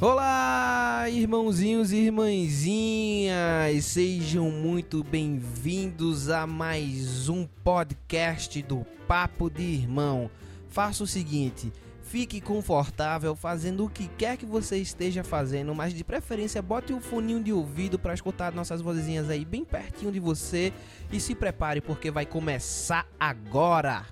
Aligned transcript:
Olá, 0.00 1.10
irmãozinhos 1.10 1.90
e 1.90 1.96
irmãzinhas, 1.96 3.84
sejam 3.84 4.48
muito 4.48 5.02
bem-vindos 5.02 6.30
a 6.30 6.46
mais 6.46 7.28
um 7.28 7.44
podcast 7.64 8.62
do 8.62 8.86
Papo 9.08 9.50
de 9.50 9.64
Irmão. 9.64 10.30
Faça 10.68 11.02
o 11.02 11.06
seguinte, 11.06 11.72
fique 12.00 12.40
confortável 12.40 13.34
fazendo 13.34 13.86
o 13.86 13.90
que 13.90 14.06
quer 14.06 14.36
que 14.36 14.46
você 14.46 14.78
esteja 14.78 15.24
fazendo, 15.24 15.74
mas 15.74 15.92
de 15.92 16.04
preferência 16.04 16.62
bote 16.62 16.92
o 16.92 16.98
um 16.98 17.00
foninho 17.00 17.42
de 17.42 17.52
ouvido 17.52 17.98
para 17.98 18.14
escutar 18.14 18.52
nossas 18.52 18.80
vozinhas 18.80 19.28
aí 19.28 19.44
bem 19.44 19.64
pertinho 19.64 20.12
de 20.12 20.20
você 20.20 20.72
e 21.10 21.18
se 21.18 21.34
prepare 21.34 21.80
porque 21.80 22.08
vai 22.08 22.24
começar 22.24 23.04
agora. 23.18 24.06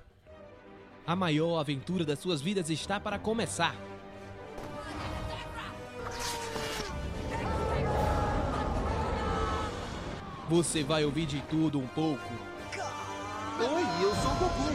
A 1.05 1.15
maior 1.15 1.57
aventura 1.57 2.03
das 2.03 2.19
suas 2.19 2.41
vidas 2.41 2.69
está 2.69 2.99
para 2.99 3.17
começar. 3.17 3.96
Você 10.49 10.81
vai 10.81 11.03
ouvir 11.03 11.25
de 11.25 11.41
tudo 11.41 11.77
um 11.77 11.87
pouco. 11.87 12.33
Oi, 13.59 13.83
eu 14.01 14.15
sou 14.15 14.31
o 14.31 14.35
Goku. 14.35 14.71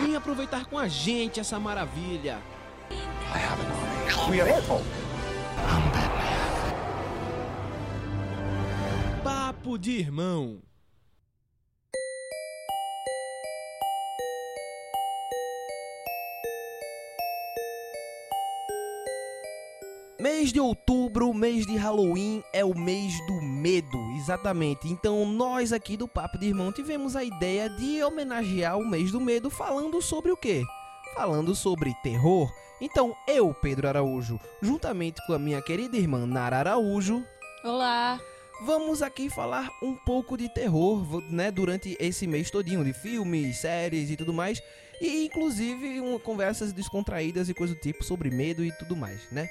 Vem 0.00 0.16
aproveitar 0.16 0.66
com 0.66 0.76
a 0.76 0.88
gente 0.88 1.38
essa 1.38 1.60
maravilha. 1.60 2.38
I 2.90 3.38
have 3.38 3.60
an 3.62 3.70
army. 3.70 4.36
We 4.36 4.40
are 4.40 4.50
able. 4.50 4.82
Papo 9.22 9.78
de 9.78 9.92
irmão. 9.92 10.60
Mês 20.22 20.52
de 20.52 20.60
outubro, 20.60 21.34
mês 21.34 21.66
de 21.66 21.76
Halloween, 21.76 22.44
é 22.52 22.64
o 22.64 22.78
mês 22.78 23.12
do 23.26 23.42
medo, 23.42 23.98
exatamente. 24.16 24.86
Então, 24.86 25.26
nós 25.26 25.72
aqui 25.72 25.96
do 25.96 26.06
Papo 26.06 26.38
de 26.38 26.46
Irmão 26.46 26.70
tivemos 26.70 27.16
a 27.16 27.24
ideia 27.24 27.68
de 27.68 28.00
homenagear 28.04 28.78
o 28.78 28.88
mês 28.88 29.10
do 29.10 29.20
medo 29.20 29.50
falando 29.50 30.00
sobre 30.00 30.30
o 30.30 30.36
quê? 30.36 30.62
Falando 31.16 31.56
sobre 31.56 31.92
terror. 32.04 32.48
Então, 32.80 33.16
eu, 33.26 33.52
Pedro 33.52 33.88
Araújo, 33.88 34.38
juntamente 34.62 35.20
com 35.26 35.32
a 35.32 35.40
minha 35.40 35.60
querida 35.60 35.96
irmã 35.96 36.24
Nara 36.24 36.60
Araújo. 36.60 37.26
Olá! 37.64 38.20
Vamos 38.64 39.02
aqui 39.02 39.28
falar 39.28 39.68
um 39.82 39.96
pouco 39.96 40.36
de 40.36 40.48
terror, 40.48 41.20
né, 41.32 41.50
durante 41.50 41.96
esse 41.98 42.28
mês 42.28 42.48
todinho, 42.48 42.84
de 42.84 42.92
filmes, 42.92 43.58
séries 43.58 44.08
e 44.08 44.16
tudo 44.16 44.32
mais. 44.32 44.62
E 45.00 45.26
inclusive 45.26 46.00
um, 46.00 46.16
conversas 46.16 46.72
descontraídas 46.72 47.48
e 47.48 47.54
coisa 47.54 47.74
do 47.74 47.80
tipo 47.80 48.04
sobre 48.04 48.30
medo 48.30 48.64
e 48.64 48.70
tudo 48.78 48.94
mais, 48.94 49.28
né? 49.32 49.50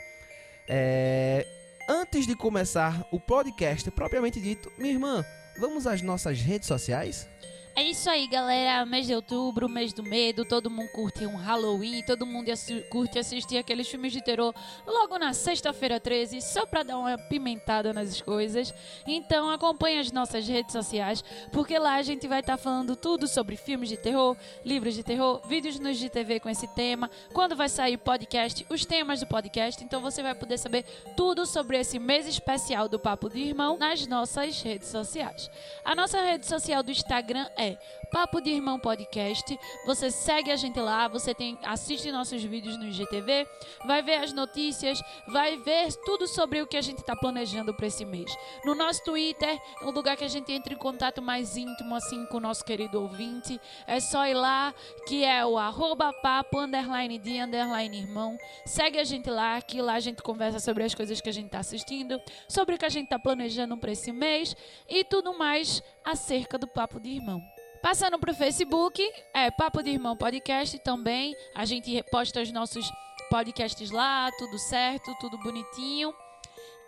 É... 0.74 1.46
Antes 1.90 2.26
de 2.26 2.34
começar 2.34 3.06
o 3.12 3.20
podcast 3.20 3.92
propriamente 3.92 4.40
dito, 4.40 4.72
minha 4.78 4.94
irmã, 4.94 5.26
vamos 5.60 5.86
às 5.86 6.02
nossas 6.02 6.40
redes 6.40 6.66
sociais? 6.66 7.28
É 7.74 7.84
isso 7.84 8.10
aí, 8.10 8.28
galera. 8.28 8.86
Mês 8.86 9.08
de 9.08 9.16
outubro, 9.16 9.70
mês 9.70 9.94
do 9.94 10.04
medo, 10.04 10.44
todo 10.44 10.70
mundo 10.70 10.90
curte 10.90 11.26
um 11.26 11.38
Halloween, 11.38 12.04
todo 12.04 12.26
mundo 12.26 12.52
curte 12.90 13.18
assistir 13.18 13.58
aqueles 13.58 13.88
filmes 13.88 14.12
de 14.12 14.22
terror 14.22 14.54
logo 14.86 15.18
na 15.18 15.34
sexta-feira 15.34 15.98
13, 15.98 16.42
só 16.42 16.66
pra 16.66 16.84
dar 16.84 16.98
uma 16.98 17.18
pimentada 17.18 17.94
nas 17.94 18.22
coisas. 18.22 18.74
Então 19.08 19.50
acompanhe 19.50 20.00
as 20.00 20.12
nossas 20.12 20.46
redes 20.48 20.74
sociais, 20.74 21.24
porque 21.52 21.80
lá 21.80 21.96
a 21.96 22.02
gente 22.02 22.28
vai 22.28 22.42
estar 22.42 22.58
tá 22.58 22.62
falando 22.62 22.96
tudo 22.96 23.26
sobre 23.26 23.56
filmes 23.56 23.88
de 23.88 23.96
terror, 23.96 24.36
livros 24.66 24.94
de 24.94 25.04
terror, 25.04 25.42
vídeos 25.48 25.80
nos 25.80 25.98
de 25.98 26.10
TV 26.10 26.42
com 26.42 26.50
esse 26.50 26.68
tema, 26.70 27.10
quando 27.34 27.56
vai 27.56 27.70
sair 27.70 27.98
podcast, 27.98 28.66
os 28.70 28.86
temas 28.86 29.22
do 29.22 29.28
podcast. 29.28 29.82
Então 29.82 30.02
você 30.02 30.22
vai 30.22 30.36
poder 30.36 30.58
saber 30.58 30.84
tudo 31.16 31.46
sobre 31.46 31.80
esse 31.80 31.98
mês 31.98 32.28
especial 32.28 32.90
do 32.90 33.00
Papo 33.00 33.30
de 33.30 33.40
Irmão 33.40 33.78
nas 33.78 34.06
nossas 34.08 34.62
redes 34.62 34.90
sociais. 34.90 35.50
A 35.86 35.96
nossa 35.96 36.22
rede 36.22 36.46
social 36.46 36.84
do 36.84 36.92
Instagram 36.92 37.48
é 37.56 37.61
é 37.62 37.78
Papo 38.12 38.42
de 38.42 38.50
Irmão 38.50 38.80
Podcast. 38.80 39.58
Você 39.86 40.10
segue 40.10 40.52
a 40.52 40.56
gente 40.56 40.80
lá, 40.80 41.08
você 41.08 41.34
tem 41.34 41.58
assiste 41.64 42.12
nossos 42.12 42.44
vídeos 42.44 42.76
no 42.78 42.86
IGTV, 42.86 43.48
vai 43.86 44.02
ver 44.02 44.16
as 44.16 44.34
notícias, 44.34 45.02
vai 45.28 45.58
ver 45.58 45.94
tudo 46.04 46.28
sobre 46.28 46.62
o 46.62 46.68
que 46.68 46.76
a 46.76 46.82
gente 46.82 47.00
está 47.00 47.16
planejando 47.16 47.74
para 47.74 47.88
esse 47.88 48.04
mês. 48.04 48.36
No 48.66 48.76
nosso 48.76 49.04
Twitter, 49.04 49.62
é 49.82 49.86
um 49.86 49.92
lugar 49.92 50.18
que 50.18 50.26
a 50.26 50.28
gente 50.28 50.52
entra 50.52 50.74
em 50.74 50.78
contato 50.78 51.22
mais 51.22 51.56
íntimo 51.56 51.96
assim 51.96 52.26
com 52.26 52.38
o 52.38 52.42
nosso 52.42 52.66
querido 52.66 53.00
ouvinte. 53.00 53.62
É 53.86 54.00
só 54.00 54.26
ir 54.26 54.34
lá, 54.34 54.74
que 55.08 55.24
é 55.24 55.46
o 55.46 55.58
arroba 55.58 56.12
papo 56.12 56.60
underline 56.60 57.20
de 57.20 57.40
underline 57.40 57.98
irmão. 57.98 58.38
Segue 58.66 59.00
a 59.00 59.04
gente 59.04 59.30
lá, 59.30 59.62
que 59.62 59.82
lá 59.82 59.94
a 59.94 60.00
gente 60.00 60.22
conversa 60.22 60.60
sobre 60.60 60.84
as 60.84 60.96
coisas 60.96 61.22
que 61.22 61.30
a 61.30 61.34
gente 61.34 61.46
está 61.46 61.60
assistindo, 61.60 62.20
sobre 62.48 62.76
o 62.76 62.78
que 62.78 62.86
a 62.86 62.90
gente 62.90 63.06
está 63.06 63.20
planejando 63.20 63.78
para 63.78 63.92
esse 63.92 64.12
mês 64.12 64.56
e 64.90 65.04
tudo 65.04 65.38
mais 65.38 65.82
acerca 66.04 66.58
do 66.58 66.68
Papo 66.68 67.00
de 67.00 67.10
Irmão. 67.10 67.51
Passando 67.82 68.20
para 68.20 68.32
o 68.32 68.36
Facebook, 68.36 69.02
é 69.34 69.50
Papo 69.50 69.82
de 69.82 69.90
Irmão 69.90 70.16
Podcast 70.16 70.78
também. 70.80 71.36
A 71.56 71.66
gente 71.66 72.04
posta 72.12 72.40
os 72.40 72.52
nossos 72.52 72.86
podcasts 73.28 73.90
lá, 73.90 74.30
tudo 74.38 74.60
certo, 74.60 75.16
tudo 75.20 75.38
bonitinho. 75.40 76.14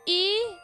E 0.07 0.62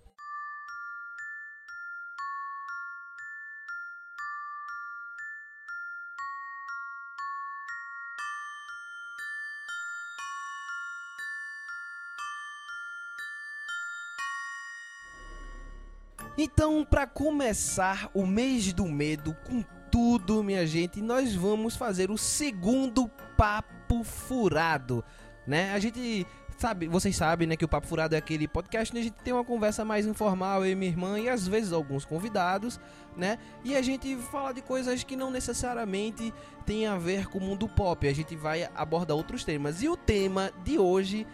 Então, 16.38 16.86
para 16.86 17.08
começar 17.08 18.12
o 18.14 18.24
mês 18.24 18.72
do 18.72 18.86
medo 18.86 19.36
com 19.44 19.64
tudo, 19.90 20.44
minha 20.44 20.68
gente, 20.68 21.02
nós 21.02 21.34
vamos 21.34 21.75
fazer 21.75 22.12
o 22.12 22.18
segundo 22.18 23.08
papo 23.36 24.03
furado, 24.03 25.03
né? 25.48 25.74
A 25.74 25.80
gente 25.80 26.28
sabe, 26.56 26.88
vocês 26.88 27.16
sabem, 27.16 27.48
né, 27.48 27.56
que 27.56 27.66
o 27.66 27.68
papo 27.68 27.88
furado 27.88 28.14
é 28.14 28.20
aquele 28.20 28.48
podcast 28.48 28.92
onde 28.92 29.00
a 29.00 29.03
gente 29.03 29.24
tem 29.24 29.34
uma 29.34 29.44
conversa 29.44 29.84
mais 29.84 30.06
informal 30.06 30.64
eu 30.64 30.72
e 30.72 30.75
minha 30.75 30.92
irmã 30.92 31.20
e 31.20 31.28
às 31.28 31.48
vezes 31.48 31.72
alguns 31.72 32.06
convidados, 32.06 32.80
né? 33.16 33.39
E 33.63 33.75
a 33.75 33.81
gente 33.81 34.16
fala 34.18 34.54
de 34.54 34.62
coisas 34.62 35.04
que 35.04 35.16
não 35.16 35.31
necessariamente 35.31 36.31
tem 36.68 36.86
a 36.86 36.98
ver 36.98 37.28
com 37.28 37.39
o 37.39 37.42
mundo 37.42 37.68
pop. 37.68 38.07
A 38.07 38.13
gente 38.13 38.36
vai 38.36 38.69
abordar 38.75 39.18
outros 39.18 39.44
temas. 39.44 39.81
E 39.81 39.89
o 39.89 39.98
tema 39.98 40.51
de 40.63 40.78
hoje 40.78 41.25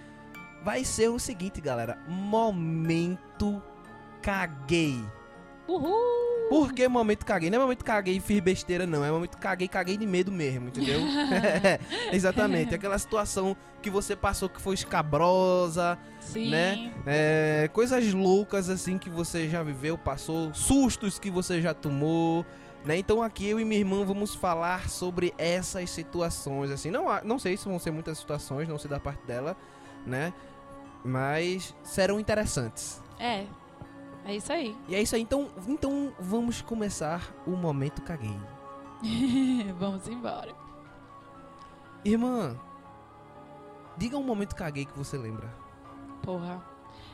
vai 0.64 0.86
ser 0.86 1.10
o 1.10 1.20
seguinte, 1.20 1.60
galera: 1.60 1.98
momento 2.08 3.62
caguei. 4.24 5.04
Uhul! 5.68 6.50
Por 6.50 6.74
que 6.74 6.88
momento 6.88 7.26
caguei? 7.26 7.50
Não 7.50 7.58
é 7.58 7.62
momento 7.62 7.84
caguei 7.84 8.18
e 8.18 8.20
fiz 8.20 8.40
besteira, 8.40 8.86
não. 8.86 9.04
É 9.04 9.12
momento 9.12 9.38
caguei, 9.38 9.68
caguei 9.68 9.98
de 9.98 10.06
medo 10.06 10.32
mesmo, 10.32 10.70
entendeu? 10.70 11.00
exatamente. 12.12 12.74
Aquela 12.74 12.98
situação 12.98 13.56
que 13.82 13.90
você 13.90 14.16
passou 14.16 14.48
que 14.48 14.62
foi 14.62 14.76
escabrosa, 14.76 15.98
Sim. 16.20 16.50
né? 16.50 16.94
É, 17.06 17.70
coisas 17.74 18.14
loucas 18.14 18.70
assim 18.70 18.98
que 18.98 19.10
você 19.10 19.50
já 19.50 19.62
viveu, 19.62 19.98
passou, 19.98 20.54
sustos 20.54 21.20
que 21.20 21.30
você 21.30 21.62
já 21.62 21.74
tomou. 21.74 22.46
Né? 22.86 22.98
Então 22.98 23.24
aqui 23.24 23.48
eu 23.48 23.60
e 23.60 23.66
minha 23.66 23.80
irmã 23.80 24.04
vamos 24.04 24.36
falar 24.36 24.90
sobre 24.90 25.34
essas 25.38 25.90
situações 25.90 26.70
assim. 26.72 26.92
Não, 26.92 27.06
não 27.24 27.40
sei 27.40 27.58
se 27.58 27.66
vão 27.66 27.80
ser 27.80 27.92
muitas 27.92 28.18
situações, 28.18 28.68
não 28.68 28.78
sei 28.78 28.90
da 28.90 29.00
parte 29.00 29.26
dela, 29.26 29.56
né? 30.06 30.34
Mas 31.04 31.74
serão 31.84 32.20
interessantes. 32.20 33.02
É, 33.20 33.46
É 34.26 34.36
isso 34.36 34.52
aí. 34.52 34.76
E 34.88 34.96
é 34.96 35.02
isso 35.02 35.16
aí, 35.16 35.22
então, 35.22 35.50
então 35.68 36.14
vamos 36.20 36.62
começar 36.62 37.34
o 37.46 37.52
momento 37.52 38.02
caguei. 38.02 38.38
Vamos 39.78 40.08
embora. 40.08 40.56
Irmã, 42.06 42.58
diga 43.98 44.18
um 44.18 44.24
momento 44.24 44.56
caguei 44.56 44.86
que 44.86 44.98
você 44.98 45.18
lembra. 45.18 45.54
Porra. 46.22 46.64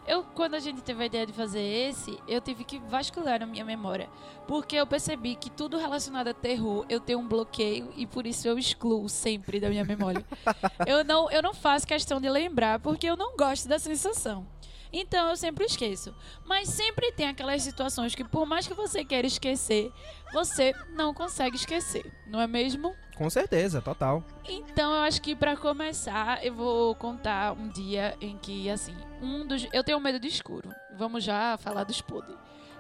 Eu, 0.07 0.23
quando 0.23 0.55
a 0.55 0.59
gente 0.59 0.81
teve 0.81 1.03
a 1.03 1.05
ideia 1.05 1.25
de 1.25 1.33
fazer 1.33 1.61
esse, 1.61 2.17
eu 2.27 2.41
tive 2.41 2.63
que 2.63 2.79
vasculhar 2.79 3.39
na 3.39 3.45
minha 3.45 3.63
memória. 3.63 4.09
Porque 4.47 4.75
eu 4.75 4.87
percebi 4.87 5.35
que 5.35 5.49
tudo 5.49 5.77
relacionado 5.77 6.29
a 6.29 6.33
terror, 6.33 6.85
eu 6.89 6.99
tenho 6.99 7.19
um 7.19 7.27
bloqueio 7.27 7.89
e 7.95 8.07
por 8.07 8.25
isso 8.25 8.47
eu 8.47 8.57
excluo 8.57 9.07
sempre 9.07 9.59
da 9.59 9.69
minha 9.69 9.85
memória. 9.85 10.25
eu, 10.87 11.03
não, 11.03 11.29
eu 11.29 11.43
não 11.43 11.53
faço 11.53 11.85
questão 11.85 12.19
de 12.19 12.29
lembrar 12.29 12.79
porque 12.79 13.07
eu 13.07 13.15
não 13.15 13.35
gosto 13.35 13.67
da 13.67 13.77
sensação. 13.77 14.47
Então 14.91 15.29
eu 15.29 15.37
sempre 15.37 15.65
esqueço. 15.65 16.13
Mas 16.45 16.69
sempre 16.69 17.11
tem 17.11 17.27
aquelas 17.27 17.61
situações 17.61 18.15
que, 18.15 18.23
por 18.23 18.45
mais 18.45 18.67
que 18.67 18.73
você 18.73 19.05
queira 19.05 19.27
esquecer, 19.27 19.91
você 20.33 20.73
não 20.89 21.13
consegue 21.13 21.55
esquecer, 21.55 22.11
não 22.27 22.39
é 22.41 22.47
mesmo? 22.47 22.95
Com 23.15 23.29
certeza, 23.29 23.81
total. 23.81 24.23
Então 24.47 24.93
eu 24.93 25.01
acho 25.01 25.21
que 25.21 25.35
pra 25.35 25.57
começar 25.57 26.43
eu 26.43 26.53
vou 26.53 26.95
contar 26.95 27.53
um 27.53 27.67
dia 27.67 28.15
em 28.21 28.37
que 28.37 28.69
assim, 28.69 28.95
um 29.21 29.45
dos 29.45 29.67
eu 29.73 29.83
tenho 29.83 29.99
medo 29.99 30.19
de 30.19 30.27
escuro. 30.27 30.69
Vamos 30.97 31.23
já 31.23 31.57
falar 31.57 31.83
dos 31.83 32.01
podres. 32.01 32.37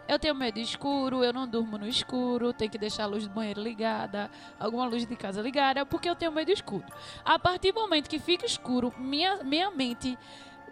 Eu 0.07 0.17
tenho 0.17 0.33
medo 0.33 0.55
de 0.55 0.61
escuro, 0.61 1.23
eu 1.23 1.31
não 1.31 1.47
durmo 1.47 1.77
no 1.77 1.87
escuro, 1.87 2.51
tenho 2.51 2.71
que 2.71 2.79
deixar 2.79 3.03
a 3.03 3.05
luz 3.05 3.27
do 3.27 3.29
banheiro 3.29 3.61
ligada, 3.61 4.31
alguma 4.59 4.87
luz 4.87 5.05
de 5.05 5.15
casa 5.15 5.39
ligada, 5.39 5.85
porque 5.85 6.09
eu 6.09 6.15
tenho 6.15 6.31
medo 6.31 6.47
de 6.47 6.53
escuro. 6.53 6.83
A 7.23 7.37
partir 7.37 7.71
do 7.71 7.79
momento 7.79 8.09
que 8.09 8.17
fica 8.17 8.43
escuro, 8.43 8.91
minha, 8.97 9.43
minha 9.43 9.69
mente 9.69 10.17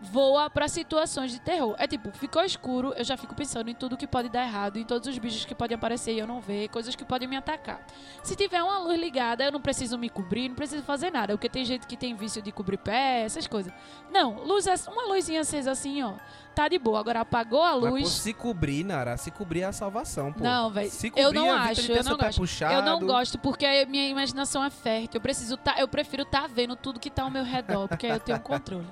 voa 0.01 0.49
pra 0.49 0.67
situações 0.67 1.31
de 1.31 1.39
terror. 1.39 1.75
É 1.77 1.87
tipo, 1.87 2.11
ficou 2.11 2.43
escuro, 2.43 2.93
eu 2.95 3.03
já 3.03 3.17
fico 3.17 3.35
pensando 3.35 3.69
em 3.69 3.73
tudo 3.73 3.97
que 3.97 4.07
pode 4.07 4.29
dar 4.29 4.43
errado, 4.43 4.77
em 4.77 4.83
todos 4.83 5.07
os 5.07 5.17
bichos 5.17 5.45
que 5.45 5.55
podem 5.55 5.75
aparecer 5.75 6.13
e 6.13 6.19
eu 6.19 6.27
não 6.27 6.39
ver, 6.39 6.69
coisas 6.69 6.95
que 6.95 7.05
podem 7.05 7.27
me 7.27 7.35
atacar. 7.35 7.85
Se 8.23 8.35
tiver 8.35 8.61
uma 8.61 8.79
luz 8.79 8.99
ligada, 8.99 9.43
eu 9.43 9.51
não 9.51 9.61
preciso 9.61 9.97
me 9.97 10.09
cobrir, 10.09 10.49
não 10.49 10.55
preciso 10.55 10.83
fazer 10.83 11.11
nada, 11.11 11.33
porque 11.33 11.49
tem 11.49 11.65
gente 11.65 11.87
que 11.87 11.97
tem 11.97 12.15
vício 12.15 12.41
de 12.41 12.51
cobrir 12.51 12.77
pé, 12.77 13.23
essas 13.23 13.47
coisas. 13.47 13.73
Não, 14.11 14.43
luz, 14.43 14.65
uma 14.87 15.05
luzinha 15.07 15.41
acesa 15.41 15.71
assim, 15.71 16.03
ó, 16.03 16.13
tá 16.57 16.67
de 16.67 16.77
boa. 16.79 16.99
Agora 16.99 17.21
apagou 17.21 17.63
a 17.63 17.73
Mas, 17.73 17.79
pô, 17.81 17.89
luz. 17.89 18.09
se 18.09 18.33
cobrir, 18.33 18.83
Nara, 18.83 19.15
se 19.17 19.31
cobrir 19.31 19.61
é 19.61 19.65
a 19.65 19.71
salvação, 19.71 20.33
pô. 20.33 20.43
Não, 20.43 20.69
velho. 20.69 20.89
Se 20.91 21.11
Eu 21.15 21.31
não 21.31 21.51
acho, 21.51 21.91
eu 21.91 22.03
não 22.03 22.17
gosto. 22.17 22.39
puxado. 22.39 22.73
Eu 22.73 22.81
não 22.81 22.99
gosto 23.05 23.37
porque 23.37 23.85
minha 23.85 24.07
imaginação 24.09 24.63
é 24.63 24.69
fértil. 24.69 25.17
Eu 25.17 25.21
preciso 25.21 25.55
tá, 25.57 25.75
eu 25.79 25.87
prefiro 25.87 26.23
estar 26.23 26.47
vendo 26.47 26.75
tudo 26.75 26.99
que 26.99 27.09
tá 27.09 27.23
ao 27.23 27.29
meu 27.31 27.43
redor, 27.43 27.87
porque 27.87 28.07
aí 28.07 28.13
eu 28.13 28.19
tenho 28.19 28.39
controle. 28.39 28.87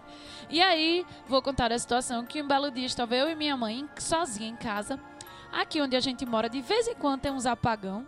E 0.49 0.61
aí, 0.61 1.05
vou 1.27 1.41
contar 1.41 1.71
a 1.71 1.79
situação 1.79 2.23
que 2.25 2.41
um 2.41 2.47
belo 2.47 2.69
dia 2.69 2.85
estava 2.85 3.15
eu 3.15 3.27
e 3.29 3.35
minha 3.35 3.57
mãe 3.57 3.89
sozinha 3.97 4.47
em 4.49 4.55
casa. 4.55 4.99
Aqui 5.51 5.81
onde 5.81 5.95
a 5.95 5.99
gente 5.99 6.25
mora, 6.25 6.47
de 6.49 6.61
vez 6.61 6.87
em 6.87 6.93
quando 6.95 7.21
tem 7.21 7.31
uns 7.31 7.45
apagão. 7.45 8.05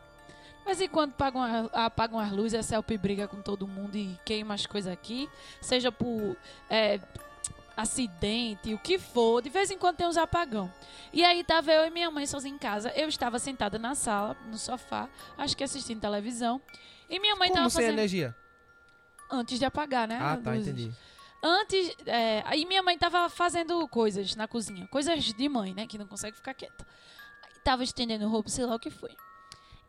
De 0.59 0.65
vez 0.65 0.81
em 0.81 0.87
quando 0.89 1.11
apagam, 1.11 1.41
a- 1.73 1.85
apagam 1.85 2.19
as 2.19 2.29
luzes, 2.31 2.59
a 2.59 2.61
Celpe 2.61 2.97
briga 2.97 3.25
com 3.27 3.41
todo 3.41 3.65
mundo 3.65 3.95
e 3.95 4.19
queima 4.25 4.53
as 4.53 4.65
coisas 4.65 4.91
aqui. 4.91 5.29
Seja 5.61 5.91
por 5.93 6.35
é, 6.69 6.99
acidente, 7.77 8.73
o 8.73 8.79
que 8.79 8.97
for. 8.97 9.41
De 9.41 9.49
vez 9.49 9.69
em 9.71 9.77
quando 9.77 9.97
tem 9.97 10.07
uns 10.07 10.17
apagão. 10.17 10.73
E 11.13 11.23
aí 11.23 11.43
tava 11.43 11.71
eu 11.71 11.85
e 11.85 11.89
minha 11.91 12.09
mãe 12.11 12.25
sozinha 12.25 12.53
em 12.53 12.57
casa. 12.57 12.91
Eu 12.95 13.07
estava 13.07 13.37
sentada 13.39 13.77
na 13.77 13.93
sala, 13.95 14.35
no 14.47 14.57
sofá, 14.57 15.07
acho 15.37 15.55
que 15.55 15.63
assistindo 15.63 16.01
televisão. 16.01 16.59
E 17.09 17.19
minha 17.19 17.35
mãe 17.35 17.49
Como 17.49 17.59
tava 17.59 17.69
sem 17.69 17.83
fazendo. 17.83 17.99
energia? 17.99 18.35
Antes 19.29 19.59
de 19.59 19.65
apagar, 19.65 20.07
né? 20.07 20.17
Ah, 20.19 20.37
tá, 20.37 20.51
luzes. 20.51 20.67
entendi. 20.67 20.91
Antes. 21.43 21.95
É, 22.05 22.41
aí 22.45 22.65
minha 22.65 22.81
mãe 22.81 22.97
tava 22.97 23.29
fazendo 23.29 23.87
coisas 23.87 24.35
na 24.35 24.47
cozinha. 24.47 24.87
Coisas 24.87 25.23
de 25.23 25.49
mãe, 25.49 25.73
né? 25.73 25.85
Que 25.85 25.97
não 25.97 26.07
consegue 26.07 26.35
ficar 26.35 26.53
quieta. 26.53 26.85
Aí 27.45 27.59
tava 27.63 27.83
estendendo 27.83 28.27
roupa, 28.27 28.49
sei 28.49 28.65
lá 28.65 28.75
o 28.75 28.79
que 28.79 28.89
foi. 28.89 29.15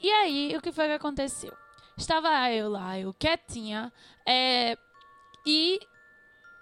E 0.00 0.10
aí, 0.10 0.54
o 0.56 0.60
que 0.62 0.70
foi 0.70 0.86
que 0.86 0.92
aconteceu? 0.92 1.52
Estava 1.96 2.50
eu 2.52 2.68
lá, 2.68 2.98
eu 2.98 3.12
quietinha. 3.14 3.92
é, 4.26 4.76
e. 5.46 5.80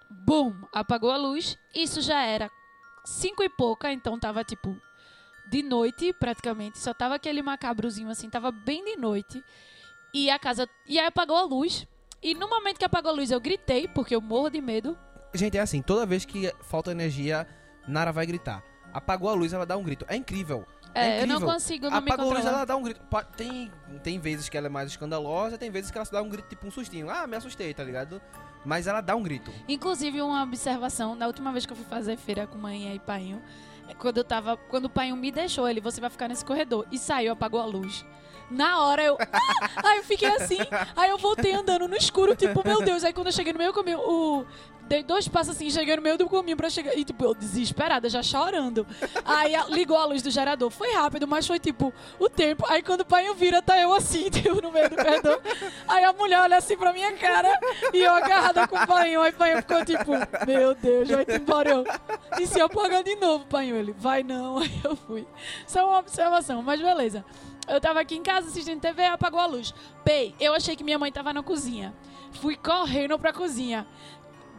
Bum! 0.09 0.53
Apagou 0.73 1.11
a 1.11 1.17
luz. 1.17 1.57
Isso 1.73 2.01
já 2.01 2.21
era 2.21 2.49
cinco 3.05 3.43
e 3.43 3.49
pouca, 3.49 3.91
então 3.91 4.19
tava 4.19 4.43
tipo. 4.43 4.75
De 5.49 5.63
noite, 5.63 6.11
praticamente. 6.11 6.77
Só 6.77 6.93
tava 6.93 7.15
aquele 7.15 7.41
macabrozinho 7.41 8.09
assim, 8.09 8.29
tava 8.29 8.51
bem 8.51 8.83
de 8.83 8.97
noite. 8.97 9.41
E 10.13 10.29
a 10.29 10.37
casa. 10.37 10.67
E 10.85 10.99
aí 10.99 11.05
apagou 11.05 11.37
a 11.37 11.43
luz. 11.43 11.87
E 12.21 12.33
no 12.33 12.49
momento 12.49 12.79
que 12.79 12.85
apagou 12.85 13.11
a 13.11 13.13
luz, 13.13 13.31
eu 13.31 13.39
gritei, 13.39 13.87
porque 13.87 14.15
eu 14.15 14.19
morro 14.19 14.49
de 14.49 14.59
medo. 14.59 14.97
Gente, 15.33 15.57
é 15.57 15.61
assim, 15.61 15.81
toda 15.81 16.05
vez 16.05 16.25
que 16.25 16.51
falta 16.63 16.91
energia, 16.91 17.47
Nara 17.87 18.11
vai 18.11 18.25
gritar. 18.25 18.63
Apagou 18.93 19.29
a 19.29 19.33
luz, 19.33 19.53
ela 19.53 19.65
dá 19.65 19.77
um 19.77 19.83
grito. 19.83 20.05
É 20.09 20.15
incrível. 20.15 20.65
É, 20.93 21.21
eu 21.21 21.27
não 21.27 21.39
consigo 21.39 21.89
não 21.89 22.01
me 22.01 22.11
Apagou 22.11 22.31
a 22.31 22.33
luz, 22.35 22.45
ela 22.45 22.65
dá 22.65 22.75
um 22.75 22.81
grito. 22.81 22.99
Tem, 23.35 23.71
tem 24.03 24.19
vezes 24.19 24.49
que 24.49 24.57
ela 24.57 24.65
é 24.65 24.69
mais 24.69 24.89
escandalosa, 24.89 25.57
tem 25.57 25.69
vezes 25.69 25.91
que 25.91 25.97
ela 25.97 26.07
dá 26.11 26.21
um 26.21 26.29
grito, 26.29 26.49
tipo 26.49 26.65
um 26.65 26.71
sustinho. 26.71 27.09
Ah, 27.09 27.27
me 27.27 27.35
assustei, 27.35 27.73
tá 27.73 27.83
ligado? 27.83 28.21
Mas 28.67 28.85
ela 28.85 28.99
dá 28.99 29.15
um 29.15 29.23
grito. 29.23 29.49
Inclusive, 29.65 30.21
uma 30.21 30.43
observação, 30.43 31.15
na 31.15 31.25
última 31.25 31.53
vez 31.53 31.65
que 31.65 31.71
eu 31.71 31.77
fui 31.77 31.85
fazer 31.85 32.17
feira 32.17 32.45
com 32.45 32.57
mãe 32.57 32.93
e 32.93 32.99
painho, 32.99 33.41
quando 33.95 34.17
eu 34.17 34.23
tava. 34.23 34.57
Quando 34.69 34.85
o 34.85 34.89
painho 34.89 35.15
me 35.15 35.31
deixou, 35.31 35.67
ele, 35.67 35.79
você 35.81 35.99
vai 36.01 36.09
ficar 36.09 36.27
nesse 36.27 36.43
corredor. 36.45 36.85
E 36.91 36.97
saiu, 36.97 37.33
apagou 37.33 37.59
a 37.59 37.65
luz. 37.65 38.05
Na 38.49 38.81
hora 38.81 39.03
eu. 39.03 39.17
Ah! 39.19 39.69
Aí 39.89 39.97
eu 39.97 40.03
fiquei 40.03 40.29
assim. 40.29 40.57
Aí 40.95 41.09
eu 41.09 41.17
voltei 41.17 41.53
andando 41.53 41.87
no 41.87 41.95
escuro, 41.95 42.35
tipo, 42.35 42.65
meu 42.65 42.81
Deus. 42.81 43.03
Aí 43.03 43.11
quando 43.13 43.27
eu 43.27 43.33
cheguei 43.33 43.51
no 43.53 43.59
meio 43.59 43.73
caminho, 43.73 43.99
o. 43.99 44.45
Dei 44.87 45.03
dois 45.03 45.27
passos 45.27 45.53
assim, 45.57 45.69
cheguei 45.69 45.97
no 45.97 46.01
meio 46.01 46.17
do 46.17 46.29
caminho 46.29 46.55
pra 46.55 46.69
chegar. 46.69 46.97
E, 46.97 47.03
tipo, 47.03 47.21
eu 47.25 47.35
desesperada, 47.35 48.09
já 48.09 48.23
chorando. 48.23 48.87
Aí 49.25 49.53
a- 49.53 49.65
ligou 49.65 49.97
a 49.97 50.05
luz 50.05 50.21
do 50.21 50.31
gerador. 50.31 50.69
Foi 50.69 50.93
rápido, 50.93 51.27
mas 51.27 51.45
foi 51.45 51.59
tipo 51.59 51.93
o 52.17 52.29
tempo. 52.29 52.63
Aí 52.69 52.81
quando 52.81 53.01
o 53.01 53.05
pai 53.05 53.25
vira, 53.35 53.61
tá 53.61 53.77
eu 53.77 53.91
assim, 53.93 54.29
tipo, 54.31 54.61
no 54.61 54.71
meio 54.71 54.89
do 54.89 54.95
corredor. 54.95 55.41
Aí 55.89 56.05
a 56.05 56.13
mulher 56.13 56.39
olha 56.39 56.55
assim 56.55 56.77
pra 56.77 56.93
minha 56.93 57.11
cara 57.17 57.59
e 57.93 57.97
eu 58.01 58.15
agarrada 58.15 58.65
com 58.65 58.77
o 58.77 58.87
pai. 58.87 59.13
Aí 59.13 59.29
o 59.29 59.33
pai 59.33 59.57
ficou 59.57 59.83
tipo, 59.83 60.11
meu 60.47 60.73
Deus, 60.73 61.09
vai-te 61.09 61.33
embora. 61.35 61.69
Eu, 61.69 61.83
e 62.39 62.47
se 62.47 62.61
apagar 62.61 63.03
de 63.03 63.13
novo, 63.17 63.43
pai? 63.45 63.73
Ele, 63.77 63.93
vai 63.93 64.23
não. 64.23 64.57
Aí 64.59 64.81
eu 64.83 64.95
fui. 64.95 65.27
Só 65.65 65.87
uma 65.87 65.99
observação, 65.99 66.61
mas 66.61 66.81
beleza. 66.81 67.23
Eu 67.67 67.81
tava 67.81 67.99
aqui 67.99 68.15
em 68.15 68.23
casa 68.23 68.47
assistindo 68.47 68.79
TV, 68.79 69.05
apagou 69.05 69.39
a 69.39 69.45
luz. 69.45 69.73
Pei, 70.03 70.33
eu 70.39 70.53
achei 70.53 70.75
que 70.75 70.83
minha 70.83 70.97
mãe 70.97 71.11
tava 71.11 71.33
na 71.33 71.43
cozinha. 71.43 71.93
Fui 72.31 72.55
correndo 72.55 73.17
pra 73.19 73.33
cozinha. 73.33 73.85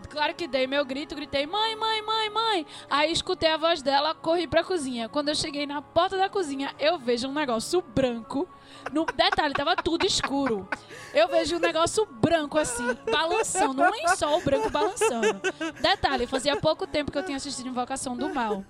Claro 0.08 0.34
que 0.34 0.48
dei 0.48 0.66
meu 0.66 0.84
grito, 0.84 1.14
gritei, 1.14 1.46
mãe, 1.46 1.76
mãe, 1.76 2.02
mãe, 2.02 2.30
mãe. 2.30 2.66
Aí 2.88 3.12
escutei 3.12 3.50
a 3.50 3.56
voz 3.56 3.82
dela, 3.82 4.14
corri 4.14 4.46
pra 4.46 4.64
cozinha. 4.64 5.08
Quando 5.08 5.28
eu 5.28 5.34
cheguei 5.34 5.66
na 5.66 5.82
porta 5.82 6.16
da 6.16 6.28
cozinha, 6.28 6.74
eu 6.78 6.98
vejo 6.98 7.28
um 7.28 7.32
negócio 7.32 7.82
branco. 7.82 8.48
No 8.92 9.04
detalhe, 9.14 9.54
tava 9.54 9.76
tudo 9.76 10.06
escuro. 10.06 10.68
Eu 11.12 11.28
vejo 11.28 11.56
um 11.56 11.60
negócio 11.60 12.06
branco 12.06 12.58
assim, 12.58 12.86
balançando, 13.10 13.82
um 13.82 13.90
lençol 13.90 14.40
branco 14.42 14.70
balançando. 14.70 15.40
Detalhe, 15.80 16.26
fazia 16.26 16.56
pouco 16.56 16.86
tempo 16.86 17.12
que 17.12 17.18
eu 17.18 17.22
tinha 17.22 17.36
assistido 17.36 17.68
Invocação 17.68 18.16
do 18.16 18.32
Mal. 18.32 18.64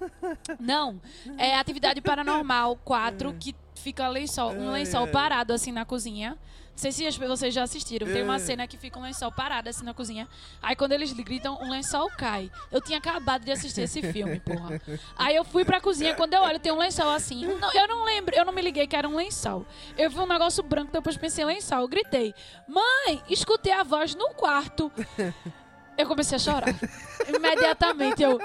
Não, 0.58 1.00
é 1.36 1.56
Atividade 1.56 2.00
Paranormal 2.00 2.76
4, 2.84 3.34
que 3.34 3.54
fica 3.74 4.08
lençol, 4.08 4.52
um 4.52 4.70
lençol 4.70 5.06
parado 5.08 5.52
assim 5.52 5.72
na 5.72 5.84
cozinha. 5.84 6.36
Não 6.78 6.92
sei 6.92 6.92
se 6.92 7.18
vocês 7.18 7.52
já 7.52 7.64
assistiram. 7.64 8.06
Tem 8.06 8.22
uma 8.22 8.38
cena 8.38 8.64
que 8.68 8.78
fica 8.78 8.96
um 9.00 9.02
lençol 9.02 9.32
parado 9.32 9.68
assim 9.68 9.84
na 9.84 9.92
cozinha. 9.92 10.28
Aí 10.62 10.76
quando 10.76 10.92
eles 10.92 11.12
gritam, 11.12 11.58
um 11.60 11.68
lençol 11.68 12.08
cai. 12.16 12.52
Eu 12.70 12.80
tinha 12.80 12.98
acabado 12.98 13.44
de 13.44 13.50
assistir 13.50 13.80
esse 13.80 14.00
filme, 14.12 14.38
porra. 14.38 14.80
Aí 15.16 15.34
eu 15.34 15.44
fui 15.44 15.64
pra 15.64 15.80
cozinha, 15.80 16.14
quando 16.14 16.34
eu 16.34 16.40
olho, 16.40 16.60
tem 16.60 16.70
um 16.70 16.78
lençol 16.78 17.10
assim. 17.10 17.44
Não, 17.46 17.72
eu 17.72 17.88
não 17.88 18.04
lembro, 18.04 18.32
eu 18.32 18.44
não 18.44 18.52
me 18.52 18.62
liguei 18.62 18.86
que 18.86 18.94
era 18.94 19.08
um 19.08 19.16
lençol. 19.16 19.66
Eu 19.96 20.08
vi 20.08 20.20
um 20.20 20.26
negócio 20.26 20.62
branco, 20.62 20.92
depois 20.92 21.16
pensei 21.16 21.42
em 21.42 21.48
lençol. 21.48 21.80
Eu 21.80 21.88
gritei, 21.88 22.32
mãe, 22.68 23.24
escutei 23.28 23.72
a 23.72 23.82
voz 23.82 24.14
no 24.14 24.28
quarto. 24.34 24.92
Eu 25.98 26.06
comecei 26.06 26.36
a 26.36 26.38
chorar. 26.38 26.68
Imediatamente 27.26 28.22
eu. 28.22 28.38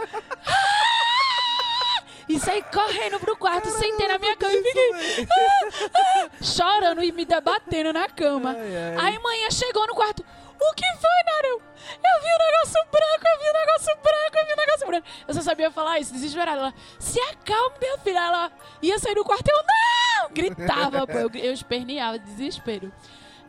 E 2.28 2.40
saí 2.40 2.64
correndo 2.64 3.20
pro 3.20 3.36
quarto, 3.36 3.70
sentei 3.70 4.08
na 4.08 4.18
minha 4.18 4.36
cama 4.36 4.54
e 4.54 4.64
fiquei 4.64 4.92
ah, 5.24 5.90
ah, 5.96 6.30
chorando 6.42 7.04
e 7.04 7.12
me 7.12 7.26
debatendo 7.26 7.92
na 7.94 8.08
cama. 8.08 8.56
Aí 9.02 9.20
manhã 9.20 9.52
chegou 9.52 9.86
no 9.88 9.96
quarto. 9.96 10.24
O 10.60 10.74
que 10.76 10.86
foi, 10.86 11.24
Narão? 11.26 11.60
Eu 11.92 12.22
vi 12.22 12.28
um 12.28 12.46
negócio 12.46 12.86
branco, 12.90 13.28
eu 13.28 13.40
vi 13.40 13.50
um 13.50 13.60
negócio 13.60 13.98
branco, 14.02 14.38
eu 14.38 14.46
vi 14.46 14.54
um 14.54 14.56
negócio 14.56 14.88
branco. 14.88 15.08
Eu 15.28 15.34
só 15.34 15.42
sabia 15.42 15.72
falar 15.72 16.00
isso, 16.00 16.14
desesperada. 16.14 16.60
Ela, 16.60 16.74
se 17.00 17.20
acalme, 17.20 17.76
minha 17.82 17.98
filha. 17.98 18.20
Ela 18.20 18.52
ia 18.82 18.98
sair 19.00 19.16
do 19.16 19.26
quarto, 19.26 19.48
eu 19.50 19.58
não! 19.58 20.30
Gritava, 20.32 21.06
pô. 21.06 21.18
Eu, 21.18 21.30
eu 21.34 21.54
esperneava 21.54 22.18
de 22.18 22.26
desespero. 22.26 22.92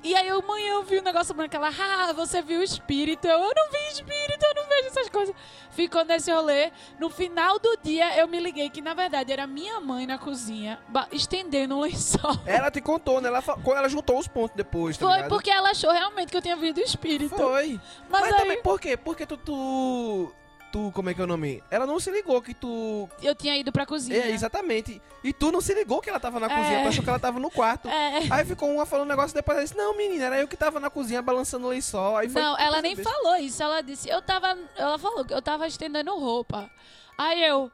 E 0.05 0.15
aí 0.15 0.29
amanhã 0.29 0.75
eu 0.75 0.83
vi 0.83 1.01
um 1.01 1.03
negócio 1.03 1.35
branco, 1.35 1.57
ela, 1.57 1.71
ah, 1.71 2.13
você 2.13 2.43
viu 2.43 2.61
o 2.61 2.63
espírito. 2.63 3.27
Eu, 3.27 3.39
eu 3.39 3.53
não 3.57 3.71
vi 3.71 3.79
espírito, 3.91 4.45
eu 4.45 4.55
não 4.55 4.69
vejo 4.69 4.89
essas 4.89 5.09
coisas. 5.09 5.35
Ficou 5.71 6.05
nesse 6.05 6.31
rolê. 6.31 6.71
No 6.99 7.09
final 7.09 7.59
do 7.59 7.75
dia, 7.83 8.15
eu 8.19 8.29
me 8.29 8.39
liguei 8.39 8.69
que, 8.69 8.83
na 8.83 8.93
verdade, 8.93 9.33
era 9.33 9.47
minha 9.47 9.81
mãe 9.81 10.07
na 10.07 10.19
cozinha, 10.19 10.79
estendendo 11.11 11.77
um 11.77 11.81
lençol. 11.81 12.39
Ela 12.45 12.71
te 12.71 12.83
contou, 12.83 13.19
né? 13.23 13.29
Ela, 13.29 13.43
ela 13.67 13.89
juntou 13.89 14.19
os 14.19 14.29
pontos 14.29 14.55
depois, 14.55 14.99
tá 14.99 15.07
Foi 15.07 15.15
ligado? 15.15 15.31
porque 15.31 15.51
ela 15.51 15.71
achou 15.71 15.91
realmente 15.91 16.31
que 16.31 16.37
eu 16.37 16.43
tinha 16.43 16.57
visto 16.57 16.77
o 16.77 16.83
espírito. 16.83 17.35
Foi. 17.35 17.81
Mas, 18.11 18.21
Mas, 18.21 18.33
aí, 18.35 18.41
também 18.41 18.63
por 18.63 18.79
quê? 18.79 18.99
Porque 18.99 19.25
tu, 19.25 19.39
tu, 19.39 20.33
tu, 20.75 20.91
como 20.93 21.09
é 21.09 21.15
que 21.15 21.21
é 21.21 21.25
o 21.25 21.27
nome? 21.29 21.63
Ela 21.71 21.87
não 21.87 22.01
se 22.01 22.11
ligou 22.11 22.43
que 22.43 22.53
tu. 22.53 23.09
Eu 23.23 23.33
tinha 23.33 23.57
ido 23.57 23.71
pra 23.71 23.87
cozinha. 23.87 24.19
É, 24.19 24.31
exatamente. 24.33 25.01
E 25.23 25.33
tu 25.33 25.53
não 25.53 25.61
se 25.61 25.73
ligou 25.73 26.01
que 26.01 26.11
ela 26.11 26.19
tava 26.19 26.41
na 26.41 26.47
É. 26.47 26.57
cozinha, 26.57 26.83
tu 26.83 26.89
achou 26.89 27.05
que 27.05 27.09
ela 27.11 27.19
tava 27.21 27.39
no 27.39 27.49
quarto. 27.49 27.87
É. 27.87 28.27
Aí 28.29 28.45
ficou 28.45 28.69
uma 28.69 28.85
falando 28.85 29.07
um 29.07 29.11
negócio, 29.11 29.33
depois 29.33 29.57
ela 29.57 29.65
disse, 29.65 29.77
não, 29.77 29.97
menina, 29.97 30.25
era 30.25 30.41
eu 30.41 30.49
que 30.49 30.57
tava 30.57 30.81
na 30.81 30.91
cozinha 30.91 31.23
balançando 31.23 31.67
o 31.67 31.71
lençol. 31.71 32.17
Aí 32.17 32.29
foi 32.29 32.43
Não, 32.43 32.59
ela 32.59 32.83
nem 32.83 32.97
falou 32.97 33.37
isso. 33.37 33.63
Ela 33.63 33.83
disse, 33.83 34.09
eu 34.09 34.21
tava. 34.21 34.59
Ela 34.77 34.99
falou 34.99 35.25
que 35.25 35.33
eu 35.33 35.41
tava 35.41 35.65
estendendo 35.69 36.13
roupa. 36.19 36.69
Aí 37.17 37.45
eu. 37.45 37.71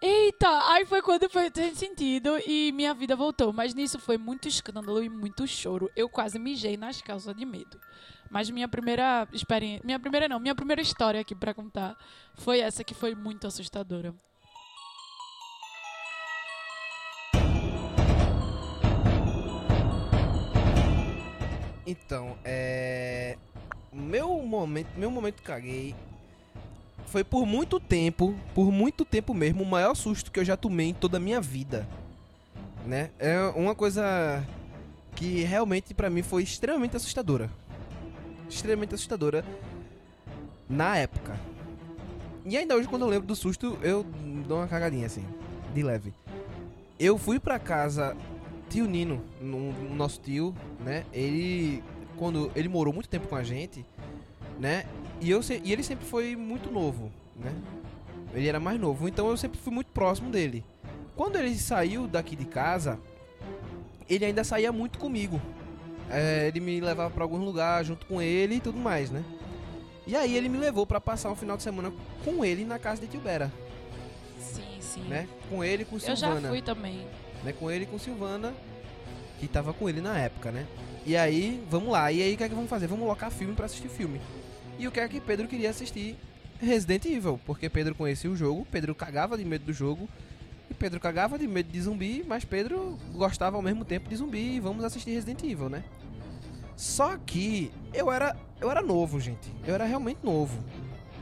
Eita! 0.00 0.48
Aí 0.70 0.86
foi 0.86 1.02
quando 1.02 1.28
foi 1.28 1.50
ter 1.50 1.74
sentido 1.74 2.38
e 2.46 2.70
minha 2.72 2.94
vida 2.94 3.16
voltou. 3.16 3.52
Mas 3.52 3.74
nisso 3.74 3.98
foi 3.98 4.16
muito 4.16 4.46
escândalo 4.46 5.02
e 5.02 5.08
muito 5.08 5.48
choro. 5.48 5.90
Eu 5.96 6.08
quase 6.08 6.38
mijei 6.38 6.76
nas 6.76 7.02
calças 7.02 7.34
de 7.34 7.44
medo. 7.44 7.80
Mas 8.36 8.50
minha 8.50 8.68
primeira 8.68 9.26
experiência. 9.32 9.80
Minha 9.82 9.98
primeira 9.98 10.28
não, 10.28 10.38
minha 10.38 10.54
primeira 10.54 10.82
história 10.82 11.18
aqui 11.22 11.34
pra 11.34 11.54
contar 11.54 11.96
foi 12.34 12.60
essa 12.60 12.84
que 12.84 12.92
foi 12.92 13.14
muito 13.14 13.46
assustadora. 13.46 14.14
Então, 21.86 22.36
é. 22.44 23.38
Meu 23.90 24.42
momento, 24.42 24.88
meu 24.98 25.10
momento 25.10 25.42
caguei 25.42 25.94
foi 27.06 27.24
por 27.24 27.46
muito 27.46 27.80
tempo, 27.80 28.38
por 28.54 28.70
muito 28.70 29.06
tempo 29.06 29.32
mesmo, 29.32 29.62
o 29.62 29.66
maior 29.66 29.94
susto 29.94 30.30
que 30.30 30.38
eu 30.38 30.44
já 30.44 30.58
tomei 30.58 30.90
em 30.90 30.94
toda 30.94 31.16
a 31.16 31.20
minha 31.20 31.40
vida. 31.40 31.88
Né? 32.84 33.10
É 33.18 33.40
uma 33.56 33.74
coisa 33.74 34.46
que 35.14 35.42
realmente 35.42 35.94
pra 35.94 36.10
mim 36.10 36.22
foi 36.22 36.42
extremamente 36.42 36.98
assustadora. 36.98 37.48
Extremamente 38.48 38.94
assustadora 38.94 39.44
na 40.68 40.96
época. 40.96 41.38
E 42.44 42.56
ainda 42.56 42.76
hoje 42.76 42.88
quando 42.88 43.02
eu 43.02 43.08
lembro 43.08 43.26
do 43.26 43.34
susto, 43.34 43.78
eu 43.82 44.04
dou 44.46 44.58
uma 44.58 44.68
cagadinha 44.68 45.06
assim, 45.06 45.24
de 45.74 45.82
leve. 45.82 46.12
Eu 46.98 47.18
fui 47.18 47.38
pra 47.38 47.58
casa 47.58 48.16
tio 48.68 48.86
Nino, 48.86 49.22
no, 49.40 49.72
no 49.72 49.94
nosso 49.94 50.20
tio, 50.20 50.54
né? 50.80 51.04
Ele 51.12 51.82
quando 52.16 52.50
ele 52.56 52.68
morou 52.68 52.94
muito 52.94 53.08
tempo 53.08 53.28
com 53.28 53.36
a 53.36 53.42
gente, 53.42 53.84
né? 54.58 54.86
E 55.20 55.30
eu 55.30 55.40
e 55.64 55.72
ele 55.72 55.82
sempre 55.82 56.06
foi 56.06 56.36
muito 56.36 56.70
novo, 56.70 57.10
né? 57.36 57.52
Ele 58.34 58.48
era 58.48 58.60
mais 58.60 58.78
novo, 58.78 59.08
então 59.08 59.28
eu 59.28 59.36
sempre 59.36 59.58
fui 59.58 59.72
muito 59.72 59.90
próximo 59.92 60.30
dele. 60.30 60.64
Quando 61.14 61.36
ele 61.36 61.54
saiu 61.54 62.06
daqui 62.06 62.36
de 62.36 62.44
casa, 62.44 62.98
ele 64.08 64.24
ainda 64.24 64.44
saía 64.44 64.70
muito 64.70 64.98
comigo. 64.98 65.40
É, 66.10 66.46
ele 66.48 66.60
me 66.60 66.80
levava 66.80 67.10
pra 67.10 67.24
alguns 67.24 67.40
lugares 67.44 67.86
junto 67.88 68.06
com 68.06 68.20
ele 68.22 68.56
e 68.56 68.60
tudo 68.60 68.78
mais, 68.78 69.10
né? 69.10 69.24
E 70.06 70.14
aí 70.14 70.36
ele 70.36 70.48
me 70.48 70.56
levou 70.58 70.86
pra 70.86 71.00
passar 71.00 71.30
um 71.30 71.34
final 71.36 71.56
de 71.56 71.62
semana 71.64 71.92
com 72.24 72.44
ele 72.44 72.64
na 72.64 72.78
casa 72.78 73.00
de 73.00 73.08
Tio 73.08 73.20
Bera, 73.20 73.52
Sim, 74.38 74.62
sim. 74.80 75.00
né? 75.08 75.28
Com 75.50 75.64
ele 75.64 75.82
e 75.82 75.84
com 75.84 75.96
Eu 75.96 76.00
Silvana 76.00 76.40
já 76.40 76.48
fui 76.48 76.62
também. 76.62 77.04
né, 77.42 77.52
com 77.52 77.68
ele 77.70 77.84
e 77.84 77.86
com 77.86 77.98
Silvana, 77.98 78.54
que 79.40 79.48
tava 79.48 79.72
com 79.72 79.88
ele 79.88 80.00
na 80.00 80.16
época, 80.18 80.52
né? 80.52 80.64
E 81.04 81.16
aí, 81.16 81.60
vamos 81.68 81.90
lá. 81.90 82.10
E 82.12 82.22
aí, 82.22 82.34
o 82.34 82.36
que 82.36 82.44
é 82.44 82.48
que 82.48 82.54
vamos 82.54 82.70
fazer? 82.70 82.86
Vamos 82.86 83.06
locar 83.06 83.30
filme 83.30 83.54
pra 83.54 83.66
assistir 83.66 83.88
filme. 83.88 84.20
E 84.78 84.86
o 84.86 84.92
que 84.92 85.00
é 85.00 85.08
que 85.08 85.20
Pedro 85.20 85.48
queria 85.48 85.70
assistir? 85.70 86.16
Resident 86.60 87.04
Evil, 87.04 87.38
porque 87.44 87.68
Pedro 87.68 87.94
conhecia 87.94 88.30
o 88.30 88.36
jogo, 88.36 88.66
Pedro 88.70 88.94
cagava 88.94 89.36
de 89.36 89.44
medo 89.44 89.64
do 89.66 89.72
jogo, 89.72 90.08
Pedro 90.76 91.00
cagava 91.00 91.38
de 91.38 91.46
medo 91.48 91.70
de 91.70 91.80
zumbi, 91.80 92.24
mas 92.26 92.44
Pedro 92.44 92.98
gostava 93.14 93.56
ao 93.56 93.62
mesmo 93.62 93.84
tempo 93.84 94.08
de 94.08 94.16
zumbi 94.16 94.56
e 94.56 94.60
vamos 94.60 94.84
assistir 94.84 95.10
Resident 95.10 95.42
Evil, 95.42 95.68
né? 95.68 95.84
Só 96.76 97.16
que 97.16 97.72
eu 97.94 98.10
era 98.10 98.36
eu 98.60 98.70
era 98.70 98.82
novo, 98.82 99.18
gente. 99.20 99.52
Eu 99.66 99.74
era 99.74 99.84
realmente 99.84 100.20
novo, 100.22 100.62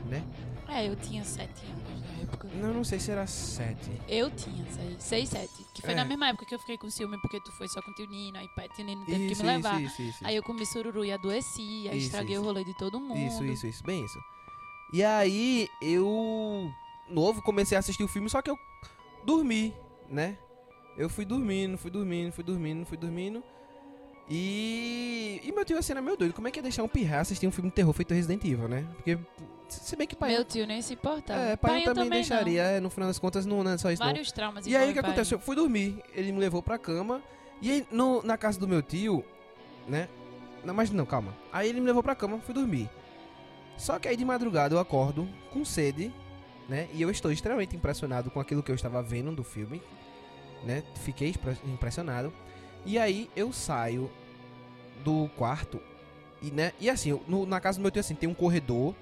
né? 0.09 0.23
É, 0.67 0.87
eu 0.87 0.95
tinha 0.95 1.23
sete 1.23 1.63
anos 1.65 2.01
na 2.01 2.23
época. 2.23 2.47
Eu 2.59 2.73
não 2.73 2.83
sei 2.83 2.99
se 2.99 3.11
era 3.11 3.25
sete. 3.27 3.89
Eu 4.07 4.29
tinha, 4.31 4.65
seis, 4.71 4.95
seis 4.99 5.29
sete. 5.29 5.65
Que 5.75 5.81
foi 5.81 5.91
É. 5.91 5.95
na 5.95 6.03
mesma 6.05 6.27
época 6.29 6.45
que 6.45 6.55
eu 6.55 6.59
fiquei 6.59 6.77
com 6.77 6.89
ciúme, 6.89 7.17
porque 7.21 7.39
tu 7.39 7.51
foi 7.53 7.67
só 7.67 7.81
com 7.81 7.91
o 7.91 7.93
tio 7.93 8.07
Nino, 8.09 8.37
aí 8.37 8.47
pai, 8.55 8.67
tio 8.75 8.83
Nino 8.83 9.05
teve 9.05 9.27
Isso, 9.27 9.41
que 9.41 9.47
me 9.47 9.53
levar. 9.55 9.79
isso, 9.81 10.01
isso. 10.01 10.17
Aí 10.25 10.35
eu 10.35 10.43
comi 10.43 10.65
sururu 10.65 11.05
e 11.05 11.11
adoeci, 11.11 11.87
aí 11.89 11.97
estraguei 11.99 12.37
o 12.37 12.43
rolê 12.43 12.63
de 12.63 12.75
todo 12.77 12.99
mundo. 12.99 13.17
Isso, 13.19 13.45
isso, 13.45 13.67
isso, 13.67 13.83
bem 13.83 14.03
isso. 14.03 14.19
E 14.91 15.03
aí 15.03 15.69
eu 15.81 16.69
novo 17.09 17.41
comecei 17.43 17.75
a 17.77 17.79
assistir 17.79 18.03
o 18.03 18.07
filme, 18.07 18.29
só 18.29 18.41
que 18.41 18.49
eu 18.49 18.57
dormi, 19.25 19.73
né? 20.09 20.37
Eu 20.97 21.09
fui 21.09 21.25
dormindo, 21.25 21.77
fui 21.77 21.91
dormindo, 21.91 22.31
fui 22.31 22.43
dormindo, 22.43 22.85
fui 22.85 22.97
dormindo. 22.97 23.43
E 24.29 25.39
e 25.43 25.51
meu 25.51 25.63
tio 25.63 25.77
assim 25.77 25.91
era 25.93 26.01
meu 26.01 26.17
doido, 26.17 26.33
como 26.33 26.47
é 26.47 26.51
que 26.51 26.57
ia 26.59 26.63
deixar 26.63 26.83
um 26.83 26.87
pirra 26.87 27.19
assistir 27.19 27.45
um 27.47 27.51
filme 27.51 27.69
de 27.69 27.75
terror 27.75 27.93
feito 27.93 28.13
Resident 28.13 28.43
Evil, 28.43 28.67
né? 28.67 28.85
Porque 28.95 29.17
se 29.69 29.95
bem 29.95 30.07
que 30.07 30.15
pai 30.15 30.31
Meu 30.31 30.43
tio 30.45 30.65
nem 30.65 30.81
se 30.81 30.93
importava. 30.93 31.39
é, 31.39 31.55
pai, 31.55 31.83
eu 31.85 31.93
também, 31.93 32.09
deixaria, 32.09 32.61
é, 32.63 32.79
no 32.79 32.89
final 32.89 33.07
das 33.07 33.19
contas 33.19 33.45
não, 33.45 33.63
não 33.63 33.71
é 33.71 33.77
só 33.77 33.91
isso 33.91 33.99
Não. 34.01 34.07
não. 34.07 34.13
Vários 34.13 34.31
traumas. 34.31 34.65
E 34.67 34.75
aí 34.75 34.89
o 34.91 34.93
que 34.93 35.01
pai. 35.01 35.11
aconteceu? 35.11 35.37
Eu 35.37 35.41
fui 35.41 35.55
dormir, 35.55 36.01
ele 36.13 36.31
me 36.31 36.39
levou 36.39 36.61
pra 36.63 36.77
cama. 36.77 37.21
E 37.61 37.71
aí, 37.71 37.87
no- 37.91 38.21
na 38.23 38.37
casa 38.37 38.59
do 38.59 38.67
meu 38.67 38.81
tio, 38.81 39.23
né? 39.87 40.07
Não, 40.63 40.73
mas 40.73 40.89
não, 40.91 41.05
calma. 41.05 41.33
Aí 41.53 41.69
ele 41.69 41.79
me 41.79 41.85
levou 41.85 42.01
pra 42.03 42.15
cama, 42.15 42.39
fui 42.39 42.53
dormir. 42.53 42.89
Só 43.77 43.99
que 43.99 44.07
aí 44.07 44.15
de 44.17 44.25
madrugada 44.25 44.73
eu 44.75 44.79
acordo 44.79 45.27
com 45.51 45.63
sede, 45.63 46.11
né? 46.67 46.87
E 46.93 47.01
eu 47.01 47.09
estou 47.09 47.31
extremamente 47.31 47.75
impressionado 47.75 48.29
com 48.31 48.39
aquilo 48.39 48.63
que 48.63 48.71
eu 48.71 48.75
estava 48.75 49.01
vendo 49.01 49.31
do 49.31 49.43
filme, 49.43 49.81
né? 50.63 50.83
Fiquei 51.03 51.33
impressionado. 51.65 52.33
E 52.85 52.97
aí 52.97 53.29
eu 53.35 53.51
saio 53.51 54.09
do 55.03 55.29
quarto 55.37 55.79
e, 56.41 56.51
né? 56.51 56.73
E 56.79 56.89
assim, 56.89 57.19
no- 57.27 57.45
na 57.45 57.59
casa 57.59 57.77
do 57.77 57.81
meu 57.81 57.91
tio 57.91 57.99
assim, 57.99 58.15
tem 58.15 58.27
um 58.29 58.33
corredor. 58.33 58.95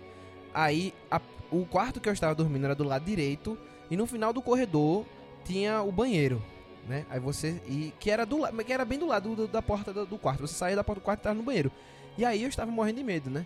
Aí 0.53 0.93
a- 1.09 1.21
o 1.51 1.65
quarto 1.65 1.99
que 1.99 2.07
eu 2.09 2.13
estava 2.13 2.35
dormindo 2.35 2.65
era 2.65 2.75
do 2.75 2.83
lado 2.83 3.05
direito 3.05 3.57
e 3.89 3.97
no 3.97 4.05
final 4.05 4.31
do 4.33 4.41
corredor 4.41 5.05
tinha 5.43 5.81
o 5.81 5.91
banheiro, 5.91 6.41
né? 6.87 7.05
Aí 7.09 7.19
você 7.19 7.61
e 7.67 7.93
que 7.99 8.09
era 8.09 8.25
do 8.25 8.39
que 8.63 8.73
era 8.73 8.85
bem 8.85 8.97
do 8.99 9.05
lado 9.07 9.35
do- 9.35 9.47
da 9.47 9.61
porta 9.61 9.93
do, 9.93 10.05
do 10.05 10.17
quarto. 10.17 10.47
Você 10.47 10.53
saía 10.53 10.75
da 10.75 10.83
porta 10.83 11.01
do 11.01 11.03
quarto 11.03 11.19
e 11.21 11.23
tava 11.23 11.35
no 11.35 11.43
banheiro. 11.43 11.71
E 12.17 12.23
aí 12.25 12.43
eu 12.43 12.49
estava 12.49 12.71
morrendo 12.71 12.97
de 12.97 13.03
medo, 13.03 13.29
né? 13.29 13.45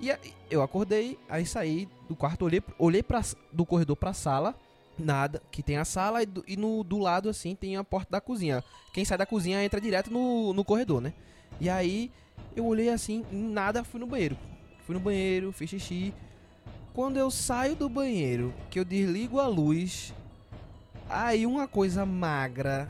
E 0.00 0.10
aí, 0.10 0.18
eu 0.50 0.62
acordei, 0.62 1.18
aí 1.28 1.44
saí 1.44 1.86
do 2.08 2.16
quarto, 2.16 2.44
olhei 2.44 2.62
olhei 2.78 3.02
para 3.02 3.22
do 3.52 3.66
corredor 3.66 3.96
pra 3.96 4.14
sala, 4.14 4.54
nada, 4.98 5.42
que 5.50 5.62
tem 5.62 5.76
a 5.76 5.84
sala 5.84 6.22
e, 6.22 6.26
do, 6.26 6.42
e 6.46 6.56
no 6.56 6.82
do 6.82 6.98
lado 6.98 7.28
assim 7.28 7.54
tem 7.54 7.76
a 7.76 7.84
porta 7.84 8.10
da 8.10 8.20
cozinha. 8.20 8.64
Quem 8.94 9.04
sai 9.04 9.18
da 9.18 9.26
cozinha 9.26 9.62
entra 9.62 9.80
direto 9.80 10.10
no, 10.10 10.54
no 10.54 10.64
corredor, 10.64 11.00
né? 11.00 11.12
E 11.60 11.68
aí 11.68 12.10
eu 12.56 12.64
olhei 12.64 12.88
assim, 12.88 13.24
nada, 13.30 13.84
fui 13.84 14.00
no 14.00 14.06
banheiro. 14.06 14.36
Fui 14.86 14.94
no 14.94 15.00
banheiro, 15.00 15.52
fiz 15.52 15.68
xixi. 15.68 16.14
Quando 16.94 17.18
eu 17.18 17.30
saio 17.30 17.76
do 17.76 17.88
banheiro, 17.88 18.52
que 18.70 18.80
eu 18.80 18.84
desligo 18.84 19.38
a 19.38 19.46
luz, 19.46 20.12
aí 21.08 21.46
uma 21.46 21.68
coisa 21.68 22.04
magra, 22.04 22.88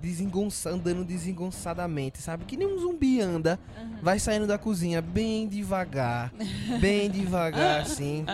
desengonça, 0.00 0.70
andando 0.70 1.04
desengonçadamente, 1.04 2.18
sabe? 2.22 2.44
Que 2.44 2.56
nem 2.56 2.66
um 2.66 2.78
zumbi 2.78 3.20
anda, 3.20 3.58
Uhum. 3.78 3.96
vai 4.02 4.18
saindo 4.18 4.46
da 4.46 4.56
cozinha 4.58 5.00
bem 5.02 5.46
devagar, 5.48 6.32
bem 6.80 7.08
devagar 7.10 7.80
assim. 7.82 8.24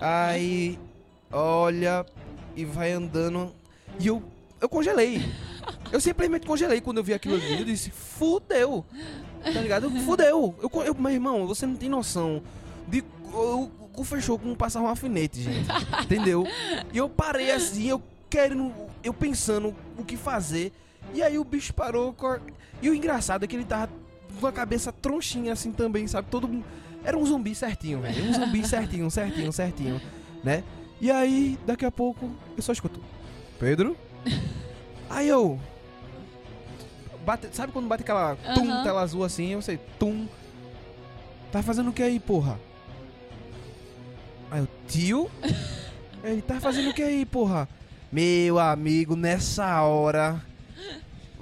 Aí 0.00 0.78
olha 1.32 2.04
e 2.56 2.64
vai 2.64 2.92
andando 2.92 3.52
e 3.98 4.06
eu 4.06 4.22
eu 4.60 4.68
congelei. 4.68 5.22
Eu 5.90 6.00
simplesmente 6.00 6.46
congelei 6.46 6.82
quando 6.82 6.98
eu 6.98 7.04
vi 7.04 7.14
aquilo 7.14 7.34
ali. 7.36 7.60
Eu 7.60 7.64
disse, 7.64 7.90
fudeu. 7.90 8.84
Tá 9.42 9.58
ligado? 9.58 9.90
Fudeu. 10.04 10.54
Eu, 10.62 10.82
eu, 10.82 10.94
meu 10.94 11.10
irmão, 11.10 11.46
você 11.46 11.64
não 11.66 11.76
tem 11.76 11.88
noção 11.88 12.42
de. 12.86 13.02
O 13.32 13.68
cu 13.90 14.04
fechou 14.04 14.38
como 14.38 14.54
passar 14.54 14.82
um 14.82 14.86
alfinete, 14.86 15.42
gente. 15.42 15.66
Entendeu? 16.02 16.44
E 16.92 16.98
eu 16.98 17.08
parei 17.08 17.50
assim, 17.52 17.88
eu 17.88 18.02
querendo. 18.28 18.70
Eu 19.02 19.14
pensando 19.14 19.74
o 19.96 20.04
que 20.04 20.14
fazer. 20.16 20.74
E 21.12 21.22
aí 21.22 21.38
o 21.38 21.44
bicho 21.44 21.74
parou 21.74 22.14
a... 22.22 22.40
E 22.82 22.88
o 22.88 22.94
engraçado 22.94 23.44
é 23.44 23.46
que 23.46 23.56
ele 23.56 23.64
tava 23.64 23.90
com 24.40 24.46
a 24.46 24.52
cabeça 24.52 24.92
tronchinha 24.92 25.52
assim 25.52 25.72
também, 25.72 26.06
sabe? 26.06 26.28
Todo 26.30 26.48
mundo. 26.48 26.64
Era 27.02 27.16
um 27.16 27.24
zumbi 27.24 27.54
certinho, 27.54 28.00
velho. 28.00 28.24
Um 28.24 28.32
zumbi 28.32 28.64
certinho, 28.66 29.10
certinho, 29.10 29.52
certinho, 29.52 30.00
né? 30.44 30.62
E 31.00 31.10
aí, 31.10 31.58
daqui 31.66 31.84
a 31.84 31.90
pouco, 31.90 32.30
eu 32.56 32.62
só 32.62 32.72
escuto. 32.72 33.00
Pedro? 33.58 33.96
Aí 35.08 35.28
eu. 35.28 35.58
Bate, 37.24 37.48
sabe 37.52 37.72
quando 37.72 37.88
bate 37.88 38.02
aquela 38.02 38.36
tum, 38.54 38.70
Aham. 38.70 38.84
tela 38.84 39.00
azul 39.00 39.24
assim? 39.24 39.48
Eu 39.48 39.60
sei, 39.60 39.78
tum. 39.98 40.28
Tá 41.50 41.62
fazendo 41.62 41.90
o 41.90 41.92
que 41.92 42.02
aí, 42.02 42.20
porra? 42.20 42.58
Aí 44.50 44.60
eu, 44.60 44.68
tio? 44.86 45.28
Ele 46.22 46.40
tá 46.40 46.60
fazendo 46.60 46.90
o 46.90 46.94
que 46.94 47.02
aí, 47.02 47.26
porra? 47.26 47.68
Meu 48.12 48.58
amigo, 48.58 49.16
nessa 49.16 49.82
hora. 49.82 50.40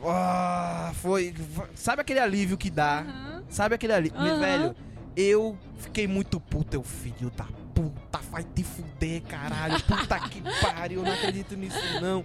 Ah, 0.04 0.92
foi. 0.94 1.34
Sabe 1.74 2.02
aquele 2.02 2.20
alívio 2.20 2.56
que 2.56 2.70
dá? 2.70 3.04
Uhum. 3.06 3.42
Sabe 3.48 3.74
aquele 3.74 3.92
alívio? 3.92 4.18
Aham. 4.18 4.38
Velho, 4.38 4.76
eu 5.16 5.58
fiquei 5.78 6.06
muito 6.06 6.38
puto, 6.40 6.76
eu 6.76 6.82
filho 6.82 7.30
da 7.36 7.44
puta, 7.74 8.18
vai 8.30 8.42
te 8.42 8.62
fuder, 8.64 9.22
caralho. 9.22 9.80
Puta 9.82 10.18
que 10.28 10.42
pariu, 10.60 11.00
eu 11.00 11.06
não 11.06 11.12
acredito 11.12 11.56
nisso, 11.56 11.78
não. 12.00 12.24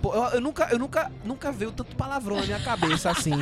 Pô, 0.00 0.14
eu, 0.14 0.22
eu 0.34 0.40
nunca, 0.40 0.68
eu 0.70 0.78
nunca, 0.78 1.12
nunca 1.24 1.52
veio 1.52 1.72
tanto 1.72 1.94
palavrão 1.96 2.36
na 2.36 2.46
minha 2.46 2.60
cabeça 2.60 3.10
assim, 3.10 3.32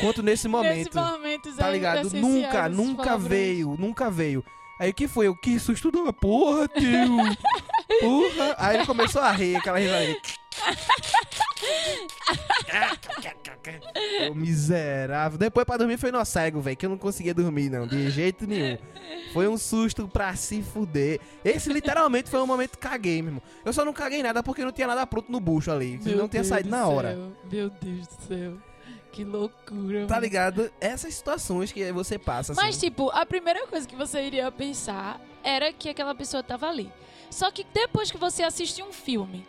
quanto 0.00 0.22
nesse 0.22 0.46
momento. 0.48 0.94
Nesse 0.94 1.10
momento, 1.12 1.56
Tá 1.56 1.70
ligado? 1.70 2.10
Nunca, 2.14 2.68
nunca 2.68 3.16
veio, 3.18 3.76
nunca 3.78 4.10
veio. 4.10 4.44
Aí 4.78 4.90
o 4.90 4.94
que 4.94 5.06
foi? 5.06 5.26
Eu 5.26 5.36
que 5.36 5.58
susto 5.58 5.90
da 5.90 6.12
porra, 6.12 6.66
tio. 6.68 7.16
Porra. 8.00 8.54
Aí 8.56 8.76
ele 8.76 8.86
começou 8.86 9.20
a 9.20 9.30
rir, 9.32 9.56
aquela 9.56 9.78
risadinha. 13.68 14.30
Ô, 14.30 14.34
miserável. 14.34 15.38
Depois 15.38 15.64
pra 15.66 15.76
dormir 15.76 15.98
foi 15.98 16.10
no 16.10 16.24
cego, 16.24 16.60
velho, 16.60 16.76
que 16.76 16.86
eu 16.86 16.90
não 16.90 16.98
conseguia 16.98 17.34
dormir, 17.34 17.68
não, 17.70 17.86
de 17.86 18.10
jeito 18.10 18.46
nenhum. 18.46 18.78
Foi 19.32 19.46
um 19.48 19.58
susto 19.58 20.08
pra 20.08 20.34
se 20.36 20.62
fuder. 20.62 21.20
Esse 21.44 21.72
literalmente 21.72 22.30
foi 22.30 22.40
um 22.40 22.46
momento 22.46 22.72
que 22.72 22.78
caguei, 22.78 23.20
meu 23.22 23.30
irmão. 23.30 23.42
Eu 23.64 23.72
só 23.72 23.84
não 23.84 23.92
caguei 23.92 24.22
nada 24.22 24.42
porque 24.42 24.64
não 24.64 24.72
tinha 24.72 24.86
nada 24.86 25.06
pronto 25.06 25.30
no 25.30 25.40
bucho 25.40 25.70
ali. 25.70 25.98
Meu 26.02 26.16
não 26.16 26.28
tinha 26.28 26.42
Deus 26.42 26.46
saído 26.46 26.68
do 26.68 26.76
na 26.76 26.86
hora. 26.86 27.14
céu, 27.14 27.32
Meu 27.50 27.70
Deus 27.70 28.06
do 28.06 28.22
céu. 28.26 28.52
Que 29.12 29.24
loucura. 29.24 30.06
Tá 30.06 30.14
mano. 30.14 30.22
ligado? 30.22 30.70
Essas 30.80 31.14
situações 31.14 31.72
que 31.72 31.90
você 31.92 32.16
passa, 32.18 32.52
assim. 32.52 32.60
Mas, 32.60 32.78
tipo, 32.78 33.10
a 33.10 33.26
primeira 33.26 33.66
coisa 33.66 33.86
que 33.86 33.96
você 33.96 34.22
iria 34.22 34.50
pensar 34.52 35.20
era 35.42 35.72
que 35.72 35.88
aquela 35.88 36.14
pessoa 36.14 36.42
tava 36.42 36.68
ali. 36.68 36.92
Só 37.28 37.50
que 37.50 37.64
depois 37.74 38.10
que 38.10 38.18
você 38.18 38.42
assiste 38.44 38.82
um 38.82 38.92
filme 38.92 39.46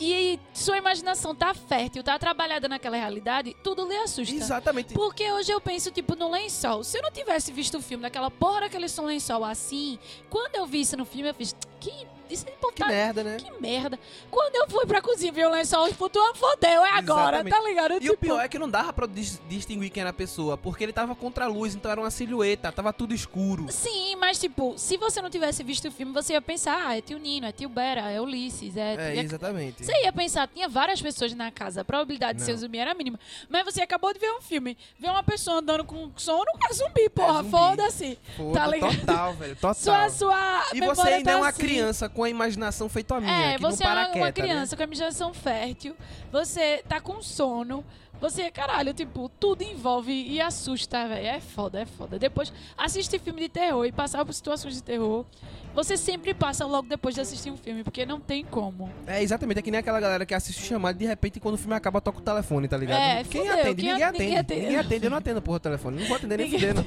e 0.00 0.38
sua 0.52 0.78
imaginação 0.78 1.34
tá 1.34 1.52
fértil, 1.54 2.02
tá 2.02 2.18
trabalhada 2.18 2.68
naquela 2.68 2.96
realidade, 2.96 3.56
tudo 3.62 3.86
lhe 3.88 3.96
assusta. 3.96 4.34
Exatamente. 4.34 4.94
Porque 4.94 5.30
hoje 5.32 5.50
eu 5.50 5.60
penso, 5.60 5.90
tipo, 5.90 6.14
no 6.14 6.30
lençol. 6.30 6.84
Se 6.84 6.98
eu 6.98 7.02
não 7.02 7.10
tivesse 7.10 7.52
visto 7.52 7.78
o 7.78 7.82
filme 7.82 8.02
daquela 8.02 8.30
porra 8.30 8.62
daquele 8.62 8.88
som 8.88 9.04
lençol 9.06 9.44
assim, 9.44 9.98
quando 10.30 10.54
eu 10.54 10.66
vi 10.66 10.80
isso 10.80 10.96
no 10.96 11.04
filme, 11.04 11.28
eu 11.30 11.34
fiz, 11.34 11.54
que. 11.80 12.06
Isso 12.30 12.46
é 12.46 12.50
Que 12.72 12.82
tá- 12.84 12.88
merda, 12.88 13.24
né? 13.24 13.36
que 13.38 13.50
merda. 13.60 13.98
Quando 14.30 14.54
eu 14.54 14.68
fui 14.70 14.86
pra 14.86 15.00
cozinha 15.02 15.32
ver 15.32 15.46
o 15.46 15.50
lençol, 15.50 15.92
fudeu, 15.94 16.34
fodeu, 16.34 16.84
é 16.84 16.90
agora, 16.90 17.38
Exatamente. 17.38 17.54
tá 17.54 17.60
ligado? 17.62 17.94
E 17.94 18.00
Tipo, 18.00 18.14
o 18.14 18.16
pior 18.18 18.40
é 18.40 18.48
que 18.48 18.58
não 18.58 18.68
dava 18.68 18.92
pra 18.92 19.06
dis- 19.06 19.40
distinguir 19.48 19.90
quem 19.90 20.00
era 20.02 20.10
a 20.10 20.12
pessoa, 20.12 20.56
porque 20.56 20.84
ele 20.84 20.92
tava 20.92 21.14
contra 21.14 21.46
a 21.46 21.48
luz, 21.48 21.74
então 21.74 21.90
era 21.90 22.00
uma 22.00 22.10
silhueta, 22.10 22.70
tava 22.70 22.92
tudo 22.92 23.12
escuro. 23.14 23.66
Sim, 23.70 24.14
mas 24.16 24.38
tipo, 24.38 24.74
se 24.76 24.96
você 24.96 25.20
não 25.20 25.30
tivesse 25.30 25.62
visto 25.64 25.88
o 25.88 25.90
filme, 25.90 26.12
você 26.12 26.34
ia 26.34 26.40
pensar, 26.42 26.86
ah, 26.86 26.96
é 26.96 27.00
tio 27.00 27.18
Nino, 27.18 27.46
é 27.46 27.52
tio 27.52 27.68
Bera, 27.68 28.10
é 28.10 28.20
Ulisses, 28.20 28.76
é... 28.76 28.94
É, 28.94 29.16
é- 29.16 29.20
exatamente. 29.20 29.84
Você 29.84 29.92
ia 30.04 30.12
pensar, 30.12 30.46
tinha 30.48 30.68
várias 30.68 31.00
pessoas 31.02 31.32
na 31.34 31.50
casa, 31.50 31.80
a 31.80 31.84
probabilidade 31.84 32.38
de 32.38 32.44
ser 32.44 32.52
um 32.52 32.54
Não. 32.54 32.60
zumbi 32.60 32.78
era 32.78 32.94
mínima. 32.94 33.18
Mas 33.48 33.64
você 33.64 33.82
acabou 33.82 34.12
de 34.12 34.18
ver 34.20 34.30
um 34.32 34.40
filme, 34.40 34.76
ver 34.98 35.10
uma 35.10 35.22
pessoa 35.22 35.58
andando 35.58 35.84
com 35.84 36.10
sono, 36.16 36.44
é 36.70 36.72
zumbi, 36.72 37.08
porra, 37.08 37.38
zumbi. 37.42 37.50
foda-se. 37.50 38.18
Foda, 38.36 38.60
tá 38.60 38.66
ligado? 38.66 39.00
Total, 39.00 39.34
velho, 39.34 39.54
total. 39.56 39.74
Sua, 39.74 40.08
sua 40.10 40.64
E 40.74 40.80
você 40.80 41.08
ainda 41.08 41.24
tá 41.24 41.32
é 41.32 41.36
uma 41.36 41.48
assim. 41.48 41.60
criança 41.60 42.08
com 42.18 42.24
a 42.24 42.28
imaginação 42.28 42.88
feita 42.88 43.14
a 43.14 43.20
minha, 43.20 43.32
É, 43.32 43.58
você 43.58 43.84
é 43.84 43.86
uma, 43.86 44.08
né? 44.08 44.32
criança 44.32 44.74
com 44.74 44.82
a 44.82 44.86
imaginação 44.86 45.32
fértil, 45.32 45.94
você 46.32 46.82
tá 46.88 47.00
com 47.00 47.22
sono, 47.22 47.84
você, 48.20 48.50
caralho, 48.50 48.92
tipo, 48.92 49.28
tudo 49.38 49.62
envolve 49.62 50.12
e 50.12 50.40
assusta, 50.40 51.06
velho. 51.06 51.24
É 51.24 51.38
foda, 51.38 51.80
é 51.80 51.86
foda. 51.86 52.18
Depois, 52.18 52.52
assistir 52.76 53.20
filme 53.20 53.42
de 53.42 53.48
terror 53.48 53.86
e 53.86 53.92
passar 53.92 54.24
por 54.24 54.32
situações 54.32 54.74
de 54.74 54.82
terror, 54.82 55.24
você 55.72 55.96
sempre 55.96 56.34
passa 56.34 56.66
logo 56.66 56.88
depois 56.88 57.14
de 57.14 57.20
assistir 57.20 57.52
um 57.52 57.56
filme, 57.56 57.84
porque 57.84 58.04
não 58.04 58.18
tem 58.18 58.44
como. 58.44 58.86
né? 59.06 59.18
É, 59.18 59.22
exatamente, 59.22 59.58
é 59.60 59.62
que 59.62 59.70
nem 59.70 59.78
aquela 59.78 60.00
galera 60.00 60.26
que 60.26 60.34
assiste 60.34 60.60
o 60.60 60.66
chamado 60.66 60.96
e 60.96 60.98
de 60.98 61.06
repente 61.06 61.38
quando 61.38 61.54
o 61.54 61.58
filme 61.58 61.76
acaba 61.76 62.00
toca 62.00 62.18
o 62.18 62.22
telefone, 62.22 62.66
tá 62.66 62.76
ligado? 62.76 63.00
É, 63.00 63.22
quem 63.22 63.42
fudeu, 63.42 63.60
atende? 63.60 63.82
quem 63.82 63.92
ninguém 63.92 64.02
atende. 64.02 64.24
ninguém 64.24 64.38
atende. 64.38 64.60
Ninguém 64.62 64.78
atende, 64.78 65.06
eu 65.06 65.10
não 65.10 65.18
atendo 65.18 65.40
porra 65.40 65.56
o 65.58 65.60
telefone. 65.60 66.00
Não 66.00 66.08
vou 66.08 66.16
atender 66.16 66.38
nem 66.38 66.50
fudendo. 66.50 66.84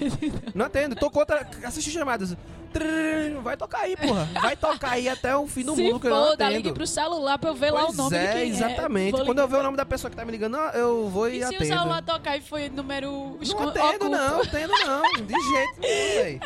Não 0.54 0.66
atendo, 0.66 0.96
tocou, 0.98 1.26
tele... 1.26 1.46
assiste 1.64 1.90
chamadas. 1.90 2.36
Trrr, 2.72 3.42
Vai 3.42 3.58
tocar 3.58 3.80
aí, 3.82 3.96
porra. 3.98 4.28
Vai 4.42 4.56
tocar 4.56 4.92
aí 4.92 5.10
até 5.10 5.36
o 5.36 5.48
fim 5.48 5.64
do 5.64 5.76
Se 5.76 5.82
mundo 5.84 6.00
que 6.00 6.08
eu 6.08 6.12
não 6.12 6.32
atendo. 6.34 6.52
ligue 6.52 6.72
pro 6.72 6.86
celular 6.88 7.38
pra 7.40 7.50
eu 7.50 7.56
ver 7.56 7.72
lá 7.72 7.84
o 7.84 7.86
Pois 7.88 7.98
nome 7.98 8.16
é, 8.18 8.28
de 8.28 8.34
quem 8.34 8.50
exatamente. 8.50 9.20
é. 9.22 9.26
Quando 9.26 9.40
eu 9.40 9.48
ver 9.48 9.58
o 9.58 9.64
nome 9.64 9.78
da 9.78 9.86
pessoa 9.86 10.10
que 10.10 10.16
tá 10.18 10.24
me 10.24 10.32
ligando, 10.32 10.58
eu 10.74 11.10
vou 11.10 11.28
e, 11.30 11.38
E 11.38 11.40
se 11.40 11.56
atendo. 11.56 11.64
o 11.64 11.68
celular 11.78 12.02
tocar 12.04 12.38
e 12.38 12.42
foi 12.42 12.70
número 12.70 13.38
Não 13.42 13.70
atendo, 13.70 14.10
não, 14.10 14.42
atendo 14.42 14.74
não. 14.86 15.02
De 15.26 15.34
jeito 15.34 15.80
nenhum, 15.80 16.24
velho. 16.24 16.40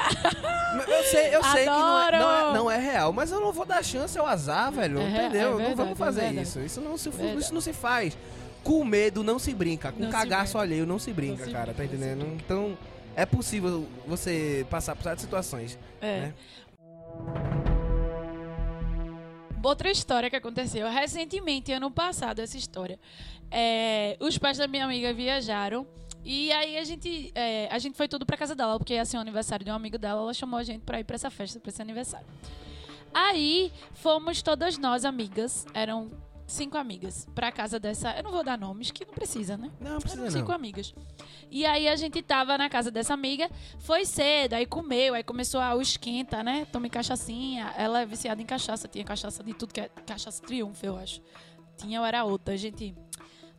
Eu 0.87 1.03
sei, 1.05 1.35
eu 1.35 1.43
sei 1.43 1.63
que 1.63 1.69
não 1.69 2.01
é, 2.01 2.11
não, 2.19 2.31
é, 2.49 2.53
não 2.53 2.71
é 2.71 2.77
real, 2.77 3.13
mas 3.13 3.31
eu 3.31 3.39
não 3.39 3.51
vou 3.51 3.65
dar 3.65 3.83
chance 3.83 4.17
ao 4.17 4.25
azar, 4.25 4.71
velho. 4.71 4.99
É, 4.99 5.07
entendeu? 5.09 5.41
é 5.41 5.51
não 5.51 5.57
verdade, 5.57 5.75
vamos 5.75 5.97
fazer 5.97 6.21
é 6.21 6.23
verdade. 6.25 6.47
isso. 6.47 6.59
Isso 6.59 6.81
não, 6.81 6.97
se, 6.97 7.09
Verdade. 7.09 7.39
isso 7.39 7.53
não 7.53 7.61
se 7.61 7.73
faz. 7.73 8.17
Com 8.63 8.83
medo 8.83 9.23
não 9.23 9.37
se 9.37 9.53
brinca. 9.53 9.91
Com 9.91 9.99
Não 9.99 10.07
se 10.07 10.11
cagaço 10.11 10.57
alheio 10.57 10.85
não 10.87 10.97
se 10.97 11.13
brinca, 11.13 11.45
se 11.45 11.51
cara. 11.51 11.67
Tá 11.67 11.73
brinca, 11.83 11.95
não 11.95 11.99
se 12.03 12.09
entendendo? 12.13 12.35
Então, 12.43 12.77
é 13.15 13.25
possível 13.25 13.87
você 14.05 14.65
passar 14.69 14.95
por 14.95 15.03
certas 15.03 15.21
situações. 15.21 15.79
É. 16.01 16.19
né? 16.19 16.33
Outra 19.63 19.89
história 19.89 20.29
que 20.29 20.35
aconteceu 20.35 20.87
recentemente, 20.87 21.71
ano 21.71 21.89
passado, 21.89 22.39
essa 22.39 22.55
história. 22.55 22.99
É, 23.49 24.15
os 24.19 24.37
pais 24.37 24.57
da 24.57 24.67
minha 24.67 24.85
amiga 24.85 25.11
viajaram 25.11 25.87
e 26.23 26.51
aí 26.51 26.77
a 26.77 26.83
gente, 26.83 27.31
é, 27.35 27.67
a 27.71 27.77
gente 27.77 27.95
foi 27.95 28.07
tudo 28.07 28.25
pra 28.25 28.35
casa 28.35 28.55
dela, 28.55 28.77
porque 28.77 28.95
ia 28.95 29.05
ser 29.05 29.17
o 29.17 29.19
aniversário 29.19 29.63
de 29.63 29.71
um 29.71 29.75
amigo 29.75 29.97
dela, 29.97 30.21
ela 30.21 30.33
chamou 30.33 30.59
a 30.59 30.63
gente 30.63 30.81
pra 30.81 30.99
ir 30.99 31.03
pra 31.03 31.15
essa 31.15 31.29
festa, 31.29 31.59
pra 31.59 31.69
esse 31.69 31.81
aniversário. 31.81 32.25
Aí 33.13 33.71
fomos 33.93 34.41
todas 34.41 34.77
nós 34.77 35.05
amigas, 35.05 35.65
eram 35.73 36.11
cinco 36.47 36.77
amigas, 36.77 37.27
pra 37.33 37.51
casa 37.51 37.79
dessa. 37.79 38.11
Eu 38.11 38.23
não 38.23 38.31
vou 38.31 38.43
dar 38.43 38.57
nomes, 38.57 38.91
que 38.91 39.05
não 39.05 39.13
precisa, 39.13 39.57
né? 39.57 39.71
Não, 39.79 39.99
precisa 39.99 40.21
Eram 40.21 40.31
não. 40.31 40.39
cinco 40.39 40.51
amigas. 40.51 40.93
E 41.49 41.65
aí 41.65 41.87
a 41.87 41.95
gente 41.95 42.21
tava 42.21 42.57
na 42.57 42.69
casa 42.69 42.91
dessa 42.91 43.13
amiga, 43.13 43.49
foi 43.79 44.05
cedo, 44.05 44.53
aí 44.53 44.65
comeu, 44.65 45.13
aí 45.13 45.23
começou 45.23 45.59
a 45.59 45.75
o 45.75 45.81
esquenta, 45.81 46.43
né? 46.43 46.65
Tome 46.71 46.89
cachaçinha. 46.89 47.73
Ela 47.77 48.01
é 48.01 48.05
viciada 48.05 48.41
em 48.41 48.45
cachaça, 48.45 48.87
tinha 48.87 49.03
cachaça 49.03 49.43
de 49.43 49.53
tudo 49.53 49.73
que 49.73 49.81
é 49.81 49.89
cachaça 50.05 50.41
triunfo, 50.41 50.85
eu 50.85 50.97
acho. 50.97 51.21
Tinha 51.77 51.99
ou 51.99 52.05
era 52.05 52.23
outra. 52.23 52.53
A 52.53 52.57
gente. 52.57 52.95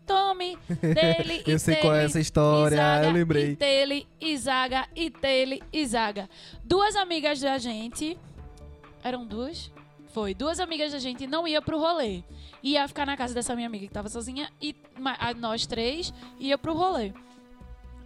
Tome, 0.07 0.57
dele 0.81 1.43
e 1.45 1.51
Eu 1.51 1.59
sei 1.59 1.77
qual 1.77 1.93
é 1.93 1.97
dele, 1.97 2.07
essa 2.07 2.21
história, 2.21 2.77
Isaga, 2.77 3.07
eu 3.07 3.13
lembrei. 3.13 3.51
E 3.51 3.57
dele, 3.57 4.07
Isaga, 4.21 4.89
e 4.95 5.11
dele, 5.11 5.61
Isaga. 5.73 6.31
Duas 6.63 6.95
amigas 6.95 7.41
da 7.41 7.59
gente. 7.59 8.17
Eram 9.03 9.27
duas? 9.27 9.69
Foi. 10.17 10.33
Duas 10.33 10.59
amigas 10.61 10.93
da 10.93 10.99
gente 10.99 11.27
não 11.27 11.47
ia 11.47 11.61
pro 11.61 11.79
rolê. 11.79 12.23
Ia 12.63 12.89
ficar 12.89 13.05
na 13.05 13.19
casa 13.19 13.35
dessa 13.35 13.55
minha 13.55 13.67
amiga 13.67 13.87
que 13.87 13.93
tava 13.93 14.09
sozinha 14.09 14.51
e 14.63 14.75
nós 15.37 15.67
três 15.67 16.11
ia 16.41 16.57
pro 16.57 16.73
rolê. 16.73 17.13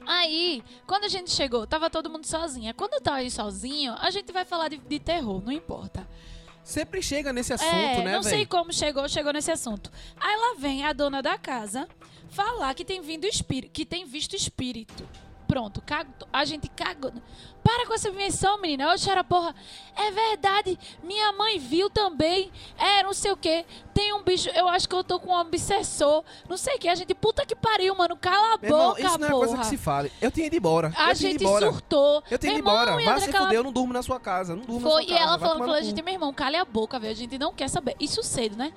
Aí, 0.05 0.61
quando 0.88 1.05
a 1.05 1.09
gente 1.09 1.31
chegou, 1.31 1.68
tava 1.68 1.88
todo 1.88 2.11
mundo 2.11 2.27
sozinha. 2.27 2.75
Quando 2.75 3.01
tá 3.01 3.14
aí 3.14 3.31
sozinho, 3.31 3.94
a 3.96 4.11
gente 4.11 4.33
vai 4.33 4.44
falar 4.44 4.66
de, 4.66 4.79
de 4.79 4.99
terror, 4.99 5.40
não 5.40 5.53
importa. 5.53 6.05
Sempre 6.64 7.01
chega 7.01 7.33
nesse 7.33 7.53
assunto, 7.53 7.70
é, 7.70 8.03
né, 8.03 8.12
não 8.12 8.25
sei 8.25 8.38
velho? 8.38 8.49
como 8.49 8.73
chegou, 8.73 9.09
chegou 9.09 9.33
nesse 9.33 9.53
assunto. 9.53 9.88
Aí 10.18 10.37
lá 10.37 10.57
vem 10.59 10.85
a 10.85 10.92
dona 10.92 11.23
da 11.23 11.38
casa 11.38 11.88
falar 12.29 12.75
que 12.75 12.85
tem 12.85 13.01
vindo 13.01 13.25
espírito, 13.25 13.70
que 13.70 13.87
tem 13.87 14.05
visto 14.05 14.35
espírito. 14.35 15.09
Pronto, 15.50 15.82
cago- 15.84 16.12
a 16.32 16.44
gente 16.44 16.68
cagou. 16.68 17.12
Para 17.62 17.84
com 17.86 17.92
essa 17.92 18.08
invenção, 18.08 18.58
menina. 18.60 18.92
Oxe, 18.94 19.10
era 19.10 19.24
porra. 19.24 19.52
É 19.96 20.10
verdade. 20.12 20.78
Minha 21.02 21.32
mãe 21.32 21.58
viu 21.58 21.90
também. 21.90 22.50
É, 22.78 23.02
não 23.02 23.12
sei 23.12 23.32
o 23.32 23.36
quê. 23.36 23.66
Tem 23.92 24.14
um 24.14 24.22
bicho. 24.22 24.48
Eu 24.50 24.68
acho 24.68 24.88
que 24.88 24.94
eu 24.94 25.02
tô 25.04 25.18
com 25.18 25.30
um 25.32 25.38
obsessor. 25.40 26.22
Não 26.48 26.56
sei 26.56 26.76
o 26.76 26.78
que. 26.78 26.88
A 26.88 26.94
gente, 26.94 27.12
puta 27.14 27.44
que 27.44 27.54
pariu, 27.56 27.94
mano. 27.96 28.16
Cala 28.16 28.54
a 28.54 28.58
Meu 28.58 28.70
irmão, 28.70 28.88
boca, 28.90 29.02
isso 29.02 29.18
não 29.18 29.26
é 29.26 29.30
coisa 29.30 29.58
que 29.58 29.66
se 29.66 29.76
fale. 29.76 30.10
Eu 30.22 30.30
tinha 30.30 30.46
ido 30.46 30.56
embora. 30.56 30.92
A 30.96 31.10
eu 31.10 31.14
gente 31.16 31.42
embora. 31.44 31.66
surtou. 31.70 32.22
Eu 32.30 32.38
tenho 32.38 32.52
ido 32.52 32.60
embora. 32.60 32.92
irmão, 32.92 33.12
André, 33.14 33.26
se 33.26 33.32
cala- 33.32 33.44
fuder, 33.46 33.58
eu 33.58 33.64
não 33.64 33.72
durmo 33.72 33.92
na 33.92 34.02
sua 34.02 34.20
casa. 34.20 34.54
Não 34.56 34.62
durmo 34.64 34.88
Foi, 34.88 34.94
na 34.94 35.02
e 35.02 35.06
sua 35.08 35.16
casa. 35.16 35.22
ela 35.28 35.30
vai 35.36 35.38
falou, 35.40 35.54
tomar 35.54 35.64
falou, 35.66 35.80
no 35.80 35.82
a 35.82 35.84
gente, 35.90 36.02
meu 36.02 36.14
irmão, 36.14 36.32
cale 36.32 36.56
a 36.56 36.64
boca, 36.64 36.98
velho. 36.98 37.12
A 37.12 37.16
gente 37.16 37.36
não 37.38 37.52
quer 37.52 37.68
saber. 37.68 37.94
Isso 38.00 38.22
cedo, 38.22 38.56
né? 38.56 38.72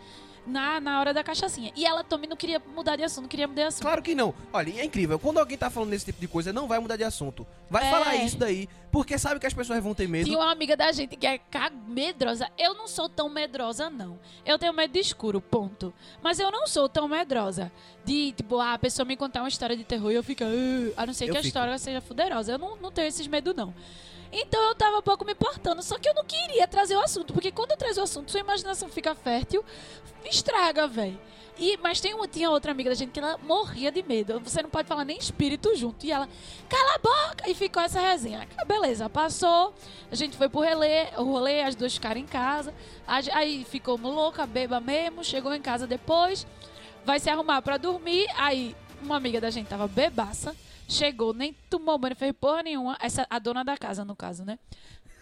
Na, 0.45 0.79
na 0.81 0.99
hora 0.99 1.13
da 1.13 1.23
cachaçinha. 1.23 1.71
E 1.75 1.85
ela 1.85 2.03
também 2.03 2.29
não 2.29 2.35
queria 2.35 2.61
mudar 2.75 2.97
de 2.97 3.03
assunto, 3.03 3.21
não 3.23 3.29
queria 3.29 3.47
mudar 3.47 3.61
de 3.61 3.67
assunto. 3.69 3.81
Claro 3.83 4.01
que 4.01 4.13
não. 4.13 4.33
Olha, 4.51 4.81
é 4.81 4.83
incrível. 4.83 5.17
Quando 5.17 5.37
alguém 5.39 5.57
tá 5.57 5.69
falando 5.69 5.91
desse 5.91 6.05
tipo 6.05 6.19
de 6.19 6.27
coisa, 6.27 6.51
não 6.51 6.67
vai 6.67 6.79
mudar 6.79 6.97
de 6.97 7.03
assunto. 7.05 7.47
Vai 7.69 7.87
É. 7.87 7.89
falar 7.89 8.15
isso 8.17 8.37
daí, 8.37 8.67
porque 8.91 9.17
sabe 9.17 9.39
que 9.39 9.47
as 9.47 9.53
pessoas 9.53 9.81
vão 9.81 9.93
ter 9.95 10.07
medo. 10.07 10.25
Tinha 10.25 10.37
uma 10.37 10.51
amiga 10.51 10.75
da 10.75 10.91
gente 10.91 11.15
que 11.15 11.25
é 11.25 11.39
medrosa. 11.87 12.49
Eu 12.57 12.73
não 12.73 12.87
sou 12.87 13.07
tão 13.07 13.29
medrosa, 13.29 13.89
não. 13.89 14.19
Eu 14.45 14.59
tenho 14.59 14.73
medo 14.73 14.91
de 14.91 14.99
escuro, 14.99 15.39
ponto. 15.39 15.93
Mas 16.21 16.39
eu 16.39 16.51
não 16.51 16.67
sou 16.67 16.89
tão 16.89 17.07
medrosa. 17.07 17.71
De, 18.03 18.33
tipo, 18.33 18.59
ah, 18.59 18.73
a 18.73 18.77
pessoa 18.79 19.05
me 19.05 19.15
contar 19.15 19.41
uma 19.41 19.47
história 19.49 19.77
de 19.77 19.83
terror 19.85 20.11
e 20.11 20.15
eu 20.15 20.23
fico... 20.23 20.43
"Ah", 20.43 21.03
a 21.03 21.05
não 21.05 21.13
ser 21.13 21.25
Eu 21.25 21.31
que 21.31 21.37
a 21.37 21.41
fico. 21.41 21.47
história 21.47 21.77
seja 21.77 22.01
fuderosa. 22.01 22.51
Eu 22.51 22.57
não, 22.59 22.75
não 22.75 22.91
tenho 22.91 23.07
esses 23.07 23.25
medos, 23.27 23.55
não. 23.55 23.73
Então 24.33 24.61
eu 24.69 24.75
tava 24.75 24.97
um 24.97 25.01
pouco 25.01 25.23
me 25.23 25.33
importando. 25.33 25.83
Só 25.83 25.99
que 25.99 26.09
eu 26.09 26.13
não 26.15 26.25
queria 26.25 26.67
trazer 26.67 26.95
o 26.95 26.99
assunto. 27.01 27.31
Porque 27.33 27.51
quando 27.51 27.71
eu 27.71 27.77
trazer 27.77 27.99
o 27.99 28.03
assunto, 28.03 28.31
sua 28.31 28.39
imaginação 28.39 28.89
fica 28.89 29.13
fértil, 29.13 29.63
estraga, 30.25 30.87
velho. 30.87 31.19
E, 31.57 31.77
mas 31.77 32.01
tem 32.01 32.15
uma, 32.15 32.27
tinha 32.27 32.49
outra 32.49 32.71
amiga 32.71 32.89
da 32.89 32.95
gente 32.95 33.11
que 33.11 33.19
ela 33.19 33.37
morria 33.37 33.91
de 33.91 34.01
medo. 34.01 34.39
Você 34.39 34.63
não 34.63 34.71
pode 34.71 34.87
falar 34.87 35.05
nem 35.05 35.17
espírito 35.17 35.75
junto. 35.75 36.03
E 36.03 36.11
ela, 36.11 36.27
cala 36.67 36.95
a 36.95 36.97
boca! 36.97 37.47
E 37.47 37.53
ficou 37.53 37.83
essa 37.83 37.99
resenha. 37.99 38.47
Ah, 38.57 38.65
Beleza, 38.65 39.07
passou. 39.07 39.71
A 40.11 40.15
gente 40.15 40.35
foi 40.35 40.49
pro 40.49 40.61
relé, 40.61 41.13
o 41.15 41.23
rolê, 41.23 41.61
as 41.61 41.75
duas 41.75 41.93
ficaram 41.93 42.19
em 42.19 42.25
casa. 42.25 42.73
Aí 43.07 43.63
ficou 43.69 43.97
louca, 43.97 44.47
beba 44.47 44.79
mesmo. 44.79 45.23
Chegou 45.23 45.53
em 45.53 45.61
casa 45.61 45.85
depois. 45.85 46.47
Vai 47.05 47.19
se 47.19 47.29
arrumar 47.29 47.61
pra 47.61 47.77
dormir. 47.77 48.25
Aí 48.35 48.75
uma 48.99 49.17
amiga 49.17 49.39
da 49.39 49.51
gente 49.51 49.67
tava 49.67 49.87
bebaça. 49.87 50.55
Chegou, 50.87 51.33
nem 51.33 51.53
tomou 51.69 51.97
banho, 51.97 52.15
fez 52.15 52.33
porra 52.33 52.63
nenhuma. 52.63 52.97
Essa, 52.99 53.25
a 53.29 53.39
dona 53.39 53.63
da 53.63 53.77
casa, 53.77 54.03
no 54.05 54.15
caso, 54.15 54.43
né? 54.43 54.59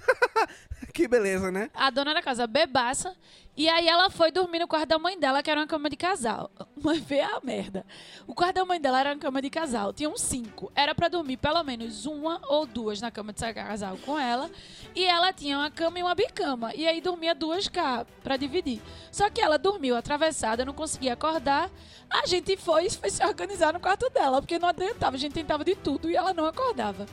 Que 0.93 1.07
beleza, 1.07 1.51
né? 1.51 1.69
A 1.73 1.89
dona 1.89 2.13
da 2.13 2.21
casa 2.21 2.45
bebaça. 2.45 3.15
E 3.55 3.67
aí 3.67 3.87
ela 3.87 4.09
foi 4.09 4.31
dormir 4.31 4.59
no 4.59 4.67
quarto 4.67 4.87
da 4.87 4.97
mãe 4.97 5.19
dela, 5.19 5.43
que 5.43 5.51
era 5.51 5.59
uma 5.59 5.67
cama 5.67 5.89
de 5.89 5.95
casal. 5.95 6.49
Mas 6.81 6.99
vê 6.99 7.19
a 7.19 7.39
merda. 7.43 7.85
O 8.25 8.33
quarto 8.33 8.55
da 8.55 8.65
mãe 8.65 8.79
dela 8.79 8.99
era 8.99 9.09
uma 9.11 9.17
cama 9.17 9.41
de 9.41 9.49
casal. 9.49 9.93
Tinham 9.93 10.17
cinco. 10.17 10.71
Era 10.75 10.95
pra 10.95 11.07
dormir 11.07 11.37
pelo 11.37 11.61
menos 11.63 12.05
uma 12.05 12.41
ou 12.47 12.65
duas 12.65 13.01
na 13.01 13.11
cama 13.11 13.33
de 13.33 13.53
casal 13.53 13.97
com 14.05 14.17
ela. 14.17 14.49
E 14.95 15.05
ela 15.05 15.31
tinha 15.31 15.57
uma 15.57 15.69
cama 15.69 15.99
e 15.99 16.03
uma 16.03 16.15
bicama. 16.15 16.73
E 16.73 16.87
aí 16.87 17.01
dormia 17.01 17.35
duas 17.35 17.67
cá 17.67 18.05
pra 18.23 18.37
dividir. 18.37 18.81
Só 19.11 19.29
que 19.29 19.41
ela 19.41 19.57
dormiu 19.57 19.95
atravessada, 19.95 20.65
não 20.65 20.73
conseguia 20.73 21.13
acordar. 21.13 21.69
A 22.09 22.25
gente 22.25 22.57
foi, 22.57 22.89
foi 22.89 23.09
se 23.09 23.23
organizar 23.23 23.73
no 23.73 23.79
quarto 23.79 24.09
dela, 24.09 24.41
porque 24.41 24.59
não 24.59 24.69
adiantava. 24.69 25.15
A 25.15 25.19
gente 25.19 25.33
tentava 25.33 25.63
de 25.63 25.75
tudo 25.75 26.09
e 26.09 26.15
ela 26.15 26.33
não 26.33 26.45
acordava. 26.45 27.05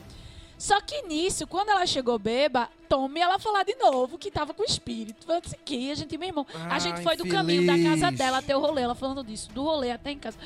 Só 0.58 0.80
que 0.80 1.02
nisso, 1.02 1.46
quando 1.46 1.68
ela 1.70 1.86
chegou 1.86 2.18
beba, 2.18 2.68
tome 2.88 3.20
ela 3.20 3.38
falar 3.38 3.62
de 3.62 3.76
novo 3.76 4.18
que 4.18 4.30
tava 4.30 4.52
com 4.52 4.64
espírito. 4.64 5.30
Eu 5.30 5.40
disse 5.40 5.56
que 5.64 5.90
a 5.90 5.94
gente, 5.94 6.18
meu 6.18 6.28
irmão, 6.28 6.46
a 6.68 6.74
Ah, 6.74 6.78
gente 6.80 7.00
foi 7.02 7.16
do 7.16 7.28
caminho 7.28 7.64
da 7.64 7.78
casa 7.78 8.10
dela 8.10 8.38
até 8.38 8.56
o 8.56 8.60
rolê, 8.60 8.82
ela 8.82 8.94
falando 8.94 9.22
disso, 9.22 9.48
do 9.52 9.62
rolê 9.62 9.92
até 9.92 10.10
em 10.10 10.18
casa. 10.18 10.36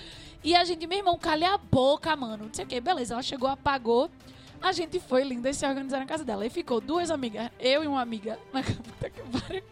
E 0.44 0.54
a 0.54 0.64
gente, 0.64 0.86
meu 0.86 0.98
irmão, 0.98 1.16
calha 1.18 1.54
a 1.54 1.58
boca, 1.58 2.14
mano. 2.14 2.44
Não 2.46 2.52
sei 2.54 2.64
o 2.64 2.68
que, 2.68 2.80
beleza. 2.80 3.14
Ela 3.14 3.22
chegou, 3.22 3.48
apagou. 3.48 4.10
A 4.62 4.70
gente 4.72 5.00
foi 5.00 5.24
linda 5.24 5.50
e 5.50 5.54
se 5.54 5.66
organizar 5.66 5.98
na 5.98 6.06
casa 6.06 6.24
dela. 6.24 6.46
E 6.46 6.50
ficou 6.50 6.80
duas 6.80 7.10
amigas, 7.10 7.50
eu 7.58 7.82
e 7.82 7.86
uma 7.86 8.00
amiga 8.00 8.38
na 8.52 8.62
cama. 8.62 8.76
Puta 8.84 9.10
que 9.10 9.20
pariu. 9.22 9.62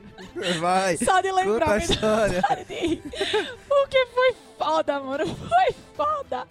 Vai. 0.60 0.96
Só 0.96 1.20
de 1.20 1.30
lembrar, 1.32 1.78
me 1.78 1.84
história. 1.84 2.42
Porque 3.68 4.06
foi 4.06 4.34
foda, 4.58 5.00
mano. 5.00 5.26
Foi 5.34 5.72
foda. 5.96 6.48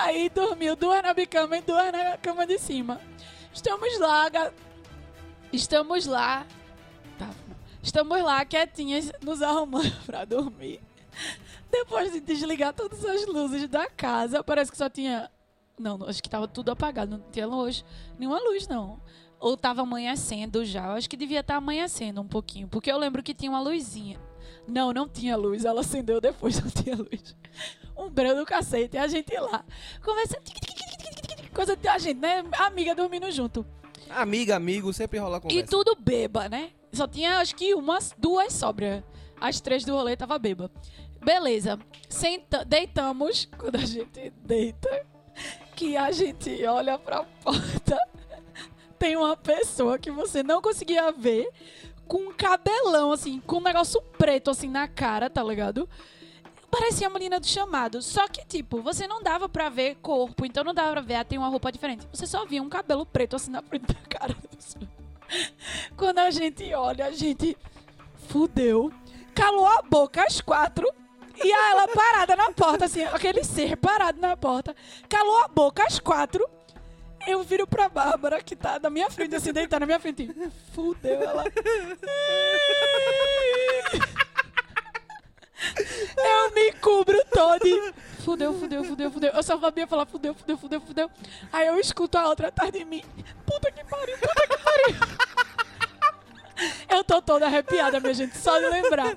Aí 0.00 0.28
dormiu 0.28 0.74
duas 0.74 1.02
na 1.02 1.14
bicama 1.14 1.56
e 1.56 1.62
duas 1.62 1.92
na 1.92 2.16
cama 2.18 2.46
de 2.46 2.58
cima. 2.58 3.00
Estamos 3.52 3.98
lá, 4.00 4.28
ga- 4.28 4.52
estamos 5.52 6.06
lá. 6.06 6.44
Tá. 7.18 7.30
Estamos 7.82 8.20
lá 8.22 8.44
quietinhas, 8.44 9.12
nos 9.22 9.40
arrumando 9.42 9.94
pra 10.04 10.24
dormir. 10.24 10.80
Depois 11.70 12.12
de 12.12 12.20
desligar 12.20 12.72
todas 12.72 13.04
as 13.04 13.26
luzes 13.26 13.68
da 13.68 13.88
casa, 13.88 14.42
parece 14.42 14.70
que 14.72 14.76
só 14.78 14.88
tinha. 14.90 15.30
Não, 15.78 16.04
acho 16.04 16.22
que 16.22 16.28
tava 16.30 16.46
tudo 16.46 16.70
apagado, 16.70 17.10
não 17.18 17.30
tinha 17.30 17.46
luz. 17.46 17.84
Nenhuma 18.18 18.38
luz, 18.40 18.68
não. 18.68 19.00
Ou 19.40 19.56
tava 19.56 19.82
amanhecendo 19.82 20.64
já. 20.64 20.86
Eu 20.86 20.92
acho 20.92 21.10
que 21.10 21.16
devia 21.16 21.40
estar 21.40 21.56
amanhecendo 21.56 22.20
um 22.20 22.28
pouquinho. 22.28 22.68
Porque 22.68 22.90
eu 22.90 22.96
lembro 22.98 23.22
que 23.22 23.34
tinha 23.34 23.50
uma 23.50 23.60
luzinha. 23.60 24.18
Não, 24.66 24.92
não 24.92 25.08
tinha 25.08 25.36
luz. 25.36 25.64
Ela 25.64 25.80
acendeu 25.80 26.20
depois, 26.20 26.58
não 26.62 26.70
tinha 26.70 26.96
luz. 26.96 27.36
Um 27.96 28.08
breu 28.08 28.36
do 28.36 28.46
cacete. 28.46 28.96
E 28.96 28.98
a 28.98 29.06
gente 29.08 29.34
lá. 29.38 29.64
Conversa. 30.02 30.40
tic, 30.44 30.54
tic, 30.60 30.74
tic, 30.74 30.88
tic, 30.98 31.14
tic, 31.16 31.36
tic, 31.36 31.52
Coisa 31.52 31.76
de 31.76 31.88
a 31.88 31.98
gente, 31.98 32.20
né? 32.20 32.44
Amiga 32.58 32.94
dormindo 32.94 33.30
junto. 33.30 33.66
Amiga, 34.10 34.54
amigo, 34.56 34.92
sempre 34.92 35.18
rola 35.18 35.38
E 35.38 35.40
conversa. 35.40 35.66
tudo 35.70 35.96
beba, 35.98 36.48
né? 36.48 36.70
Só 36.92 37.06
tinha, 37.08 37.38
acho 37.38 37.54
que 37.56 37.74
umas, 37.74 38.14
duas 38.16 38.52
sóbrias. 38.52 39.02
As 39.40 39.60
três 39.60 39.84
do 39.84 39.92
rolê 39.92 40.16
tava 40.16 40.38
beba. 40.38 40.70
Beleza. 41.24 41.78
Senta, 42.08 42.64
deitamos. 42.64 43.48
Quando 43.58 43.76
a 43.76 43.84
gente 43.84 44.30
deita, 44.44 45.06
que 45.74 45.96
a 45.96 46.10
gente 46.12 46.64
olha 46.64 46.98
pra 46.98 47.24
porta, 47.42 47.98
tem 48.98 49.16
uma 49.16 49.36
pessoa 49.36 49.98
que 49.98 50.10
você 50.10 50.42
não 50.42 50.62
conseguia 50.62 51.10
ver 51.12 51.48
com 52.06 52.18
um 52.18 52.32
cabelão, 52.32 53.12
assim, 53.12 53.40
com 53.40 53.56
um 53.56 53.62
negócio 53.62 54.00
preto, 54.18 54.50
assim, 54.50 54.68
na 54.68 54.86
cara, 54.86 55.28
tá 55.28 55.42
ligado? 55.42 55.88
Parecia 56.70 57.06
a 57.06 57.10
menina 57.10 57.38
do 57.38 57.46
chamado. 57.46 58.02
Só 58.02 58.26
que, 58.28 58.44
tipo, 58.46 58.82
você 58.82 59.06
não 59.06 59.22
dava 59.22 59.48
pra 59.48 59.68
ver 59.68 59.96
corpo, 59.96 60.44
então 60.44 60.64
não 60.64 60.74
dava 60.74 60.92
pra 60.92 61.00
ver, 61.00 61.14
ah, 61.14 61.24
tem 61.24 61.38
uma 61.38 61.48
roupa 61.48 61.70
diferente. 61.70 62.06
Você 62.12 62.26
só 62.26 62.44
via 62.44 62.62
um 62.62 62.68
cabelo 62.68 63.06
preto, 63.06 63.36
assim, 63.36 63.50
na 63.50 63.62
frente 63.62 63.86
da 63.86 64.00
cara. 64.08 64.36
Quando 65.96 66.18
a 66.18 66.30
gente 66.30 66.72
olha, 66.74 67.06
a 67.06 67.10
gente 67.10 67.56
fudeu. 68.28 68.92
Calou 69.34 69.66
a 69.66 69.82
boca 69.82 70.24
às 70.24 70.40
quatro. 70.40 70.88
E 71.42 71.52
a 71.52 71.70
ela 71.70 71.88
parada 71.88 72.36
na 72.36 72.52
porta, 72.52 72.84
assim, 72.84 73.02
aquele 73.04 73.42
ser 73.42 73.76
parado 73.76 74.20
na 74.20 74.36
porta. 74.36 74.74
Calou 75.08 75.44
a 75.44 75.48
boca 75.48 75.84
às 75.84 75.98
quatro. 75.98 76.48
Eu 77.26 77.42
viro 77.42 77.66
pra 77.66 77.88
Bárbara, 77.88 78.42
que 78.42 78.54
tá 78.54 78.78
na 78.78 78.90
minha 78.90 79.10
frente, 79.10 79.34
assim, 79.34 79.52
deitada 79.52 79.80
na 79.80 79.86
minha 79.86 80.00
frente. 80.00 80.30
Fudeu 80.74 81.22
ela. 81.22 81.44
Eu 86.16 86.50
me 86.52 86.72
cubro 86.72 87.18
todo 87.32 87.94
fudeu, 88.24 88.54
fudeu, 88.54 88.84
fudeu, 88.84 89.10
fudeu. 89.10 89.30
Eu 89.32 89.42
só 89.42 89.58
sabia 89.60 89.86
falar 89.86 90.06
fudeu, 90.06 90.34
fudeu, 90.34 90.56
fudeu, 90.56 90.80
fudeu. 90.80 91.10
Aí 91.52 91.66
eu 91.66 91.78
escuto 91.78 92.16
a 92.16 92.26
outra 92.28 92.48
atrás 92.48 92.72
de 92.72 92.84
mim. 92.84 93.04
Puta 93.46 93.70
que 93.70 93.84
pariu, 93.84 94.16
puta 94.18 94.48
que 94.48 94.58
pariu. 94.58 94.96
Eu 96.88 97.02
tô 97.02 97.20
toda 97.20 97.46
arrepiada, 97.46 97.98
minha 98.00 98.14
gente, 98.14 98.36
só 98.38 98.58
de 98.58 98.66
lembrar. 98.66 99.16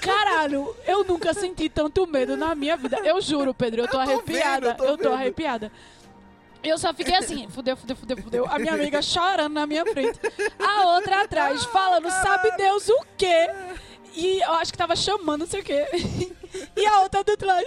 Caralho, 0.00 0.74
eu 0.86 1.04
nunca 1.04 1.34
senti 1.34 1.68
tanto 1.68 2.06
medo 2.06 2.36
na 2.36 2.54
minha 2.54 2.76
vida. 2.76 2.98
Eu 3.04 3.20
juro, 3.20 3.52
Pedro, 3.52 3.82
eu 3.82 3.88
tô, 3.88 4.00
Eu 4.00 4.06
tô 4.06 4.12
arrepiada. 4.12 4.68
vendo, 4.68 4.70
eu 4.70 4.76
tô 4.76 4.84
eu 4.84 4.98
tô 4.98 5.12
arrepiada. 5.12 5.72
Eu 6.62 6.78
só 6.78 6.94
fiquei 6.94 7.16
assim, 7.16 7.48
fudeu, 7.48 7.76
fudeu, 7.76 7.96
fudeu, 7.96 8.16
fudeu. 8.16 8.46
A 8.48 8.56
minha 8.58 8.74
amiga 8.74 9.02
chorando 9.02 9.52
na 9.52 9.66
minha 9.66 9.84
frente. 9.84 10.18
A 10.58 10.86
outra 10.94 11.22
atrás, 11.22 11.64
falando, 11.64 12.08
sabe 12.10 12.56
Deus 12.56 12.88
o 12.88 13.04
quê? 13.16 13.50
E 14.14 14.40
eu 14.40 14.52
acho 14.52 14.70
que 14.70 14.78
tava 14.78 14.94
chamando, 14.94 15.40
não 15.40 15.46
sei 15.46 15.60
o 15.60 15.64
quê. 15.64 15.84
E 16.76 16.86
a 16.86 17.00
outra 17.00 17.24
do 17.24 17.36
trás. 17.36 17.66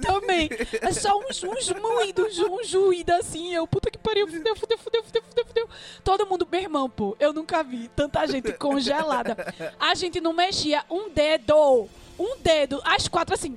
Também. 0.00 0.48
É 0.80 0.92
só 0.92 1.18
uns, 1.18 1.42
uns 1.42 1.70
moídos, 1.70 2.38
um 2.38 2.62
juído 2.64 3.12
assim. 3.14 3.54
Eu, 3.54 3.66
puta 3.66 3.90
que 3.90 3.98
pariu, 3.98 4.26
fudeu, 4.26 4.56
fudeu, 4.56 4.78
fudeu, 4.78 5.02
fudeu, 5.02 5.22
fudeu, 5.22 5.44
fudeu. 5.46 5.68
Todo 6.04 6.26
mundo, 6.26 6.46
meu 6.50 6.60
irmão, 6.60 6.88
pô, 6.88 7.16
eu 7.18 7.32
nunca 7.32 7.62
vi 7.62 7.88
tanta 7.88 8.26
gente 8.26 8.52
congelada. 8.54 9.36
A 9.78 9.94
gente 9.94 10.20
não 10.20 10.32
mexia 10.32 10.84
um 10.90 11.08
dedo. 11.08 11.88
Um 12.18 12.36
dedo. 12.38 12.80
As 12.84 13.08
quatro 13.08 13.34
assim. 13.34 13.56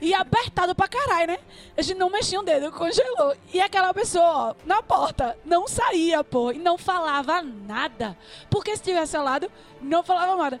E 0.00 0.12
apertado 0.12 0.74
pra 0.74 0.86
caralho, 0.86 1.28
né? 1.28 1.38
A 1.76 1.82
gente 1.82 1.96
não 1.96 2.10
mexia 2.10 2.38
um 2.38 2.44
dedo, 2.44 2.70
congelou. 2.70 3.34
E 3.52 3.60
aquela 3.60 3.92
pessoa, 3.92 4.24
ó, 4.24 4.54
na 4.66 4.82
porta, 4.82 5.36
não 5.44 5.66
saía, 5.66 6.22
pô, 6.22 6.52
e 6.52 6.58
não 6.58 6.76
falava 6.76 7.42
nada. 7.42 8.16
Porque 8.50 8.76
se 8.76 8.82
tivesse 8.82 9.16
ao 9.16 9.24
lado, 9.24 9.50
não 9.80 10.02
falava 10.02 10.36
nada. 10.36 10.60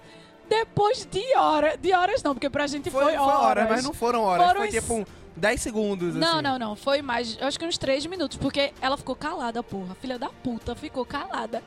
Depois 0.50 1.06
de 1.06 1.22
horas, 1.36 1.78
de 1.80 1.92
horas 1.94 2.22
não, 2.22 2.34
porque 2.34 2.50
pra 2.50 2.66
gente 2.66 2.90
foi, 2.90 3.04
Foi, 3.04 3.12
foi 3.14 3.20
horas. 3.22 3.40
horas, 3.42 3.68
mas 3.70 3.84
não 3.84 3.94
foram 3.94 4.22
horas. 4.24 4.44
Foram 4.46 4.60
Foi 4.60 4.68
es- 4.68 4.74
tipo 4.74 4.94
um 4.94 5.04
10 5.36 5.60
segundos, 5.62 6.14
Não, 6.16 6.34
assim. 6.34 6.42
não, 6.42 6.58
não. 6.58 6.76
Foi 6.76 7.00
mais, 7.00 7.38
eu 7.40 7.46
acho 7.46 7.58
que 7.58 7.64
uns 7.64 7.78
três 7.78 8.04
minutos, 8.04 8.36
porque 8.36 8.72
ela 8.82 8.96
ficou 8.96 9.14
calada, 9.14 9.62
porra. 9.62 9.94
Filha 10.00 10.18
da 10.18 10.28
puta, 10.28 10.74
ficou 10.74 11.04
calada. 11.06 11.62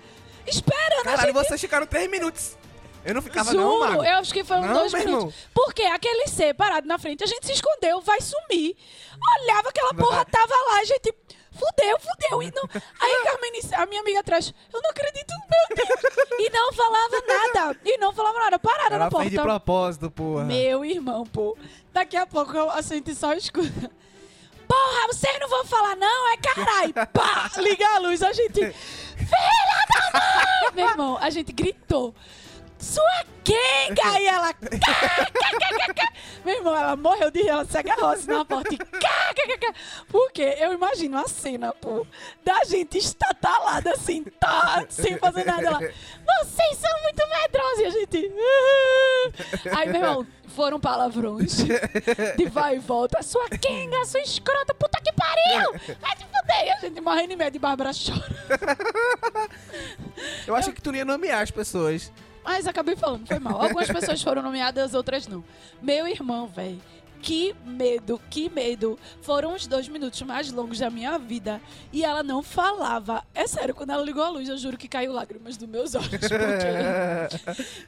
Esperando 0.45 0.99
a 0.99 1.03
Caralho, 1.03 1.33
gente 1.33 1.47
vocês 1.47 1.61
ficaram 1.61 1.87
3 1.87 2.11
minutos. 2.11 2.57
Eu 3.05 3.13
não 3.15 3.21
ficava 3.21 3.51
Juro, 3.51 3.63
não, 3.63 3.79
Mago. 3.81 4.03
eu 4.05 4.13
acho 4.15 4.33
que 4.33 4.45
foram 4.45 4.61
Não, 4.61 4.73
dois 4.73 4.93
minutos. 4.93 5.15
irmão. 5.17 5.33
Porque 5.53 5.81
aquele 5.83 6.27
ser 6.27 6.53
parado 6.53 6.87
na 6.87 6.97
frente, 6.97 7.21
a 7.23 7.27
gente 7.27 7.45
se 7.45 7.51
escondeu, 7.51 7.99
vai 8.01 8.19
sumir. 8.21 8.77
Olhava 9.41 9.69
aquela 9.69 9.93
porra, 9.93 10.23
tava 10.25 10.53
lá, 10.71 10.79
a 10.79 10.85
gente. 10.85 11.13
Fudeu, 11.53 11.97
fudeu. 11.99 12.43
E 12.43 12.51
não... 12.51 12.63
Aí 12.99 13.11
a, 13.13 13.23
Carmen, 13.31 13.51
a 13.75 13.85
minha 13.85 14.01
amiga 14.01 14.19
atrás, 14.21 14.53
eu 14.73 14.81
não 14.81 14.89
acredito, 14.89 15.33
meu 15.49 15.77
Deus. 15.77 16.39
E 16.39 16.49
não 16.49 16.73
falava 16.73 17.23
nada. 17.27 17.79
E 17.85 17.97
não 17.97 18.11
falava 18.13 18.39
nada, 18.39 18.59
parada 18.59 18.95
Ela 18.95 19.05
na 19.05 19.11
porta. 19.11 19.29
de 19.29 19.39
propósito, 19.39 20.09
porra. 20.11 20.43
Meu 20.45 20.83
irmão, 20.83 21.25
pô. 21.25 21.55
Daqui 21.93 22.17
a 22.17 22.25
pouco 22.25 22.55
eu- 22.57 22.71
a 22.71 22.81
gente 22.81 23.13
só 23.13 23.33
escuta. 23.33 23.91
Porra, 24.67 25.07
vocês 25.07 25.39
não 25.39 25.47
vão 25.47 25.65
falar 25.65 25.95
não? 25.95 26.33
É 26.33 26.37
caralho. 26.37 26.93
Pá, 27.13 27.51
liga 27.57 27.87
a 27.95 27.99
luz, 27.99 28.23
a 28.23 28.33
gente... 28.33 28.59
Filha 29.15 29.85
da 29.93 30.19
mãe! 30.19 30.71
Meu 30.73 30.89
irmão, 30.89 31.17
a 31.21 31.29
gente 31.29 31.51
gritou. 31.51 32.15
Sua 32.83 33.25
quenga! 33.45 34.19
E 34.19 34.27
ela... 34.27 34.53
cá, 34.53 34.59
cá, 34.59 35.93
cá. 35.93 36.13
Meu 36.43 36.57
irmão, 36.57 36.75
ela 36.75 36.97
morreu 36.97 37.31
de 37.31 37.41
rir, 37.41 37.47
ela 37.47 37.63
se 37.63 37.77
agarrou 37.77 38.09
assim 38.09 38.27
na 38.27 38.43
porta 38.43 38.73
e... 38.73 38.77
Porque 40.09 40.41
eu 40.41 40.73
imagino 40.73 41.17
a 41.17 41.27
cena, 41.27 41.71
pô, 41.73 42.05
da 42.43 42.65
gente 42.65 42.97
estatalada 42.97 43.91
assim, 43.91 44.25
tá, 44.37 44.85
sem 44.89 45.17
fazer 45.17 45.45
nada 45.45 45.71
lá. 45.71 45.79
Vocês 45.79 46.77
são 46.77 47.01
muito 47.03 47.23
medrosos 47.29 47.79
e 47.79 47.85
a 47.85 47.89
gente... 47.89 48.31
Aí, 49.77 49.87
meu 49.87 50.01
irmão, 50.01 50.27
foram 50.47 50.79
palavrões 50.79 51.57
de 52.37 52.45
vai 52.49 52.75
e 52.75 52.79
volta. 52.79 53.23
Sua 53.23 53.47
quenga, 53.49 54.03
sua 54.05 54.19
escrota, 54.21 54.73
puta 54.73 54.99
que 55.01 55.13
pariu! 55.13 55.71
Vai 56.01 56.17
se 56.17 56.25
fuder! 56.25 56.65
E 56.65 56.69
a 56.69 56.79
gente 56.79 56.99
morrendo 56.99 57.29
de 57.29 57.35
medo 57.37 57.55
e 57.55 57.59
Bárbara 57.59 57.91
chora. 57.93 59.47
Eu 60.45 60.55
achei 60.55 60.73
que 60.73 60.81
tu 60.81 60.93
ia 60.93 61.05
nomear 61.05 61.41
as 61.41 61.51
pessoas. 61.51 62.11
Mas 62.43 62.67
acabei 62.67 62.95
falando, 62.95 63.27
foi 63.27 63.39
mal. 63.39 63.61
Algumas 63.61 63.87
pessoas 63.87 64.21
foram 64.21 64.41
nomeadas, 64.41 64.93
outras 64.93 65.27
não. 65.27 65.43
Meu 65.81 66.07
irmão, 66.07 66.47
velho. 66.47 66.81
Que 67.21 67.55
medo, 67.65 68.19
que 68.29 68.49
medo. 68.49 68.99
Foram 69.21 69.53
os 69.55 69.65
dois 69.65 69.87
minutos 69.87 70.21
mais 70.23 70.51
longos 70.51 70.77
da 70.79 70.89
minha 70.89 71.17
vida. 71.17 71.61
E 71.93 72.03
ela 72.03 72.21
não 72.21 72.43
falava. 72.43 73.23
É 73.33 73.47
sério, 73.47 73.73
quando 73.73 73.91
ela 73.91 74.03
ligou 74.03 74.21
a 74.21 74.27
luz, 74.29 74.49
eu 74.49 74.57
juro 74.57 74.75
que 74.77 74.89
caiu 74.89 75.13
lágrimas 75.13 75.55
dos 75.55 75.69
meus 75.69 75.95
olhos. 75.95 76.09
Porque... 76.09 76.27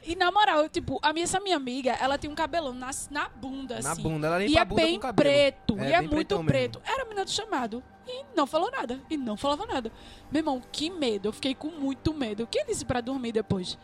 E 0.06 0.16
na 0.16 0.32
moral, 0.32 0.66
tipo, 0.70 0.98
a 1.02 1.12
minha, 1.12 1.24
essa 1.24 1.38
minha 1.38 1.56
amiga, 1.56 1.92
ela 2.00 2.16
tem 2.16 2.30
um 2.30 2.34
cabelão 2.34 2.72
na, 2.72 2.90
na 3.10 3.28
bunda, 3.28 3.78
Na 3.82 3.92
assim. 3.92 4.02
bunda, 4.02 4.26
ela 4.26 4.38
limpa 4.38 4.52
E 4.52 4.56
a 4.56 4.62
é 4.62 4.64
bunda 4.64 4.82
bem 4.82 5.00
preto, 5.14 5.76
É, 5.80 5.90
e 5.90 5.92
é 5.92 6.00
muito 6.00 6.10
pretão 6.14 6.38
mesmo. 6.38 6.48
preto. 6.48 6.80
Era 6.84 7.02
a 7.02 7.04
menina 7.04 7.24
do 7.26 7.30
chamado. 7.30 7.82
E 8.08 8.24
não 8.34 8.46
falou 8.46 8.70
nada. 8.70 9.00
E 9.10 9.18
não 9.18 9.36
falava 9.36 9.66
nada. 9.66 9.92
Meu 10.30 10.40
irmão, 10.40 10.62
que 10.72 10.88
medo. 10.88 11.28
Eu 11.28 11.32
fiquei 11.34 11.54
com 11.54 11.68
muito 11.68 12.14
medo. 12.14 12.46
Quem 12.46 12.64
disse 12.64 12.86
pra 12.86 13.02
dormir 13.02 13.32
depois? 13.32 13.76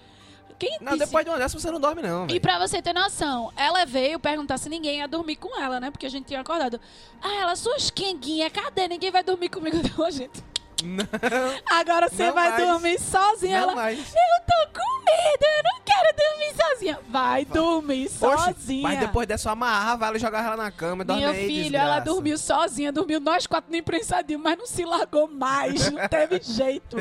Não, 0.81 0.97
depois 0.97 1.25
de 1.25 1.31
uma 1.31 1.39
dessa 1.39 1.59
você 1.59 1.71
não 1.71 1.81
dorme, 1.81 2.03
não. 2.03 2.25
E 2.25 2.29
velho. 2.29 2.41
pra 2.41 2.59
você 2.59 2.81
ter 2.83 2.93
noção, 2.93 3.53
ela 3.57 3.85
veio 3.85 4.19
perguntar 4.19 4.59
se 4.59 4.69
ninguém 4.69 4.99
ia 4.99 5.09
dormir 5.09 5.37
com 5.37 5.61
ela, 5.61 5.81
né? 5.81 5.91
Porque 5.91 6.07
a 6.07 6.11
gente 6.11 6.27
tinha 6.27 6.41
acordado. 6.41 6.81
Ah, 7.21 7.35
ela, 7.41 7.57
suas 7.57 7.91
quenguinhas, 7.91 8.53
cadê? 8.53 8.89
Ninguém 8.89 9.11
vai 9.11 9.23
dormir 9.23 9.49
comigo, 9.49 9.77
não, 9.97 10.11
gente. 10.11 10.43
Não, 10.83 11.79
Agora 11.79 12.09
você 12.09 12.31
vai 12.31 12.51
mais. 12.51 12.67
dormir 12.67 12.99
sozinha. 13.01 13.57
não 13.61 13.63
ela, 13.71 13.75
mais. 13.75 13.99
eu 13.99 14.45
tô 14.47 14.81
com 14.81 14.99
medo, 15.05 15.45
eu 15.45 15.63
não 15.65 15.81
quero 15.85 16.17
dormir 16.17 16.55
sozinha. 16.57 16.99
Vai 17.09 17.45
dormir 17.45 18.05
Oxe, 18.07 18.19
sozinha. 18.19 18.83
mas 18.83 18.99
depois 19.01 19.27
dessa 19.27 19.49
eu 19.49 19.53
amarrava 19.53 20.07
ela 20.07 20.17
e 20.17 20.21
jogava 20.21 20.47
ela 20.49 20.57
na 20.57 20.71
cama 20.71 21.05
e 21.05 21.07
Meu 21.07 21.31
aí, 21.31 21.47
filho, 21.47 21.77
ela 21.77 21.97
desgraça. 21.97 22.05
dormiu 22.05 22.39
sozinha, 22.39 22.93
dormiu 22.93 23.21
nós 23.21 23.47
quatro 23.47 23.71
no 23.71 23.77
imprensadinho, 23.77 24.39
mas 24.39 24.59
não 24.59 24.67
se 24.67 24.85
largou 24.85 25.29
mais, 25.29 25.91
não 25.91 26.09
teve 26.09 26.41
jeito. 26.43 26.97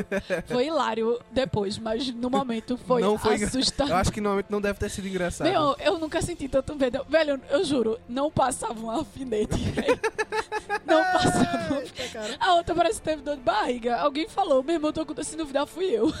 Foi 0.46 0.66
hilário 0.66 1.20
depois, 1.30 1.78
mas 1.78 2.08
no 2.12 2.30
momento 2.30 2.76
foi, 2.76 3.02
Não 3.02 3.18
foi 3.18 3.42
assustador. 3.42 3.92
Eu 3.92 3.96
acho 3.96 4.12
que 4.12 4.20
no 4.20 4.30
momento 4.30 4.46
não 4.50 4.60
deve 4.60 4.78
ter 4.78 4.90
sido 4.90 5.08
engraçado. 5.08 5.48
Meu, 5.48 5.74
eu 5.80 5.98
nunca 5.98 6.20
senti 6.22 6.48
tanto 6.48 6.74
medo. 6.76 7.04
Velho, 7.08 7.40
eu 7.50 7.64
juro, 7.64 7.98
não 8.08 8.30
passava 8.30 8.78
um 8.78 8.90
alfinete. 8.90 9.52
não 10.86 11.02
passava. 11.12 11.82
A 12.38 12.54
outra 12.54 12.74
parece 12.74 12.98
que 13.00 13.02
teve 13.08 13.22
dor 13.22 13.36
de 13.36 13.42
barriga. 13.42 13.71
Alguém 14.00 14.28
falou, 14.28 14.62
meu 14.62 14.74
irmão, 14.74 14.92
tô 14.92 15.04
com 15.04 15.22
se 15.22 15.36
duvidar, 15.36 15.66
fui 15.66 15.86
eu. 15.86 16.12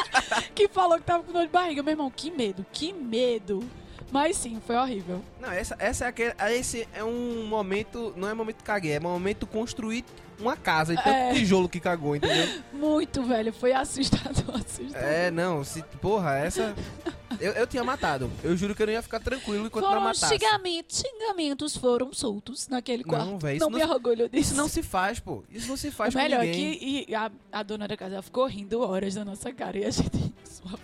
que 0.54 0.68
falou 0.68 0.98
que 0.98 1.04
tava 1.04 1.22
com 1.22 1.32
dor 1.32 1.42
de 1.42 1.52
barriga. 1.52 1.82
Meu 1.82 1.92
irmão, 1.92 2.10
que 2.10 2.30
medo, 2.30 2.64
que 2.72 2.92
medo. 2.92 3.62
Mas 4.10 4.36
sim, 4.36 4.60
foi 4.64 4.76
horrível. 4.76 5.22
Não, 5.40 5.50
essa, 5.50 5.76
essa 5.78 6.04
é 6.04 6.08
aquele, 6.08 6.34
esse 6.52 6.88
é 6.94 7.02
um 7.02 7.44
momento, 7.46 8.14
não 8.16 8.28
é 8.28 8.34
momento 8.34 8.62
caguei, 8.62 8.92
é 8.92 9.00
momento 9.00 9.46
construir 9.46 10.04
uma 10.38 10.56
casa 10.56 10.92
e 10.92 10.96
tanto 10.96 11.08
É. 11.08 11.32
tijolo 11.34 11.68
que 11.68 11.80
cagou, 11.80 12.14
entendeu? 12.16 12.46
Muito, 12.72 13.22
velho. 13.22 13.52
Foi 13.52 13.72
assustador, 13.72 14.56
assustador. 14.64 14.96
É, 15.08 15.30
não, 15.30 15.64
se, 15.64 15.82
porra, 16.00 16.36
essa 16.38 16.74
eu, 17.40 17.52
eu 17.52 17.66
tinha 17.66 17.82
matado. 17.84 18.30
Eu 18.42 18.56
juro 18.56 18.74
que 18.74 18.82
eu 18.82 18.86
não 18.86 18.92
ia 18.94 19.02
ficar 19.02 19.20
tranquilo 19.20 19.66
enquanto 19.66 19.84
não 19.84 19.90
Foram 19.92 20.04
matasse. 20.04 20.28
xingamentos, 20.38 21.02
xingamentos 21.04 21.76
foram 21.76 22.12
soltos 22.12 22.68
naquele 22.68 23.02
Não, 23.02 23.08
quarto. 23.10 23.38
véi, 23.38 23.56
isso 23.56 23.64
não 23.64 23.78
não 23.78 23.86
me 23.86 23.92
orgulho 23.92 24.28
disso. 24.28 24.42
Isso 24.42 24.54
não 24.54 24.68
se 24.68 24.82
faz, 24.82 25.18
pô. 25.20 25.42
Isso 25.50 25.68
não 25.68 25.76
se 25.76 25.90
faz 25.90 26.14
o 26.14 26.18
melhor 26.18 26.42
é 26.42 26.46
ninguém. 26.46 26.78
que 26.78 27.06
e 27.10 27.14
a, 27.14 27.30
a 27.52 27.62
dona 27.62 27.86
da 27.88 27.96
casa 27.96 28.22
ficou 28.22 28.46
rindo 28.46 28.80
horas 28.80 29.14
da 29.14 29.24
nossa 29.24 29.52
cara 29.52 29.78
e 29.78 29.84
a 29.84 29.90
gente, 29.90 30.32
sua. 30.44 30.78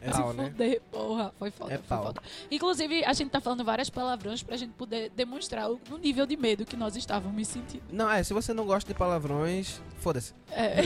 É 0.00 0.04
Vai 0.06 0.14
se 0.14 0.20
pau, 0.22 0.32
né? 0.32 0.44
fuder, 0.50 0.82
porra. 0.90 1.32
Foi 1.38 1.50
foda, 1.50 1.74
É 1.74 1.78
foi 1.78 1.86
pau. 1.86 2.04
foda. 2.06 2.22
Inclusive, 2.50 3.04
a 3.04 3.12
gente 3.12 3.30
tá 3.30 3.40
falando 3.40 3.64
várias 3.64 3.90
palavrões 3.90 4.42
pra 4.42 4.56
gente 4.56 4.72
poder 4.74 5.10
demonstrar 5.10 5.70
o, 5.70 5.80
o 5.90 5.96
nível 5.96 6.26
de 6.26 6.36
medo 6.36 6.64
que 6.64 6.76
nós 6.76 6.96
estávamos 6.96 7.34
me 7.36 7.44
sentindo. 7.44 7.84
Não, 7.90 8.10
é, 8.10 8.22
se 8.22 8.32
você 8.34 8.52
não 8.52 8.64
gosta 8.66 8.92
de 8.92 8.98
palavrões, 8.98 9.80
foda-se. 9.98 10.34
É. 10.50 10.76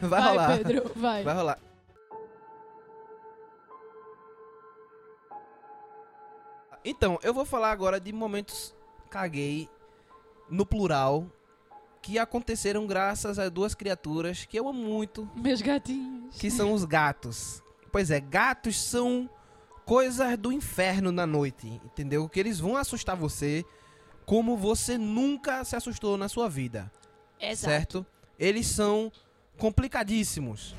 Vai, 0.00 0.20
rolar. 0.22 0.56
Pedro, 0.58 0.90
vai. 0.96 1.22
Vai 1.22 1.34
rolar. 1.34 1.58
Então, 6.84 7.18
eu 7.22 7.34
vou 7.34 7.44
falar 7.44 7.70
agora 7.70 8.00
de 8.00 8.12
momentos 8.12 8.74
caguei 9.10 9.68
no 10.48 10.64
plural 10.64 11.26
que 12.02 12.18
aconteceram 12.18 12.86
graças 12.86 13.38
a 13.38 13.48
duas 13.48 13.74
criaturas 13.74 14.44
que 14.44 14.58
eu 14.58 14.68
amo 14.68 14.82
muito, 14.82 15.28
Meus 15.34 15.60
gatinhos. 15.60 16.36
que 16.36 16.50
são 16.50 16.72
os 16.72 16.84
gatos. 16.84 17.62
Pois 17.92 18.10
é, 18.10 18.20
gatos 18.20 18.80
são 18.80 19.28
coisas 19.84 20.38
do 20.38 20.52
inferno 20.52 21.10
na 21.12 21.26
noite, 21.26 21.66
entendeu? 21.84 22.28
Que 22.28 22.38
eles 22.40 22.58
vão 22.60 22.76
assustar 22.76 23.16
você 23.16 23.64
como 24.24 24.56
você 24.56 24.96
nunca 24.96 25.64
se 25.64 25.74
assustou 25.74 26.16
na 26.16 26.28
sua 26.28 26.48
vida 26.48 26.90
Exato. 27.40 27.58
certo? 27.72 28.06
Eles 28.38 28.66
são 28.68 29.10
complicadíssimos, 29.58 30.74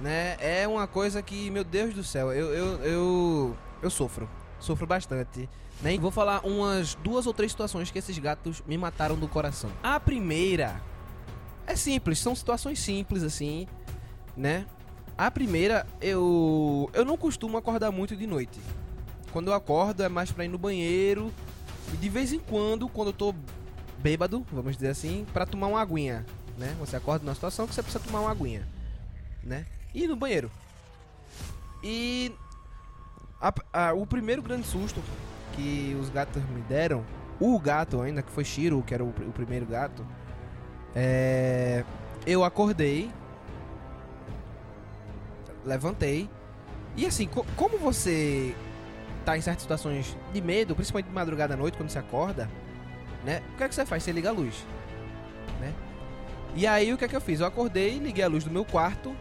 né? 0.00 0.36
É 0.40 0.66
uma 0.66 0.86
coisa 0.86 1.20
que, 1.22 1.50
meu 1.50 1.64
Deus 1.64 1.92
do 1.92 2.02
céu, 2.02 2.32
eu, 2.32 2.52
eu, 2.54 2.82
eu, 2.84 3.56
eu 3.82 3.90
sofro, 3.90 4.28
sofro 4.58 4.86
bastante. 4.86 5.48
Né? 5.80 5.96
Vou 5.98 6.10
falar 6.10 6.44
umas 6.44 6.94
duas 6.96 7.26
ou 7.26 7.32
três 7.32 7.52
situações 7.52 7.90
que 7.90 7.98
esses 7.98 8.18
gatos 8.18 8.62
me 8.66 8.76
mataram 8.76 9.16
do 9.16 9.28
coração. 9.28 9.70
A 9.82 9.98
primeira 10.00 10.80
é 11.66 11.76
simples, 11.76 12.18
são 12.18 12.34
situações 12.34 12.78
simples 12.80 13.22
assim, 13.22 13.66
né? 14.36 14.66
A 15.16 15.30
primeira, 15.30 15.86
eu 16.00 16.90
eu 16.92 17.04
não 17.04 17.16
costumo 17.16 17.56
acordar 17.56 17.90
muito 17.90 18.16
de 18.16 18.26
noite. 18.26 18.58
Quando 19.32 19.48
eu 19.48 19.54
acordo 19.54 20.02
é 20.02 20.08
mais 20.08 20.32
pra 20.32 20.44
ir 20.44 20.48
no 20.48 20.58
banheiro 20.58 21.32
e 21.92 21.96
de 21.96 22.08
vez 22.08 22.32
em 22.32 22.38
quando, 22.38 22.88
quando 22.88 23.08
eu 23.08 23.12
tô 23.12 23.34
bêbado, 23.98 24.46
vamos 24.52 24.76
dizer 24.76 24.88
assim, 24.88 25.26
pra 25.32 25.44
tomar 25.44 25.66
uma 25.66 25.80
aguinha, 25.80 26.24
né? 26.56 26.74
Você 26.80 26.96
acorda 26.96 27.24
numa 27.24 27.34
situação 27.34 27.66
que 27.66 27.74
você 27.74 27.82
precisa 27.82 28.02
tomar 28.02 28.20
uma 28.20 28.30
aguinha, 28.30 28.66
né? 29.42 29.66
E 29.94 30.04
ir 30.04 30.08
no 30.08 30.16
banheiro. 30.16 30.50
E 31.82 32.32
a- 33.40 33.54
a- 33.72 33.92
o 33.94 34.06
primeiro 34.06 34.42
grande 34.42 34.66
susto 34.66 35.02
que 35.54 35.96
os 36.00 36.08
gatos 36.10 36.42
me 36.50 36.60
deram, 36.62 37.04
o 37.40 37.58
gato 37.58 38.00
ainda, 38.00 38.22
que 38.22 38.30
foi 38.30 38.44
Shiro, 38.44 38.82
que 38.82 38.94
era 38.94 39.04
o, 39.04 39.08
o 39.08 39.32
primeiro 39.32 39.66
gato, 39.66 40.04
é, 40.94 41.84
eu 42.26 42.42
acordei, 42.44 43.10
levantei, 45.64 46.28
e 46.96 47.06
assim, 47.06 47.26
co- 47.26 47.46
como 47.56 47.78
você 47.78 48.54
tá 49.24 49.36
em 49.36 49.40
certas 49.40 49.62
situações 49.62 50.16
de 50.32 50.40
medo, 50.40 50.74
principalmente 50.74 51.06
de 51.08 51.14
madrugada 51.14 51.54
à 51.54 51.56
noite, 51.56 51.76
quando 51.76 51.90
você 51.90 51.98
acorda, 51.98 52.48
né? 53.24 53.42
O 53.54 53.56
que 53.56 53.64
é 53.64 53.68
que 53.68 53.74
você 53.74 53.84
faz? 53.86 54.02
Você 54.02 54.12
liga 54.12 54.30
a 54.30 54.32
luz, 54.32 54.64
né? 55.60 55.72
E 56.54 56.66
aí 56.66 56.92
o 56.92 56.96
que 56.98 57.04
é 57.04 57.08
que 57.08 57.14
eu 57.16 57.20
fiz? 57.20 57.40
Eu 57.40 57.46
acordei, 57.46 57.98
liguei 57.98 58.24
a 58.24 58.28
luz 58.28 58.42
do 58.44 58.50
meu 58.50 58.64
quarto 58.64 59.14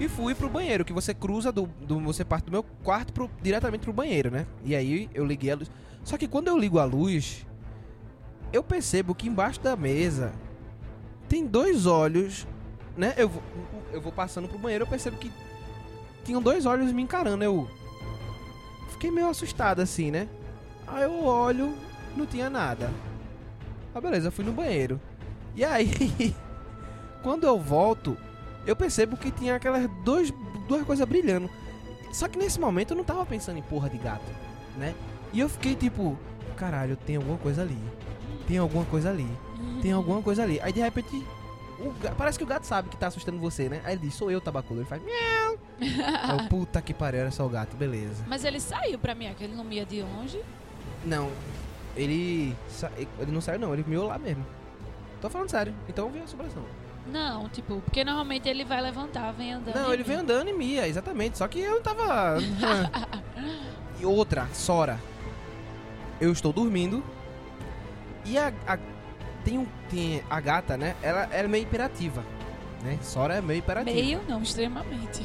e 0.00 0.08
fui 0.08 0.34
pro 0.34 0.48
banheiro, 0.48 0.82
que 0.82 0.94
você 0.94 1.12
cruza 1.12 1.52
do, 1.52 1.66
do 1.66 2.00
você 2.00 2.24
parte 2.24 2.46
do 2.46 2.50
meu 2.50 2.62
quarto 2.82 3.12
pro, 3.12 3.30
diretamente 3.42 3.82
pro 3.82 3.92
banheiro, 3.92 4.30
né? 4.30 4.46
E 4.64 4.74
aí 4.74 5.10
eu 5.12 5.26
liguei 5.26 5.50
a 5.50 5.54
luz. 5.54 5.70
Só 6.02 6.16
que 6.16 6.26
quando 6.26 6.48
eu 6.48 6.56
ligo 6.56 6.78
a 6.78 6.84
luz, 6.84 7.46
eu 8.50 8.62
percebo 8.62 9.14
que 9.14 9.28
embaixo 9.28 9.60
da 9.60 9.76
mesa 9.76 10.32
tem 11.28 11.46
dois 11.46 11.84
olhos, 11.84 12.48
né? 12.96 13.12
Eu 13.18 13.28
vou, 13.28 13.42
eu 13.92 14.00
vou 14.00 14.10
passando 14.10 14.48
pro 14.48 14.58
banheiro, 14.58 14.84
eu 14.84 14.88
percebo 14.88 15.18
que 15.18 15.30
tinham 16.24 16.40
dois 16.40 16.64
olhos 16.64 16.90
me 16.92 17.02
encarando. 17.02 17.44
Eu 17.44 17.68
fiquei 18.92 19.10
meio 19.10 19.28
assustado 19.28 19.80
assim, 19.80 20.10
né? 20.10 20.26
Aí 20.86 21.02
eu 21.02 21.24
olho, 21.26 21.74
não 22.16 22.24
tinha 22.24 22.48
nada. 22.48 22.90
Ah, 23.94 24.00
beleza, 24.00 24.28
eu 24.28 24.32
fui 24.32 24.46
no 24.46 24.52
banheiro. 24.52 24.98
E 25.54 25.62
aí, 25.62 25.90
quando 27.22 27.44
eu 27.44 27.60
volto, 27.60 28.16
eu 28.70 28.76
percebo 28.76 29.16
que 29.16 29.30
tinha 29.30 29.56
aquelas 29.56 29.88
dois, 30.04 30.32
duas 30.68 30.82
coisas 30.84 31.06
brilhando. 31.08 31.50
Só 32.12 32.26
que 32.28 32.38
nesse 32.38 32.58
momento 32.60 32.92
eu 32.92 32.96
não 32.96 33.04
tava 33.04 33.24
pensando 33.26 33.58
em 33.58 33.62
porra 33.62 33.88
de 33.88 33.98
gato, 33.98 34.24
né? 34.76 34.94
E 35.32 35.40
eu 35.40 35.48
fiquei 35.48 35.74
tipo, 35.74 36.18
caralho, 36.56 36.96
tem 36.96 37.16
alguma 37.16 37.38
coisa 37.38 37.62
ali. 37.62 37.78
Tem 38.48 38.58
alguma 38.58 38.84
coisa 38.84 39.10
ali. 39.10 39.28
Tem 39.80 39.92
alguma 39.92 40.20
coisa 40.22 40.42
ali. 40.42 40.60
Aí 40.60 40.72
de 40.72 40.80
repente, 40.80 41.24
o 41.78 41.92
ga- 42.02 42.12
parece 42.16 42.36
que 42.38 42.44
o 42.44 42.46
gato 42.46 42.64
sabe 42.66 42.88
que 42.88 42.96
tá 42.96 43.06
assustando 43.06 43.38
você, 43.38 43.68
né? 43.68 43.80
Aí 43.84 43.94
ele 43.94 44.02
diz, 44.02 44.14
sou 44.14 44.30
eu, 44.30 44.40
tabacudo. 44.40 44.80
Ele 44.80 44.88
faz, 44.88 45.00
miau. 45.02 45.56
Aí 45.80 46.38
eu, 46.38 46.48
puta 46.50 46.82
que 46.82 46.92
pariu, 46.92 47.20
era 47.20 47.30
só 47.30 47.46
o 47.46 47.48
gato, 47.48 47.76
beleza. 47.76 48.24
Mas 48.26 48.44
ele 48.44 48.58
saiu 48.60 48.98
pra 48.98 49.14
mim, 49.14 49.28
aquele 49.28 49.54
não 49.54 49.70
ia 49.72 49.86
de 49.86 50.02
longe. 50.02 50.40
Não, 51.04 51.30
ele. 51.96 52.56
Ele 53.18 53.30
não 53.32 53.40
saiu, 53.40 53.58
não, 53.60 53.72
ele 53.72 53.84
miou 53.86 54.06
lá 54.08 54.18
mesmo. 54.18 54.44
Tô 55.20 55.30
falando 55.30 55.48
sério, 55.50 55.74
então 55.88 56.10
vem 56.10 56.22
a 56.22 56.24
assombração. 56.24 56.64
Não, 57.06 57.48
tipo, 57.48 57.80
porque 57.80 58.04
normalmente 58.04 58.48
ele 58.48 58.64
vai 58.64 58.80
levantar, 58.80 59.32
vem 59.32 59.52
andando. 59.52 59.74
Não, 59.74 59.92
ele 59.92 60.02
vem. 60.02 60.16
vem 60.16 60.24
andando 60.24 60.48
e 60.48 60.52
mia, 60.52 60.86
exatamente. 60.86 61.38
Só 61.38 61.48
que 61.48 61.60
eu 61.60 61.76
não 61.76 61.82
tava. 61.82 62.36
e 63.98 64.04
outra, 64.04 64.46
Sora. 64.52 64.98
Eu 66.20 66.30
estou 66.32 66.52
dormindo. 66.52 67.02
E 68.24 68.36
a. 68.38 68.52
a- 68.66 68.78
tem, 69.42 69.56
um, 69.56 69.66
tem 69.88 70.22
a 70.28 70.38
gata, 70.38 70.76
né? 70.76 70.94
Ela, 71.02 71.22
ela 71.32 71.44
é 71.44 71.48
meio 71.48 71.64
imperativa. 71.64 72.22
Né? 72.82 72.98
Sora 73.02 73.34
é 73.34 73.40
meio 73.40 73.58
imperativa. 73.58 73.94
Meio, 73.96 74.20
não, 74.28 74.42
extremamente. 74.42 75.22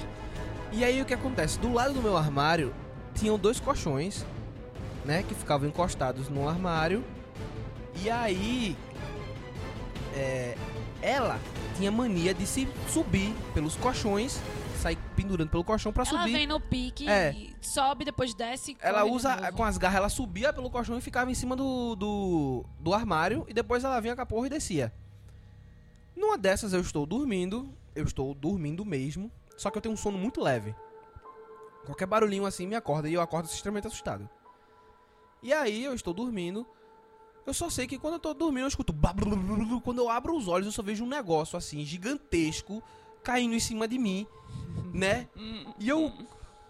E 0.72 0.84
aí 0.84 1.02
o 1.02 1.06
que 1.06 1.14
acontece? 1.14 1.60
Do 1.60 1.72
lado 1.74 1.94
do 1.94 2.02
meu 2.02 2.16
armário 2.18 2.74
tinham 3.14 3.38
dois 3.38 3.60
colchões, 3.60 4.26
né, 5.06 5.24
que 5.24 5.34
ficavam 5.36 5.68
encostados 5.68 6.30
no 6.30 6.48
armário. 6.48 7.04
E 8.04 8.10
aí 8.10 8.76
é, 10.14 10.56
ela 11.02 11.40
tinha 11.78 11.92
mania 11.92 12.34
de 12.34 12.46
se 12.46 12.68
subir 12.90 13.34
pelos 13.54 13.76
colchões, 13.76 14.40
sair 14.82 14.98
pendurando 15.16 15.50
pelo 15.50 15.64
colchão 15.64 15.92
pra 15.92 16.04
Ela 16.08 16.20
subir. 16.22 16.32
vem 16.34 16.48
no 16.48 16.60
pique, 16.60 17.08
É. 17.08 17.32
e 17.34 17.56
sobe, 17.62 18.06
depois 18.06 18.34
desce 18.34 18.78
Ela 18.80 19.04
de 19.04 19.10
usa 19.10 19.36
novo. 19.36 19.54
com 19.58 19.64
as 19.64 19.78
garras, 19.78 19.98
ela 19.98 20.10
subia 20.10 20.54
pelo 20.54 20.70
colchão 20.70 20.98
e 20.98 21.02
ficava 21.02 21.30
em 21.32 21.34
cima 21.36 21.56
do, 21.56 21.96
do, 21.96 22.66
do 22.80 22.94
armário 22.94 23.46
e 23.48 23.54
depois 23.54 23.84
ela 23.84 24.00
vinha 24.00 24.16
com 24.16 24.22
a 24.22 24.26
porra 24.26 24.48
e 24.48 24.50
descia. 24.50 24.94
Numa 26.16 26.38
dessas 26.38 26.72
eu 26.74 26.80
estou 26.80 27.06
dormindo, 27.06 27.70
eu 27.96 28.06
estou 28.06 28.34
dormindo 28.34 28.86
mesmo, 28.86 29.30
só 29.58 29.70
que 29.70 29.78
eu 29.78 29.82
tenho 29.82 29.94
um 29.94 29.98
sono 29.98 30.18
muito 30.18 30.42
leve. 30.42 30.74
Qualquer 31.86 32.06
barulhinho 32.08 32.46
assim 32.46 32.66
me 32.66 32.76
acorda 32.76 33.10
e 33.10 33.14
eu 33.14 33.22
acordo 33.22 33.46
extremamente 33.48 33.88
assustado. 33.88 34.28
E 35.44 35.54
aí 35.54 35.84
eu 35.84 35.94
estou 35.94 36.14
dormindo 36.14 36.66
Eu 37.46 37.54
só 37.54 37.70
sei 37.70 37.86
que 37.86 37.98
quando 37.98 38.16
eu 38.16 38.20
tô 38.20 38.34
dormindo, 38.34 38.64
eu 38.64 38.68
escuto. 38.68 38.94
Quando 39.84 40.00
eu 40.00 40.10
abro 40.10 40.36
os 40.36 40.48
olhos, 40.48 40.66
eu 40.66 40.72
só 40.72 40.82
vejo 40.82 41.04
um 41.04 41.08
negócio 41.08 41.58
assim, 41.58 41.86
gigantesco, 41.86 42.82
caindo 43.24 43.54
em 43.54 43.60
cima 43.60 43.88
de 43.88 43.98
mim, 43.98 44.26
né? 44.94 45.28
E 45.80 45.88
eu. 45.88 46.12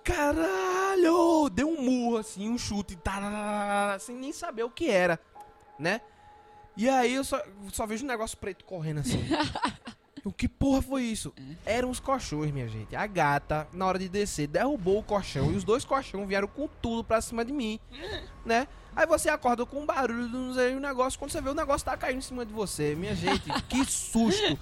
Caralho! 0.04 1.50
Deu 1.50 1.68
um 1.68 1.82
murro 1.82 2.18
assim, 2.18 2.48
um 2.48 2.58
chute, 2.58 2.96
tararara, 2.96 3.98
sem 3.98 4.16
nem 4.16 4.32
saber 4.32 4.64
o 4.64 4.70
que 4.70 4.90
era, 4.90 5.20
né? 5.80 6.02
E 6.78 6.88
aí 6.88 7.16
eu 7.16 7.24
só, 7.24 7.42
só 7.72 7.88
vejo 7.88 8.04
um 8.04 8.08
negócio 8.08 8.38
preto 8.38 8.66
correndo 8.66 9.00
assim. 9.00 9.18
O 10.26 10.34
que 10.34 10.48
porra 10.50 10.82
foi 10.82 11.04
isso? 11.04 11.32
Eram 11.64 11.92
os 11.92 12.00
colchões, 12.00 12.52
minha 12.52 12.68
gente. 12.68 12.96
A 12.96 13.06
gata, 13.06 13.68
na 13.72 13.86
hora 13.86 14.00
de 14.00 14.10
descer, 14.10 14.48
derrubou 14.48 14.98
o 14.98 15.04
colchão 15.04 15.52
e 15.52 15.56
os 15.56 15.64
dois 15.64 15.86
colchões 15.86 16.28
vieram 16.28 16.48
com 16.48 16.68
tudo 16.82 17.04
pra 17.04 17.22
cima 17.22 17.46
de 17.46 17.54
mim, 17.54 17.80
né? 18.44 18.68
Aí 18.96 19.06
você 19.06 19.28
acorda 19.30 19.66
com 19.66 19.82
um 19.82 19.86
barulho 19.86 20.28
do 20.30 20.38
um 20.38 20.80
negócio, 20.80 21.20
quando 21.20 21.32
você 21.32 21.42
vê 21.42 21.50
o 21.50 21.54
negócio 21.54 21.84
tá 21.84 21.98
caindo 21.98 22.20
em 22.20 22.22
cima 22.22 22.46
de 22.46 22.54
você. 22.54 22.96
Minha 22.96 23.14
gente, 23.14 23.44
que 23.68 23.84
susto. 23.86 24.58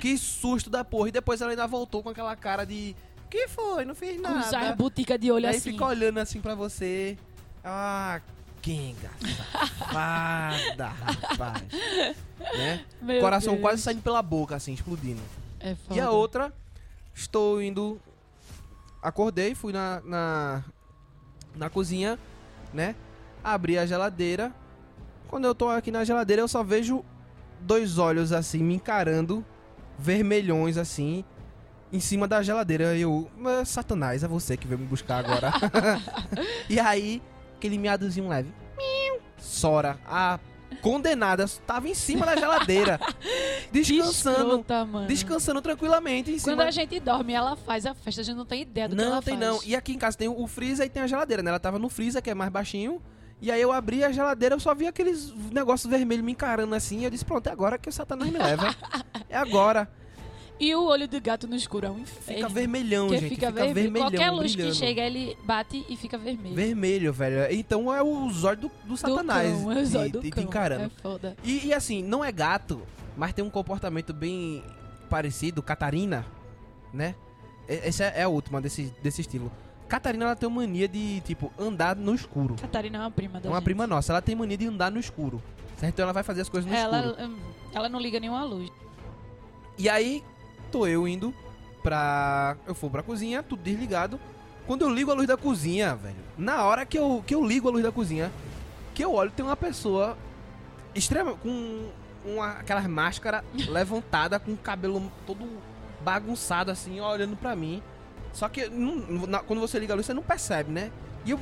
Que 0.00 0.18
susto 0.18 0.68
da 0.68 0.84
porra. 0.84 1.10
E 1.10 1.12
depois 1.12 1.40
ela 1.40 1.50
ainda 1.50 1.66
voltou 1.66 2.02
com 2.02 2.08
aquela 2.08 2.34
cara 2.34 2.64
de... 2.66 2.96
Que 3.30 3.46
foi? 3.46 3.84
Não 3.84 3.94
fiz 3.94 4.20
Com 4.20 4.28
os 4.38 4.50
nada. 4.50 4.74
butica 4.74 5.18
de 5.18 5.30
olho 5.30 5.46
Aí 5.46 5.56
assim. 5.56 5.72
fica 5.72 5.84
olhando 5.84 6.18
assim 6.18 6.40
pra 6.40 6.54
você. 6.54 7.16
Ah, 7.62 8.20
Kenga, 8.62 9.10
safada, 9.36 10.88
rapaz. 11.22 11.62
Né? 12.56 12.84
Meu 13.00 13.20
Coração 13.20 13.52
Deus. 13.52 13.62
quase 13.62 13.82
saindo 13.82 14.02
pela 14.02 14.22
boca, 14.22 14.56
assim, 14.56 14.72
explodindo. 14.72 15.20
É 15.60 15.74
foda. 15.74 15.94
E 15.94 16.00
a 16.00 16.10
outra, 16.10 16.52
estou 17.14 17.62
indo. 17.62 18.00
Acordei, 19.02 19.54
fui 19.54 19.72
na, 19.72 20.00
na, 20.04 20.64
na 21.54 21.70
cozinha, 21.70 22.18
né? 22.72 22.94
Abri 23.42 23.78
a 23.78 23.86
geladeira. 23.86 24.52
Quando 25.28 25.44
eu 25.44 25.54
tô 25.54 25.68
aqui 25.68 25.90
na 25.90 26.04
geladeira, 26.04 26.42
eu 26.42 26.48
só 26.48 26.62
vejo 26.62 27.04
dois 27.60 27.98
olhos 27.98 28.32
assim 28.32 28.62
me 28.62 28.74
encarando, 28.74 29.44
vermelhões 29.98 30.76
assim, 30.78 31.24
em 31.92 32.00
cima 32.00 32.26
da 32.26 32.42
geladeira. 32.42 32.96
Eu, 32.96 33.30
"Mas, 33.36 33.68
Satanás, 33.68 34.22
é 34.24 34.28
você 34.28 34.56
que 34.56 34.66
veio 34.66 34.78
me 34.80 34.86
buscar 34.86 35.18
agora. 35.18 35.52
e 36.68 36.78
aí, 36.80 37.22
aquele 37.56 37.76
miadozinho 37.78 38.28
leve. 38.28 38.52
Sora, 39.38 39.98
a 40.06 40.38
condenada, 40.82 41.46
tava 41.66 41.88
em 41.88 41.94
cima 41.94 42.24
da 42.26 42.36
geladeira, 42.36 42.98
descansando. 43.72 44.60
Escrota. 44.60 44.86
Descansando 45.06 45.62
tranquilamente 45.62 46.30
em 46.30 46.38
cima. 46.38 46.56
Quando 46.56 46.66
a 46.66 46.70
gente 46.70 46.98
dorme, 47.00 47.32
ela 47.32 47.56
faz 47.56 47.86
a 47.86 47.94
festa, 47.94 48.20
a 48.20 48.24
gente 48.24 48.36
não 48.36 48.44
tem 48.46 48.62
ideia 48.62 48.88
do 48.88 48.96
que 48.96 49.02
Não, 49.02 49.12
ela 49.12 49.22
tem 49.22 49.36
faz. 49.38 49.46
não. 49.48 49.60
E 49.64 49.74
aqui 49.76 49.92
em 49.92 49.98
casa 49.98 50.16
tem 50.16 50.28
o 50.28 50.46
freezer 50.46 50.86
e 50.86 50.88
tem 50.90 51.02
a 51.02 51.06
geladeira, 51.06 51.42
né? 51.42 51.50
Ela 51.50 51.58
tava 51.60 51.78
no 51.78 51.88
freezer, 51.88 52.22
que 52.22 52.30
é 52.30 52.34
mais 52.34 52.50
baixinho. 52.50 53.00
E 53.40 53.50
aí 53.52 53.60
eu 53.62 53.70
abri 53.72 54.02
a 54.02 54.10
geladeira, 54.10 54.54
eu 54.56 54.60
só 54.60 54.74
vi 54.74 54.86
aqueles 54.86 55.32
negócios 55.52 55.88
vermelhos 55.90 56.24
me 56.24 56.32
encarando 56.32 56.74
assim. 56.74 57.00
E 57.00 57.04
eu 57.04 57.10
disse, 57.10 57.24
pronto, 57.24 57.46
é 57.48 57.52
agora 57.52 57.78
que 57.78 57.88
o 57.88 57.92
Satanás 57.92 58.30
me 58.32 58.38
leva. 58.38 58.74
é 59.28 59.36
agora. 59.36 59.88
E 60.60 60.74
o 60.74 60.82
olho 60.86 61.06
do 61.06 61.20
gato 61.20 61.46
no 61.46 61.54
escuro 61.54 61.86
é 61.86 61.90
um 61.90 62.00
inferno. 62.00 62.42
Fica 62.42 62.48
vermelhão, 62.48 63.08
gente. 63.10 63.28
fica, 63.28 63.34
Fica, 63.46 63.52
vermelho. 63.52 63.74
vermelhão, 63.74 64.10
Qualquer 64.10 64.30
luz 64.32 64.52
brilhando. 64.56 64.72
que 64.72 64.78
chega, 64.78 65.02
ele 65.02 65.36
bate 65.44 65.86
e 65.88 65.96
fica 65.96 66.18
vermelho. 66.18 66.54
Vermelho, 66.56 67.12
velho. 67.12 67.52
Então 67.54 67.94
é 67.94 68.02
o 68.02 68.28
zóio 68.30 68.56
do, 68.56 68.68
do 68.68 68.88
Do 68.88 68.96
Satanás. 68.96 69.52
cão, 69.52 69.70
é 69.72 69.82
o 69.82 69.86
zóio 69.86 70.10
do 70.10 70.20
te 70.20 70.30
cão. 70.30 70.42
encarando. 70.42 70.84
É 70.86 70.88
foda. 71.00 71.36
E, 71.44 71.66
e 71.66 71.72
assim, 71.72 72.02
não 72.02 72.24
é 72.24 72.32
gato, 72.32 72.82
mas 73.16 73.32
tem 73.32 73.44
um 73.44 73.50
comportamento 73.50 74.12
bem 74.12 74.64
parecido, 75.08 75.62
Catarina, 75.62 76.26
né? 76.92 77.14
Essa 77.68 78.04
é 78.04 78.22
a 78.24 78.28
última 78.28 78.60
desse, 78.60 78.92
desse 79.00 79.20
estilo. 79.20 79.52
Catarina, 79.88 80.26
ela 80.26 80.36
tem 80.36 80.48
uma 80.48 80.60
mania 80.60 80.86
de, 80.86 81.20
tipo, 81.22 81.50
andar 81.58 81.96
no 81.96 82.14
escuro. 82.14 82.56
Catarina 82.60 82.98
é 82.98 83.00
uma 83.00 83.10
prima 83.10 83.40
da 83.40 83.48
É 83.48 83.50
uma 83.50 83.56
gente. 83.58 83.64
prima 83.64 83.86
nossa, 83.86 84.12
ela 84.12 84.20
tem 84.22 84.34
mania 84.36 84.56
de 84.56 84.66
andar 84.66 84.90
no 84.90 84.98
escuro. 85.00 85.42
Certo? 85.76 85.94
Então 85.94 86.02
ela 86.02 86.12
vai 86.12 86.22
fazer 86.22 86.42
as 86.42 86.48
coisas 86.48 86.70
no 86.70 86.76
Ela, 86.76 86.98
escuro. 87.06 87.24
hum, 87.28 87.38
ela 87.72 87.88
não 87.88 87.98
liga 88.00 88.20
nenhuma 88.20 88.44
luz. 88.44 88.70
E 89.78 89.88
aí, 89.88 90.22
tô 90.70 90.86
eu 90.86 91.06
indo 91.08 91.32
pra. 91.82 92.56
Eu 92.66 92.74
for 92.74 92.90
pra 92.90 93.02
cozinha, 93.02 93.42
tudo 93.42 93.62
desligado. 93.62 94.18
Quando 94.66 94.82
eu 94.82 94.90
ligo 94.90 95.10
a 95.10 95.14
luz 95.14 95.26
da 95.26 95.36
cozinha, 95.36 95.94
velho, 95.96 96.16
na 96.36 96.64
hora 96.64 96.84
que 96.84 96.98
eu, 96.98 97.24
que 97.26 97.34
eu 97.34 97.42
ligo 97.44 97.68
a 97.68 97.70
luz 97.70 97.82
da 97.82 97.90
cozinha, 97.92 98.30
que 98.94 99.02
eu 99.02 99.14
olho, 99.14 99.30
tem 99.30 99.44
uma 99.46 99.56
pessoa 99.56 100.18
extrema, 100.94 101.34
com 101.36 101.88
uma, 102.24 102.50
aquelas 102.52 102.86
máscaras 102.86 103.42
levantada, 103.70 104.38
com 104.38 104.52
o 104.52 104.56
cabelo 104.58 105.10
todo 105.26 105.46
bagunçado 106.02 106.70
assim, 106.70 107.00
olhando 107.00 107.36
pra 107.36 107.56
mim. 107.56 107.82
Só 108.32 108.48
que 108.48 108.68
não- 108.68 109.26
na- 109.26 109.38
quando 109.40 109.60
você 109.60 109.78
liga 109.78 109.92
a 109.92 109.96
luz, 109.96 110.06
você 110.06 110.14
não 110.14 110.22
percebe, 110.22 110.70
né? 110.72 110.90
E 111.24 111.30
eu. 111.32 111.40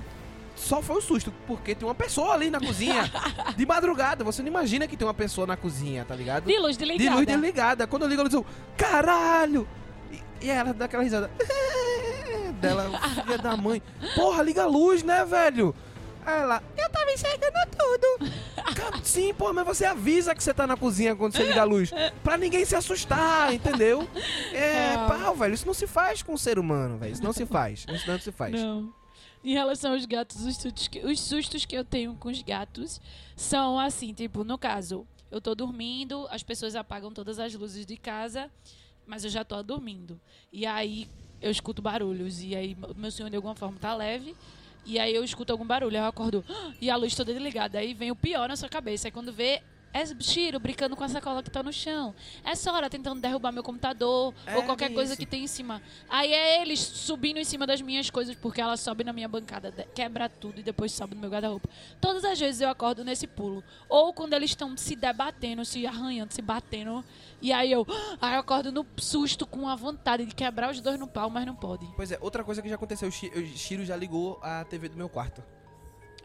Só 0.55 0.81
foi 0.81 0.97
um 0.97 1.01
susto, 1.03 1.31
porque 1.47 1.75
tem 1.75 1.87
uma 1.87 1.95
pessoa 1.95 2.33
ali 2.33 2.51
na 2.51 2.59
cozinha. 2.59 3.11
de 3.57 3.67
madrugada, 3.67 4.25
você 4.25 4.41
não 4.41 4.49
imagina 4.49 4.87
que 4.89 4.97
tem 4.97 5.07
uma 5.07 5.13
pessoa 5.13 5.47
na 5.47 5.55
cozinha, 5.57 6.03
tá 6.07 6.15
ligado? 6.15 6.45
De 6.47 6.59
luz, 6.59 6.79
de 6.79 6.85
De 6.87 6.93
ligada. 6.93 7.17
luz 7.17 7.27
desligada. 7.27 7.87
Quando 7.87 8.03
eu 8.05 8.09
ligo 8.09 8.23
a 8.23 8.25
luz, 8.25 8.33
eu. 8.33 8.47
Caralho! 8.75 9.69
E, 10.11 10.47
e 10.47 10.51
ela 10.51 10.73
dá 10.73 10.87
aquela 10.87 11.03
risada. 11.03 11.31
Dela, 12.61 12.91
filha 13.23 13.37
da 13.37 13.55
mãe. 13.57 13.83
Porra, 14.15 14.43
liga 14.43 14.63
a 14.63 14.67
luz, 14.67 15.03
né, 15.03 15.25
velho? 15.27 15.75
Aí 16.27 16.41
ela, 16.41 16.63
eu 16.77 16.91
tava 16.91 17.11
enxergando 17.13 17.57
tudo. 17.79 18.33
Sim, 19.05 19.33
pô, 19.33 19.53
mas 19.53 19.65
você 19.65 19.85
avisa 19.85 20.35
que 20.35 20.43
você 20.43 20.53
tá 20.53 20.67
na 20.67 20.77
cozinha 20.77 21.15
quando 21.15 21.33
você 21.37 21.45
liga 21.45 21.61
a 21.61 21.65
luz. 21.65 21.91
Pra 22.25 22.37
ninguém 22.37 22.65
se 22.65 22.75
assustar, 22.75 23.55
entendeu? 23.55 24.09
É, 24.53 24.95
Ah. 24.95 25.07
pau, 25.09 25.37
velho. 25.37 25.55
Isso 25.55 25.67
não 25.67 25.75
se 25.75 25.87
faz 25.87 26.23
com 26.23 26.35
o 26.35 26.39
ser 26.39 26.59
humano, 26.59 26.99
velho. 26.99 27.13
Isso 27.13 27.23
não 27.23 27.33
se 27.33 27.47
faz. 27.47 27.87
Isso 27.89 28.11
não 28.11 28.19
se 28.19 28.33
faz. 28.33 28.53
Não. 28.61 28.93
Em 29.45 29.53
relação 29.53 29.93
aos 29.93 30.05
gatos, 30.05 30.45
os 30.45 30.57
sustos, 30.57 30.89
que, 30.89 30.99
os 31.07 31.21
sustos 31.21 31.65
que 31.65 31.77
eu 31.77 31.85
tenho 31.85 32.15
com 32.17 32.29
os 32.29 32.43
gatos 32.43 33.01
são 33.37 33.79
assim, 33.79 34.13
tipo, 34.13 34.43
no 34.43 34.59
caso, 34.59 35.07
eu 35.31 35.41
tô 35.41 35.55
dormindo, 35.55 36.27
as 36.31 36.43
pessoas 36.43 36.75
apagam 36.75 37.13
todas 37.13 37.39
as 37.39 37.55
luzes 37.55 37.87
de 37.87 37.97
casa, 37.97 38.51
mas 39.07 39.23
eu 39.23 39.31
já 39.31 39.45
tô 39.45 39.63
dormindo. 39.63 40.21
E 40.53 40.67
aí 40.67 41.09
eu 41.41 41.53
escuto 41.53 41.81
barulhos, 41.81 42.43
e 42.43 42.57
aí 42.57 42.77
meu 42.97 43.11
sonho 43.13 43.31
de 43.31 43.37
alguma 43.37 43.55
forma 43.55 43.79
tá 43.79 43.95
leve, 43.95 44.35
e 44.87 44.99
aí 44.99 45.15
eu 45.15 45.25
escuto 45.25 45.53
algum 45.53 45.67
barulho, 45.67 45.97
eu 45.97 46.05
acordo, 46.05 46.45
e 46.81 46.89
a 46.89 46.97
luz 46.97 47.15
toda 47.15 47.33
desligada, 47.33 47.79
aí 47.79 47.93
vem 47.93 48.11
o 48.11 48.17
pior 48.17 48.49
na 48.49 48.57
sua 48.57 48.69
cabeça, 48.69 49.09
aí 49.09 49.13
quando 49.13 49.33
vê... 49.33 49.63
É 49.97 50.05
Shiro 50.21 50.61
brincando 50.61 50.95
com 50.95 51.03
a 51.03 51.09
sacola 51.09 51.43
que 51.43 51.51
tá 51.51 51.63
no 51.63 51.73
chão. 51.73 52.15
É 52.45 52.55
Sora 52.55 52.91
tentando 52.91 53.19
derrubar 53.19 53.51
meu 53.51 53.63
computador 53.63 54.35
É 54.45 54.55
ou 54.55 54.63
qualquer 54.63 54.93
coisa 54.93 55.15
isso. 55.15 55.19
que 55.19 55.25
tem 55.25 55.45
em 55.45 55.47
cima. 55.47 55.81
Aí 56.07 56.31
é 56.31 56.61
eles 56.61 56.81
subindo 56.81 57.39
em 57.39 57.45
cima 57.45 57.67
das 57.67 57.81
minhas 57.81 58.11
coisas, 58.11 58.37
porque 58.37 58.61
ela 58.61 58.77
sobe 58.77 59.05
na 59.05 59.13
minha 59.15 59.27
bancada, 59.27 59.73
quebra 59.95 60.29
tudo 60.29 60.61
e 60.61 60.63
depois 60.63 60.93
sobe 60.93 61.15
no 61.15 61.23
meu 61.23 61.31
guarda-roupa. 61.31 61.71
Todas 61.99 62.27
as 62.27 62.39
vezes 62.39 62.61
eu 62.61 62.69
acordo 62.69 63.03
nesse 63.03 63.27
pulo. 63.27 63.65
Ou 63.89 64.13
quando 64.13 64.35
eles 64.35 64.51
estão 64.51 64.77
se 64.77 64.95
debatendo, 64.95 65.65
se 65.65 65.87
arranhando, 65.87 66.35
se 66.35 66.43
batendo. 66.43 67.03
E 67.41 67.51
aí 67.51 67.73
eu, 67.73 67.87
aí 68.21 68.35
eu 68.35 68.41
acordo 68.41 68.71
no 68.71 68.85
susto 68.99 69.47
com 69.47 69.67
a 69.67 69.75
vontade 69.75 70.27
de 70.27 70.35
quebrar 70.35 70.71
os 70.71 70.81
dois 70.83 70.99
no 70.99 71.09
pau, 71.09 71.31
mas 71.31 71.47
não 71.47 71.57
pode. 71.57 71.87
Pois 71.97 72.13
é, 72.13 72.19
outra 72.21 72.45
coisa 72.45 72.61
que 72.61 72.69
já 72.69 72.75
aconteceu, 72.75 73.09
o 73.09 73.13
Shiro 73.13 73.83
já 73.83 73.97
ligou 73.97 74.39
a 74.43 74.63
TV 74.65 74.91
do 74.91 74.97
meu 74.97 75.09
quarto. 75.09 75.43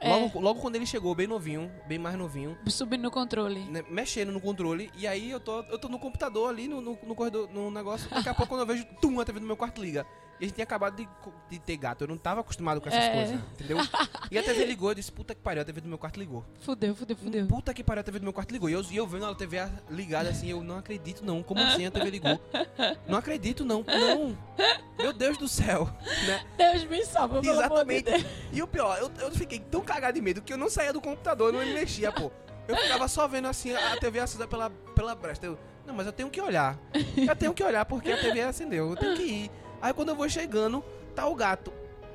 É. 0.02 0.10
Logo, 0.10 0.40
logo 0.40 0.60
quando 0.60 0.76
ele 0.78 0.86
chegou, 0.86 1.14
bem 1.14 1.28
novinho, 1.28 1.72
bem 1.88 2.00
mais 2.00 2.18
novinho, 2.18 2.58
Subindo 2.68 3.04
no 3.04 3.12
controle. 3.12 3.60
né, 3.66 3.84
mexendo 3.88 4.32
no 4.32 4.42
controle, 4.42 4.92
e 4.98 5.06
aí 5.06 5.30
eu 5.30 5.40
tô, 5.40 5.60
eu 5.66 5.78
tô 5.78 5.88
no 5.88 6.00
computador 6.00 6.50
ali, 6.50 6.68
no, 6.68 6.82
no, 6.82 6.98
no 7.04 7.14
corredor, 7.14 7.48
no 7.54 7.70
negócio, 7.70 8.10
daqui 8.10 8.28
a 8.28 8.34
pouco 8.34 8.50
quando 8.50 8.62
eu 8.62 8.66
vejo, 8.66 8.84
tum, 9.00 9.20
a 9.20 9.26
TV 9.26 9.40
do 9.40 9.46
meu 9.46 9.56
quarto 9.56 9.80
liga. 9.80 10.06
E 10.42 10.46
a 10.46 10.48
gente 10.48 10.56
tinha 10.56 10.64
acabado 10.64 10.96
de, 10.96 11.08
de 11.52 11.60
ter 11.60 11.78
gato, 11.78 12.02
eu 12.04 12.08
não 12.08 12.18
tava 12.18 12.42
acostumado 12.42 12.82
com 12.82 12.90
essas 12.90 13.04
É. 13.04 13.14
coisas, 13.14 13.40
entendeu? 13.54 13.78
E 14.32 14.40
a 14.40 14.42
TV 14.44 14.66
ligou, 14.66 14.90
eu 14.90 14.96
disse, 14.96 15.12
puta 15.12 15.36
que 15.36 15.42
pariu, 15.42 15.62
a 15.62 15.66
TV 15.66 15.82
do 15.82 15.88
meu 15.88 16.00
quarto 16.00 16.20
ligou. 16.20 16.44
Fudeu, 16.62 16.96
fudeu, 16.96 17.16
fudeu. 17.16 17.46
Puta 17.46 17.72
que 17.76 17.84
pariu, 17.84 18.02
a 18.02 18.04
TV 18.04 18.18
do 18.18 18.24
meu 18.24 18.34
quarto 18.34 18.52
ligou. 18.52 18.68
E 18.68 18.74
eu, 18.74 18.82
e 18.90 18.98
eu 18.98 19.06
vendo 19.06 19.28
a 19.28 19.36
TV 19.36 19.58
ligada 19.92 20.30
assim, 20.30 20.50
eu 20.50 20.64
não 20.64 20.80
acredito 20.80 21.24
não, 21.24 21.44
como 21.44 21.62
assim 21.62 21.86
a 21.86 21.92
TV 21.92 22.10
ligou? 22.10 22.42
Não 23.08 23.20
acredito 23.20 23.64
não, 23.64 23.84
não. 23.88 24.36
Meu 24.98 25.14
Deus 25.14 25.38
do 25.38 25.48
céu, 25.48 25.88
né? 26.26 26.44
Deus 26.58 26.84
me 26.86 27.06
salva, 27.06 27.40
de 27.40 27.48
Exatamente. 27.48 28.04
Deus. 28.10 28.26
E 28.52 28.64
o 28.64 28.68
pior, 28.68 28.98
eu, 28.98 29.12
eu 29.20 29.32
fiquei 29.32 29.60
tão 29.60 29.82
cagado 29.82 30.16
de 30.16 30.22
medo 30.22 30.42
que 30.42 30.52
eu 30.52 30.58
não 30.58 30.72
saía 30.72 30.92
do 30.92 31.00
computador, 31.02 31.54
eu 31.54 31.60
não 31.60 31.66
me 31.68 31.74
mexia, 31.74 32.12
pô. 32.12 32.32
Eu 32.68 32.76
ficava 32.78 33.08
só 33.08 33.28
vendo 33.28 33.48
assim 33.48 33.76
a 33.76 33.98
TV 33.98 34.20
acesa 34.20 34.48
pela, 34.48 34.72
pela 34.96 35.14
brecha. 35.14 35.42
Eu, 35.46 35.60
não, 35.86 35.94
mas 35.94 36.06
eu 36.08 36.14
tenho 36.14 36.30
que 36.30 36.40
olhar. 36.42 36.80
Eu 37.28 37.36
tenho 37.36 37.54
que 37.54 37.64
olhar 37.64 37.86
porque 37.86 38.12
a 38.12 38.18
TV 38.18 38.42
acendeu, 38.42 38.90
eu 38.92 38.96
tenho 38.96 39.16
que 39.16 39.24
ir. 39.24 39.52
Aí 39.82 39.94
quando 39.94 40.10
eu 40.10 40.16
vou 40.16 40.30
chegando, 40.30 40.84
tá 41.16 41.28
o 41.28 41.36
gato 41.36 41.72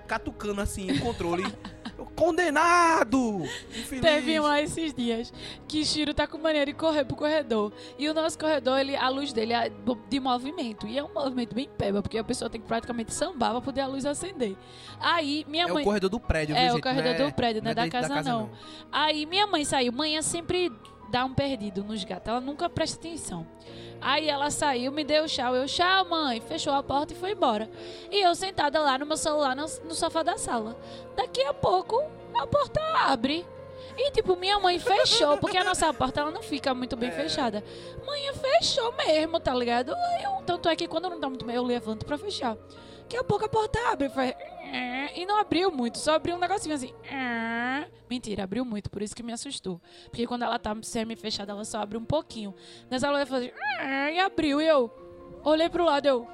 catucando 0.07 0.61
assim 0.61 0.91
o 0.93 1.01
controle. 1.01 1.45
Condenado! 2.15 3.43
Infeliz. 3.71 4.01
Teve 4.03 4.39
um 4.39 4.43
lá 4.43 4.61
esses 4.61 4.93
dias 4.93 5.33
que 5.67 5.85
Shiro 5.85 6.13
tá 6.13 6.27
com 6.27 6.37
mania 6.39 6.65
de 6.67 6.73
correr 6.73 7.05
pro 7.05 7.17
corredor. 7.17 7.73
E 7.99 8.09
o 8.09 8.15
nosso 8.15 8.39
corredor, 8.39 8.79
ele, 8.79 8.95
a 8.97 9.09
luz 9.09 9.33
dele 9.33 9.53
é 9.53 9.71
de 10.09 10.21
movimento. 10.21 10.87
E 10.87 10.99
é 10.99 11.03
um 11.05 11.13
movimento 11.13 11.55
bem 11.55 11.69
peba, 11.79 12.03
porque 12.03 12.19
a 12.19 12.25
pessoa 12.25 12.51
tem 12.51 12.61
que 12.61 12.67
praticamente 12.67 13.13
sambar 13.15 13.53
pra 13.53 13.61
poder 13.61 13.81
a 13.83 13.87
luz 13.87 14.05
acender. 14.05 14.57
Aí, 15.01 15.45
minha 15.49 15.65
É 15.65 15.73
mãe. 15.73 15.83
o 15.83 15.85
corredor 15.85 16.11
do 16.11 16.21
prédio, 16.21 16.55
É, 16.57 16.69
o 16.69 16.73
gente? 16.73 16.83
corredor 16.83 17.15
Não 17.19 17.25
é- 17.27 17.31
do 17.31 17.35
prédio, 17.35 17.63
não 17.63 17.71
é 17.71 17.75
da 17.75 17.83
dentro 17.85 18.01
casa, 18.01 18.23
não. 18.23 18.51
Aí 18.93 19.25
minha 19.27 19.47
mãe 19.47 19.65
saiu. 19.65 19.93
Mãe 19.93 20.21
sempre 20.23 20.71
dá 21.09 21.25
um 21.25 21.35
perdido 21.35 21.83
nos 21.85 22.05
gatos. 22.05 22.29
Ela 22.29 22.41
nunca 22.41 22.69
presta 22.69 22.99
atenção. 22.99 23.47
Aí 24.01 24.29
ela 24.29 24.51
saiu, 24.51 24.93
me 24.93 25.05
deu 25.05 25.27
tchau. 25.27 25.55
Eu, 25.55 25.67
tchau, 25.67 26.09
mãe. 26.09 26.41
Fechou 26.41 26.73
a 26.73 26.83
porta 26.83 27.13
e 27.13 27.17
foi 27.17 27.33
embora. 27.33 27.69
E 28.11 28.21
eu 28.21 28.35
sentada 28.35 28.81
lá 28.81 28.99
no 28.99 29.07
meu 29.07 29.17
celular 29.17 29.57
no, 29.57 29.63
no 29.63 29.95
sofá 29.95 30.23
da 30.23 30.37
sala. 30.37 30.77
Daqui 31.17 31.43
a 31.43 31.55
pouco, 31.55 32.03
a 32.35 32.47
porta 32.47 32.81
abre. 32.95 33.47
E, 33.99 34.11
tipo, 34.11 34.37
minha 34.37 34.59
mãe 34.59 34.79
fechou, 34.79 35.39
porque 35.39 35.57
a 35.57 35.65
nossa 35.65 35.93
porta 35.95 36.21
ela 36.21 36.31
não 36.31 36.43
fica 36.43 36.75
muito 36.75 36.97
bem 36.97 37.11
fechada. 37.11 37.65
Mãe 38.07 38.31
fechou 38.35 38.93
mesmo, 38.93 39.41
tá 39.41 39.55
ligado? 39.55 39.93
Eu, 40.23 40.43
tanto 40.45 40.69
é 40.69 40.77
que 40.77 40.87
quando 40.87 41.09
não 41.09 41.19
tá 41.19 41.29
muito 41.29 41.47
bem, 41.47 41.57
eu 41.57 41.63
levanto 41.63 42.05
pra 42.05 42.19
fechar. 42.19 42.57
Daqui 43.01 43.17
a 43.17 43.25
pouco 43.25 43.47
a 43.47 43.49
porta 43.49 43.79
abre, 43.91 44.11
faz... 44.11 44.35
E 45.15 45.25
não 45.25 45.39
abriu 45.39 45.71
muito, 45.71 45.99
só 45.99 46.15
abriu 46.15 46.37
um 46.37 46.39
negocinho 46.39 46.75
assim. 46.75 46.93
Mentira, 48.09 48.45
abriu 48.45 48.65
muito, 48.65 48.91
por 48.91 49.03
isso 49.03 49.15
que 49.15 49.23
me 49.23 49.33
assustou. 49.33 49.81
Porque 50.11 50.27
quando 50.27 50.43
ela 50.43 50.59
tá 50.59 50.77
semi-fechada, 50.83 51.53
ela 51.53 51.65
só 51.65 51.81
abre 51.81 51.97
um 51.99 52.05
pouquinho. 52.05 52.55
Nessa 52.91 53.07
ela 53.07 53.21
ia 53.21 53.27
fazer... 53.27 53.55
E 54.13 54.19
abriu, 54.21 54.61
e 54.61 54.67
eu... 54.67 54.91
Olhei 55.45 55.69
pro 55.69 55.85
lado, 55.85 56.07
eu... 56.07 56.29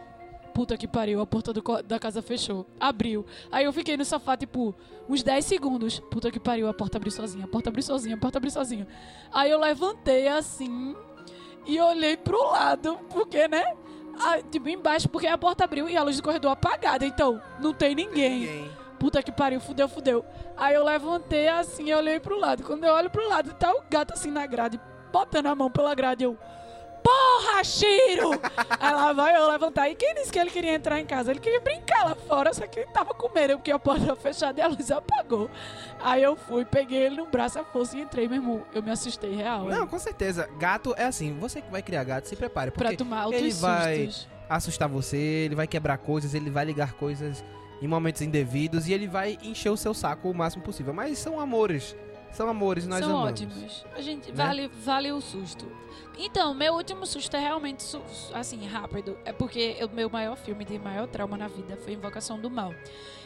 Puta 0.55 0.77
que 0.77 0.87
pariu, 0.87 1.21
a 1.21 1.27
porta 1.27 1.51
do 1.51 1.63
da 1.83 1.99
casa 1.99 2.21
fechou. 2.21 2.67
Abriu. 2.79 3.25
Aí 3.51 3.65
eu 3.65 3.73
fiquei 3.73 3.97
no 3.97 4.05
sofá, 4.05 4.37
tipo, 4.37 4.75
uns 5.09 5.23
10 5.23 5.45
segundos. 5.45 5.99
Puta 5.99 6.31
que 6.31 6.39
pariu, 6.39 6.69
a 6.69 6.75
porta 6.75 6.99
abriu 6.99 7.11
sozinha, 7.11 7.47
a 7.47 7.49
porta 7.49 7.71
abriu 7.71 7.83
sozinha, 7.83 8.17
a 8.17 8.19
porta 8.19 8.37
abriu 8.39 8.51
sozinha. 8.51 8.87
Aí 9.33 9.51
eu 9.51 9.59
levantei 9.59 10.29
assim 10.29 10.95
e 11.67 11.81
olhei 11.81 12.19
pro 12.19 12.39
lado, 12.51 12.99
porque, 13.09 13.49
né? 13.49 13.65
Ah, 14.21 14.41
tipo, 14.51 14.69
embaixo, 14.69 15.09
porque 15.09 15.27
a 15.27 15.39
porta 15.39 15.65
abriu 15.65 15.89
e 15.89 15.97
a 15.97 16.03
luz 16.03 16.17
do 16.17 16.23
corredor 16.23 16.53
apagada. 16.53 17.05
Então, 17.05 17.41
não 17.59 17.73
tem 17.73 17.95
ninguém. 17.95 18.41
Ninguém. 18.41 18.71
Puta 18.99 19.23
que 19.23 19.33
pariu, 19.33 19.61
fudeu, 19.61 19.89
fudeu. 19.89 20.25
Aí 20.57 20.75
eu 20.75 20.85
levantei 20.85 21.49
assim 21.49 21.89
e 21.89 21.95
olhei 21.95 22.21
pro 22.21 22.39
lado. 22.39 22.63
Quando 22.63 22.85
eu 22.85 22.95
olho 22.95 23.11
pro 23.11 23.29
lado, 23.29 23.53
tá 23.55 23.73
o 23.73 23.83
gato 23.91 24.13
assim 24.13 24.31
na 24.31 24.47
grade, 24.47 24.81
botando 25.13 25.47
a 25.47 25.55
mão 25.55 25.69
pela 25.69 25.93
grade. 25.95 26.23
Eu, 26.23 26.39
porra, 27.03 27.65
Chiro! 27.65 28.31
Aí 28.81 28.95
lá 28.95 29.13
vai 29.13 29.37
eu 29.37 29.51
levantar. 29.51 29.89
E 29.89 29.95
quem 29.95 30.15
disse 30.15 30.31
que 30.33 30.39
ele 30.39 30.51
queria 30.51 30.75
entrar 30.75 31.01
em 31.01 31.05
casa? 31.07 31.31
Ele 31.31 31.41
queria 31.41 31.61
brincar 31.61 32.05
lá 32.05 32.15
fora, 32.15 32.53
só 32.55 32.67
que 32.67 32.81
ele 32.81 32.91
tava 32.93 33.13
com 33.15 33.29
medo, 33.33 33.55
porque 33.55 33.71
a 33.71 33.79
porta 33.79 34.15
fechada 34.17 34.61
e 34.61 34.63
a 34.63 34.69
luz 34.69 34.91
apagou. 34.91 35.51
Aí 36.01 36.23
eu 36.23 36.37
fui, 36.37 36.65
peguei 36.65 37.03
ele 37.07 37.17
no 37.17 37.27
braço, 37.27 37.59
a 37.59 37.65
força 37.65 37.97
e 37.97 38.01
entrei, 38.03 38.27
meu 38.29 38.37
irmão. 38.39 38.63
Eu 38.75 38.83
me 38.83 38.91
assustei 38.91 39.35
real. 39.35 39.65
Não, 39.65 39.83
hein? 39.83 39.87
com 39.87 39.99
certeza. 39.99 40.49
Gato 40.59 40.95
é 40.97 41.05
assim, 41.05 41.37
você 41.39 41.61
que 41.61 41.71
vai 41.71 41.83
criar 41.83 42.05
gato, 42.05 42.27
se 42.29 42.37
prepare. 42.37 42.71
Pra 42.71 42.85
Porque 42.87 42.97
tomar 42.97 43.23
altos 43.23 43.41
ele 43.41 43.53
vai- 43.53 44.07
sustos. 44.07 44.29
assustar 44.49 44.89
você, 44.89 45.17
ele 45.17 45.55
vai 45.55 45.67
quebrar 45.67 45.99
coisas, 45.99 46.35
ele 46.35 46.51
vai 46.51 46.65
ligar 46.65 46.93
coisas 46.95 47.45
em 47.81 47.87
momentos 47.89 48.23
indevidos 48.23 48.87
e 48.87 48.93
ele 48.93 49.09
vai 49.09 49.37
encher 49.43 49.71
o 49.71 49.77
seu 49.77 49.93
saco 49.93 50.31
o 50.31 50.35
máximo 50.35 50.63
possível. 50.63 50.93
Mas 50.95 51.19
são 51.19 51.41
amores. 51.41 51.97
São 52.33 52.49
amores, 52.49 52.87
nós 52.87 53.01
São 53.05 53.11
amamos. 53.11 53.31
ótimos. 53.43 53.85
A 53.95 54.01
gente 54.01 54.29
Né? 54.31 54.35
vale, 54.45 54.69
vale 54.69 55.13
o 55.13 55.21
susto. 55.21 55.71
Então, 56.19 56.55
meu 56.55 56.75
último 56.75 57.07
susto 57.07 57.35
é 57.37 57.41
realmente 57.41 57.85
assim, 58.35 58.67
rápido. 58.67 59.17
É 59.25 59.33
porque 59.33 59.77
o 59.85 59.95
meu 59.95 60.09
maior 60.11 60.37
filme 60.37 60.65
de 60.65 60.79
maior 60.79 61.07
trauma 61.09 61.37
na 61.37 61.49
vida 61.49 61.77
foi 61.77 61.93
Invocação 61.95 62.39
do 62.39 62.51
Mal. 62.51 62.75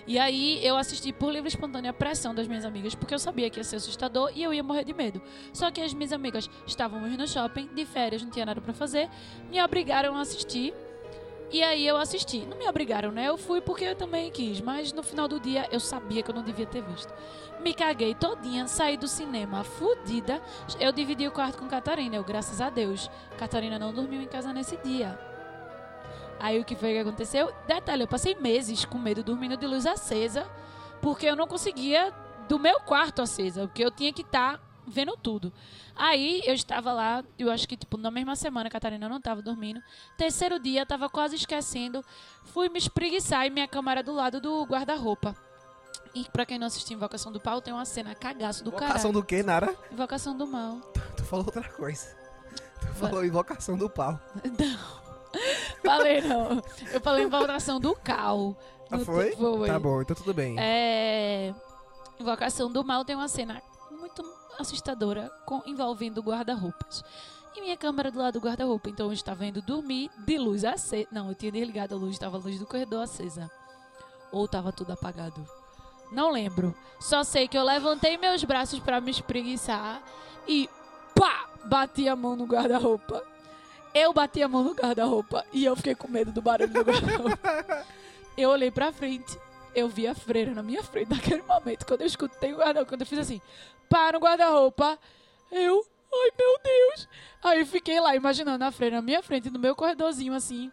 E 0.06 0.18
aí 0.18 0.64
eu 0.64 0.76
assisti 0.76 1.12
por 1.12 1.32
livre 1.32 1.48
espontânea 1.48 1.92
pressão 1.92 2.32
das 2.34 2.46
minhas 2.46 2.64
amigas, 2.64 2.94
porque 2.94 3.12
eu 3.12 3.18
sabia 3.18 3.50
que 3.50 3.58
ia 3.58 3.64
ser 3.64 3.76
assustador 3.76 4.30
e 4.34 4.42
eu 4.42 4.54
ia 4.54 4.62
morrer 4.62 4.84
de 4.84 4.92
medo. 4.94 5.20
Só 5.52 5.70
que 5.70 5.80
as 5.80 5.92
minhas 5.92 6.12
amigas 6.12 6.48
estávamos 6.66 7.10
no 7.16 7.26
shopping, 7.26 7.68
de 7.74 7.84
férias, 7.84 8.22
não 8.22 8.30
tinha 8.30 8.46
nada 8.46 8.60
pra 8.60 8.72
fazer, 8.72 9.08
me 9.50 9.60
obrigaram 9.62 10.16
a 10.16 10.20
assistir. 10.20 10.72
E 11.50 11.62
aí 11.62 11.86
eu 11.86 11.96
assisti. 11.96 12.40
Não 12.40 12.56
me 12.56 12.68
obrigaram, 12.68 13.12
né? 13.12 13.28
Eu 13.28 13.36
fui 13.36 13.60
porque 13.60 13.84
eu 13.84 13.94
também 13.94 14.30
quis, 14.30 14.60
mas 14.60 14.92
no 14.92 15.02
final 15.02 15.28
do 15.28 15.38
dia 15.38 15.68
eu 15.70 15.78
sabia 15.78 16.22
que 16.22 16.30
eu 16.30 16.34
não 16.34 16.42
devia 16.42 16.66
ter 16.66 16.82
visto. 16.82 17.12
Me 17.60 17.72
caguei 17.72 18.14
todinha, 18.14 18.66
saí 18.66 18.96
do 18.96 19.08
cinema 19.08 19.64
fudida. 19.64 20.42
Eu 20.78 20.92
dividi 20.92 21.26
o 21.26 21.32
quarto 21.32 21.58
com 21.58 21.68
Catarina, 21.68 22.16
eu, 22.16 22.24
graças 22.24 22.60
a 22.60 22.68
Deus. 22.68 23.10
Catarina 23.38 23.78
não 23.78 23.92
dormiu 23.92 24.20
em 24.20 24.26
casa 24.26 24.52
nesse 24.52 24.76
dia. 24.78 25.18
Aí 26.38 26.60
o 26.60 26.64
que 26.64 26.76
foi 26.76 26.92
que 26.92 26.98
aconteceu? 26.98 27.52
Detalhe, 27.66 28.02
eu 28.02 28.08
passei 28.08 28.34
meses 28.34 28.84
com 28.84 28.98
medo 28.98 29.22
dormindo 29.22 29.56
de 29.56 29.66
luz 29.66 29.86
acesa, 29.86 30.46
porque 31.00 31.26
eu 31.26 31.36
não 31.36 31.46
conseguia 31.46 32.12
do 32.46 32.58
meu 32.58 32.78
quarto 32.80 33.22
acesa, 33.22 33.62
porque 33.62 33.84
eu 33.84 33.90
tinha 33.90 34.12
que 34.12 34.22
estar 34.22 34.60
vendo 34.86 35.16
tudo. 35.16 35.52
Aí 35.94 36.42
eu 36.44 36.54
estava 36.54 36.92
lá, 36.92 37.24
eu 37.38 37.50
acho 37.50 37.66
que 37.66 37.76
tipo 37.76 37.96
na 37.96 38.10
mesma 38.10 38.36
semana 38.36 38.68
a 38.68 38.70
Catarina 38.70 39.08
não 39.08 39.16
estava 39.18 39.42
dormindo. 39.42 39.82
Terceiro 40.16 40.58
dia, 40.58 40.82
estava 40.82 41.08
quase 41.08 41.36
esquecendo. 41.36 42.04
Fui 42.44 42.68
me 42.68 42.78
espreguiçar 42.78 43.46
e 43.46 43.50
minha 43.50 43.66
cama 43.66 43.90
era 43.90 44.02
do 44.02 44.12
lado 44.12 44.40
do 44.40 44.64
guarda-roupa. 44.64 45.34
E 46.14 46.24
pra 46.30 46.46
quem 46.46 46.58
não 46.58 46.66
assistiu 46.66 46.96
Invocação 46.96 47.30
do 47.30 47.40
Pau, 47.40 47.60
tem 47.60 47.74
uma 47.74 47.84
cena 47.84 48.14
cagaço 48.14 48.64
do 48.64 48.68
Invocação 48.68 48.94
caralho. 48.94 49.12
do 49.12 49.24
quê, 49.24 49.42
Nara? 49.42 49.74
Invocação 49.90 50.36
do 50.36 50.46
Mal. 50.46 50.80
Tu 51.16 51.24
falou 51.24 51.44
outra 51.44 51.68
coisa. 51.68 52.16
Tu 52.80 52.94
falou 52.94 53.24
invocação 53.24 53.76
do 53.76 53.90
pau. 53.90 54.18
Falei 55.84 56.20
não. 56.22 56.62
Eu 56.92 57.00
falei 57.00 57.24
Invocação 57.24 57.78
do 57.78 57.94
Cal. 57.94 58.56
Ah, 58.90 58.98
foi? 58.98 59.36
Foi. 59.36 59.68
Tá 59.68 59.78
bom, 59.78 60.00
então 60.00 60.16
tudo 60.16 60.32
bem. 60.32 60.56
É... 60.58 61.54
Invocação 62.18 62.72
do 62.72 62.84
Mal 62.84 63.04
tem 63.04 63.14
uma 63.14 63.28
cena 63.28 63.60
assustadora 64.58 65.30
com... 65.44 65.62
envolvendo 65.66 66.22
guarda-roupas. 66.22 67.04
E 67.56 67.60
minha 67.60 67.76
câmera 67.76 68.10
do 68.10 68.18
lado 68.18 68.34
do 68.34 68.44
guarda-roupa. 68.44 68.90
Então 68.90 69.06
eu 69.06 69.12
estava 69.12 69.46
indo 69.46 69.62
dormir 69.62 70.10
de 70.18 70.36
luz 70.36 70.64
acesa. 70.64 71.08
Não, 71.10 71.28
eu 71.28 71.34
tinha 71.34 71.50
desligado 71.50 71.94
a 71.94 71.98
luz, 71.98 72.12
estava 72.12 72.36
a 72.36 72.40
luz 72.40 72.58
do 72.58 72.66
corredor 72.66 73.02
acesa. 73.02 73.50
Ou 74.30 74.44
estava 74.44 74.72
tudo 74.72 74.92
apagado. 74.92 75.42
Não 76.12 76.30
lembro. 76.30 76.74
Só 77.00 77.24
sei 77.24 77.48
que 77.48 77.56
eu 77.56 77.64
levantei 77.64 78.16
meus 78.16 78.44
braços 78.44 78.78
para 78.78 79.00
me 79.00 79.10
espreguiçar 79.10 80.02
e 80.46 80.68
pá! 81.14 81.46
Bati 81.64 82.08
a 82.08 82.14
mão 82.14 82.36
no 82.36 82.44
guarda-roupa. 82.44 83.24
Eu 83.92 84.12
bati 84.12 84.42
a 84.42 84.48
mão 84.48 84.62
no 84.62 84.72
guarda-roupa 84.72 85.44
e 85.52 85.64
eu 85.64 85.74
fiquei 85.74 85.94
com 85.94 86.06
medo 86.06 86.30
do 86.30 86.40
barulho 86.40 86.72
do 86.72 86.82
guarda-roupa. 86.82 87.86
Eu 88.36 88.50
olhei 88.50 88.70
pra 88.70 88.92
frente, 88.92 89.38
eu 89.76 89.88
vi 89.88 90.08
a 90.08 90.14
freira 90.14 90.54
na 90.54 90.62
minha 90.62 90.82
frente 90.82 91.10
naquele 91.10 91.42
momento. 91.42 91.84
Quando 91.84 92.00
eu 92.00 92.06
escutei 92.06 92.54
o 92.54 92.56
guarda-roupa, 92.56 92.88
quando 92.88 93.02
eu 93.02 93.06
fiz 93.06 93.18
assim, 93.18 93.42
pá 93.90 94.10
no 94.10 94.18
guarda-roupa, 94.18 94.98
eu, 95.52 95.86
ai 96.12 96.30
meu 96.38 96.58
Deus. 96.64 97.08
Aí 97.44 97.60
eu 97.60 97.66
fiquei 97.66 98.00
lá 98.00 98.16
imaginando 98.16 98.64
a 98.64 98.72
freira 98.72 98.96
na 98.96 99.02
minha 99.02 99.22
frente, 99.22 99.50
no 99.50 99.58
meu 99.58 99.76
corredorzinho 99.76 100.32
assim. 100.32 100.72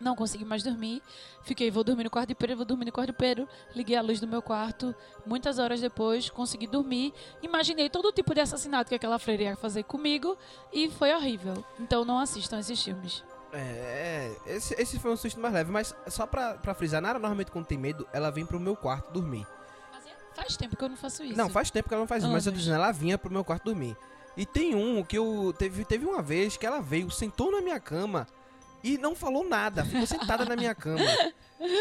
Não 0.00 0.16
consegui 0.16 0.44
mais 0.44 0.62
dormir. 0.62 1.00
Fiquei, 1.42 1.70
vou 1.70 1.84
dormir 1.84 2.04
no 2.04 2.10
quarto 2.10 2.28
de 2.28 2.34
Pedro, 2.34 2.56
vou 2.56 2.66
dormir 2.66 2.84
no 2.84 2.92
quarto 2.92 3.12
de 3.12 3.16
Pedro. 3.16 3.48
Liguei 3.74 3.96
a 3.96 4.02
luz 4.02 4.20
do 4.20 4.26
meu 4.26 4.42
quarto. 4.42 4.94
Muitas 5.24 5.58
horas 5.58 5.80
depois, 5.80 6.28
consegui 6.28 6.66
dormir. 6.66 7.14
Imaginei 7.40 7.88
todo 7.88 8.12
tipo 8.12 8.34
de 8.34 8.40
assassinato 8.40 8.90
que 8.90 8.94
aquela 8.94 9.18
freira 9.18 9.44
ia 9.44 9.56
fazer 9.56 9.84
comigo. 9.84 10.36
E 10.70 10.90
foi 10.90 11.14
horrível. 11.14 11.64
Então 11.80 12.04
não 12.04 12.18
assistam 12.18 12.58
esses 12.58 12.82
filmes. 12.82 13.24
É, 13.56 14.32
esse, 14.46 14.74
esse 14.80 14.98
foi 14.98 15.10
um 15.10 15.16
susto 15.16 15.40
mais 15.40 15.54
leve, 15.54 15.70
mas 15.70 15.94
só 16.08 16.26
pra, 16.26 16.54
pra 16.54 16.74
frisar, 16.74 17.00
Nara 17.00 17.18
normalmente 17.18 17.50
quando 17.50 17.66
tem 17.66 17.78
medo, 17.78 18.06
ela 18.12 18.30
vem 18.30 18.44
pro 18.44 18.60
meu 18.60 18.76
quarto 18.76 19.12
dormir. 19.12 19.46
Faz 20.34 20.56
tempo 20.56 20.76
que 20.76 20.84
eu 20.84 20.88
não 20.90 20.96
faço 20.96 21.24
isso. 21.24 21.36
Não, 21.36 21.48
faz 21.48 21.70
tempo 21.70 21.88
que 21.88 21.94
ela 21.94 22.02
não 22.02 22.08
faz 22.08 22.22
isso, 22.22 22.30
mas 22.30 22.46
eu 22.46 22.52
tô 22.52 22.58
dizendo, 22.58 22.74
ela 22.74 22.92
vinha 22.92 23.16
pro 23.16 23.32
meu 23.32 23.42
quarto 23.42 23.64
dormir. 23.64 23.96
E 24.36 24.44
tem 24.44 24.74
um 24.74 25.02
que 25.02 25.16
eu. 25.16 25.54
Teve, 25.58 25.84
teve 25.84 26.04
uma 26.04 26.20
vez 26.20 26.58
que 26.58 26.66
ela 26.66 26.80
veio, 26.80 27.10
sentou 27.10 27.50
na 27.50 27.62
minha 27.62 27.80
cama 27.80 28.26
e 28.86 28.98
não 28.98 29.16
falou 29.16 29.44
nada, 29.44 29.84
ficou 29.84 30.06
sentada 30.06 30.44
na 30.44 30.54
minha 30.54 30.74
cama. 30.74 31.04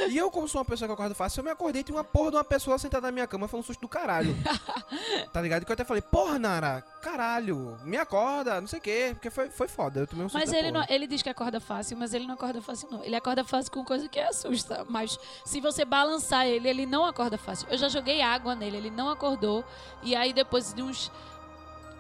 E 0.10 0.18
eu, 0.18 0.32
como 0.32 0.48
sou 0.48 0.60
uma 0.60 0.66
pessoa 0.66 0.88
que 0.88 0.94
acorda 0.94 1.14
fácil, 1.14 1.42
eu 1.42 1.44
me 1.44 1.52
acordei 1.52 1.82
e 1.82 1.84
tinha 1.84 1.96
uma 1.96 2.04
porra 2.04 2.32
de 2.32 2.38
uma 2.38 2.44
pessoa 2.44 2.78
sentada 2.80 3.08
na 3.08 3.12
minha 3.12 3.28
cama, 3.28 3.48
foi 3.48 3.60
um 3.60 3.64
susto 3.64 3.82
do 3.82 3.88
caralho. 3.88 4.36
tá 5.32 5.42
ligado? 5.42 5.66
Que 5.66 5.72
eu 5.72 5.74
até 5.74 5.84
falei, 5.84 6.02
porra, 6.02 6.40
Nara, 6.40 6.82
caralho, 7.02 7.78
me 7.84 7.98
acorda, 7.98 8.60
não 8.60 8.68
sei 8.68 8.80
o 8.80 8.82
quê, 8.82 9.10
porque 9.14 9.30
foi, 9.30 9.50
foi 9.50 9.68
foda, 9.68 10.00
eu 10.00 10.08
tomei 10.08 10.26
um 10.26 10.30
susto 10.30 10.40
Mas 10.40 10.54
ele, 10.54 10.72
não, 10.72 10.84
ele 10.88 11.06
diz 11.06 11.22
que 11.22 11.30
acorda 11.30 11.60
fácil, 11.60 11.98
mas 11.98 12.14
ele 12.14 12.26
não 12.26 12.36
acorda 12.36 12.62
fácil, 12.62 12.88
não. 12.90 13.04
Ele 13.04 13.16
acorda 13.16 13.44
fácil 13.44 13.72
com 13.72 13.84
coisa 13.84 14.08
que 14.08 14.20
assusta. 14.20 14.86
Mas 14.90 15.20
se 15.46 15.60
você 15.60 15.84
balançar 15.84 16.48
ele, 16.48 16.68
ele 16.68 16.86
não 16.86 17.06
acorda 17.06 17.38
fácil. 17.38 17.68
Eu 17.70 17.78
já 17.78 17.90
joguei 17.90 18.22
água 18.22 18.56
nele, 18.56 18.78
ele 18.78 18.90
não 18.90 19.10
acordou. 19.10 19.64
E 20.02 20.16
aí, 20.16 20.34
depois 20.34 20.74
de 20.74 20.82
uns. 20.82 21.12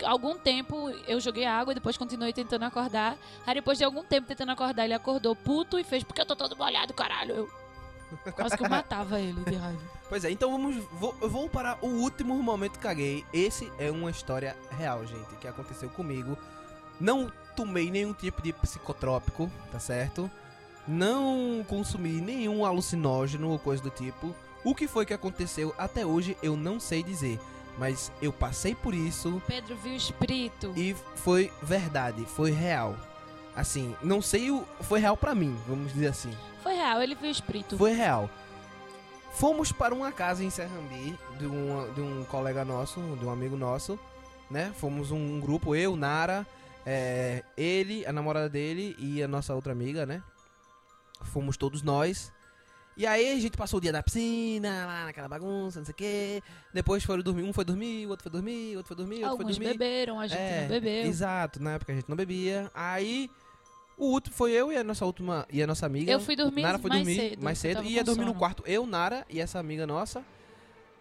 Algum 0.04 0.38
tempo 0.38 0.89
eu 1.08 1.20
joguei 1.20 1.46
água 1.46 1.74
depois 1.74 1.98
continuei 1.98 2.34
tentando 2.34 2.66
acordar. 2.66 3.18
Aí 3.46 3.56
depois 3.56 3.78
de 3.78 3.84
algum 3.84 4.04
tempo 4.04 4.28
tentando 4.28 4.52
acordar, 4.52 4.86
ele 4.86 4.93
acordou 4.93 5.36
puto 5.36 5.80
e 5.80 5.84
fez 5.84 6.04
porque 6.04 6.22
eu 6.22 6.26
tô 6.26 6.36
todo 6.36 6.56
molhado, 6.56 6.93
caralho. 6.93 7.34
Eu 7.34 8.34
quase 8.34 8.58
que 8.58 8.64
eu 8.64 8.70
matava 8.70 9.20
ele 9.20 9.43
de 9.43 9.56
raiva. 9.56 9.82
Pois 10.08 10.24
é, 10.24 10.30
então 10.30 10.52
vamos. 10.52 10.86
Vou, 11.00 11.16
eu 11.20 11.28
vou 11.28 11.50
para 11.50 11.80
o 11.82 11.88
último 11.88 12.36
momento 12.41 12.74
que 12.74 12.80
caguei. 12.80 13.26
Esse 13.34 13.72
é 13.80 13.89
uma 13.89 14.12
história 14.12 14.56
real, 14.78 15.04
gente, 15.04 15.36
que 15.41 15.48
aconteceu 15.48 15.89
comigo. 15.89 16.38
Não 17.00 17.32
tomei 17.56 17.89
nenhum 17.89 18.14
tipo 18.14 18.39
de 18.39 18.54
psicotrópico, 18.54 19.50
tá 19.72 19.80
certo? 19.80 20.30
Não 20.88 21.66
consumi 21.68 22.22
nenhum 22.22 22.64
alucinógeno 22.64 23.50
ou 23.50 23.58
coisa 23.58 23.82
do 23.82 23.89
tipo. 23.89 24.36
O 24.64 24.76
que 24.76 24.88
foi 24.88 25.08
que 25.08 25.14
aconteceu 25.14 25.74
até 25.76 26.06
hoje 26.06 26.38
eu 26.41 26.56
não 26.56 26.80
sei 26.80 27.02
dizer. 27.02 27.39
Mas 27.78 28.11
eu 28.21 28.32
passei 28.32 28.73
por 28.73 28.93
isso 28.93 29.41
Pedro 29.45 29.76
viu 29.76 29.93
o 29.93 29.97
espírito. 29.97 30.73
e 30.78 30.95
foi 31.15 31.51
verdade, 31.61 32.23
foi 32.26 32.51
real. 32.51 32.95
Assim, 33.55 33.95
não 34.01 34.21
sei 34.21 34.51
o. 34.51 34.65
Foi 34.82 34.99
real 34.99 35.15
pra 35.15 35.34
mim, 35.34 35.57
vamos 35.67 35.93
dizer 35.93 36.07
assim. 36.07 36.32
Foi 36.61 36.73
real, 36.73 37.01
ele 37.01 37.15
viu 37.15 37.28
o 37.28 37.32
espírito. 37.32 37.78
Foi 37.78 37.91
real. 37.91 38.30
Fomos 39.34 39.71
para 39.71 39.93
uma 39.93 40.11
casa 40.11 40.43
em 40.43 40.49
Serrambi 40.49 41.17
de 41.38 41.45
um, 41.45 41.93
de 41.93 42.01
um 42.01 42.23
colega 42.26 42.63
nosso, 42.63 43.01
de 43.01 43.26
um 43.26 43.30
amigo 43.30 43.57
nosso, 43.57 43.99
né? 44.49 44.73
Fomos 44.78 45.11
um, 45.11 45.39
grupo, 45.41 45.76
eu, 45.76 45.95
Nara, 45.95 46.47
é, 46.86 47.43
ele, 47.57 48.05
a 48.05 48.13
namorada 48.13 48.49
dele 48.49 48.95
e 48.97 49.21
a 49.21 49.28
nossa 49.28 49.53
outra 49.53 49.73
amiga, 49.73 50.05
né? 50.05 50.23
Fomos 51.21 51.57
todos 51.57 51.82
nós. 51.82 52.32
E 52.98 53.06
aí 53.06 53.34
a 53.34 53.39
gente 53.39 53.58
passou 53.58 53.78
o 53.78 53.82
dia 53.82 53.91
na 53.91 54.02
piscina, 54.02 54.86
lá 54.86 55.06
naquela 55.06 55.28
bagunça, 55.28 55.80
não 55.80 55.86
sei 55.86 55.91
o 55.91 55.96
quê. 55.96 56.43
Depois 56.74 57.04
foram 57.04 57.22
dormir, 57.22 57.43
um 57.43 57.52
foi 57.52 57.66
dormir, 57.66 58.06
o 58.06 58.10
outro 58.10 58.24
foi 58.24 58.32
dormir, 58.32 58.74
o 58.74 58.78
outro 58.78 58.88
foi 58.88 58.96
dormir, 58.96 59.16
outro 59.16 59.30
Alguns 59.32 59.58
foi 59.58 59.66
dormir. 59.66 59.78
beberam, 59.78 60.20
a 60.20 60.28
gente 60.28 60.39
É, 60.39 60.62
não 60.62 60.68
bebeu. 60.70 61.06
Exato, 61.06 61.62
na 61.62 61.74
época 61.74 61.91
a 61.91 61.96
gente 61.96 62.08
não 62.08 62.16
bebia. 62.16 62.72
Aí 62.74 63.30
o 63.98 64.06
último 64.08 64.34
foi 64.36 64.52
eu 64.54 64.72
e 64.72 64.78
a 64.78 64.84
nossa 64.84 65.06
última 65.06 65.46
e 65.52 65.62
a 65.62 65.68
nossa 65.68 65.86
amiga. 65.86 66.10
Eu 66.12 66.20
fui 66.22 66.36
dormir 66.38 66.62
Nara 66.62 66.80
foi 66.80 66.89
mais 66.89 67.02
dormir 67.04 67.16
cedo. 67.30 67.43
mais 67.43 67.58
cedo 67.60 67.84
e 67.84 67.93
ia 67.93 68.04
dormir 68.04 68.22
no 68.22 68.28
sono. 68.28 68.39
quarto 68.39 68.64
eu, 68.66 68.86
Nara 68.86 69.26
e 69.30 69.41
essa 69.41 69.60
amiga 69.60 69.86
nossa, 69.86 70.24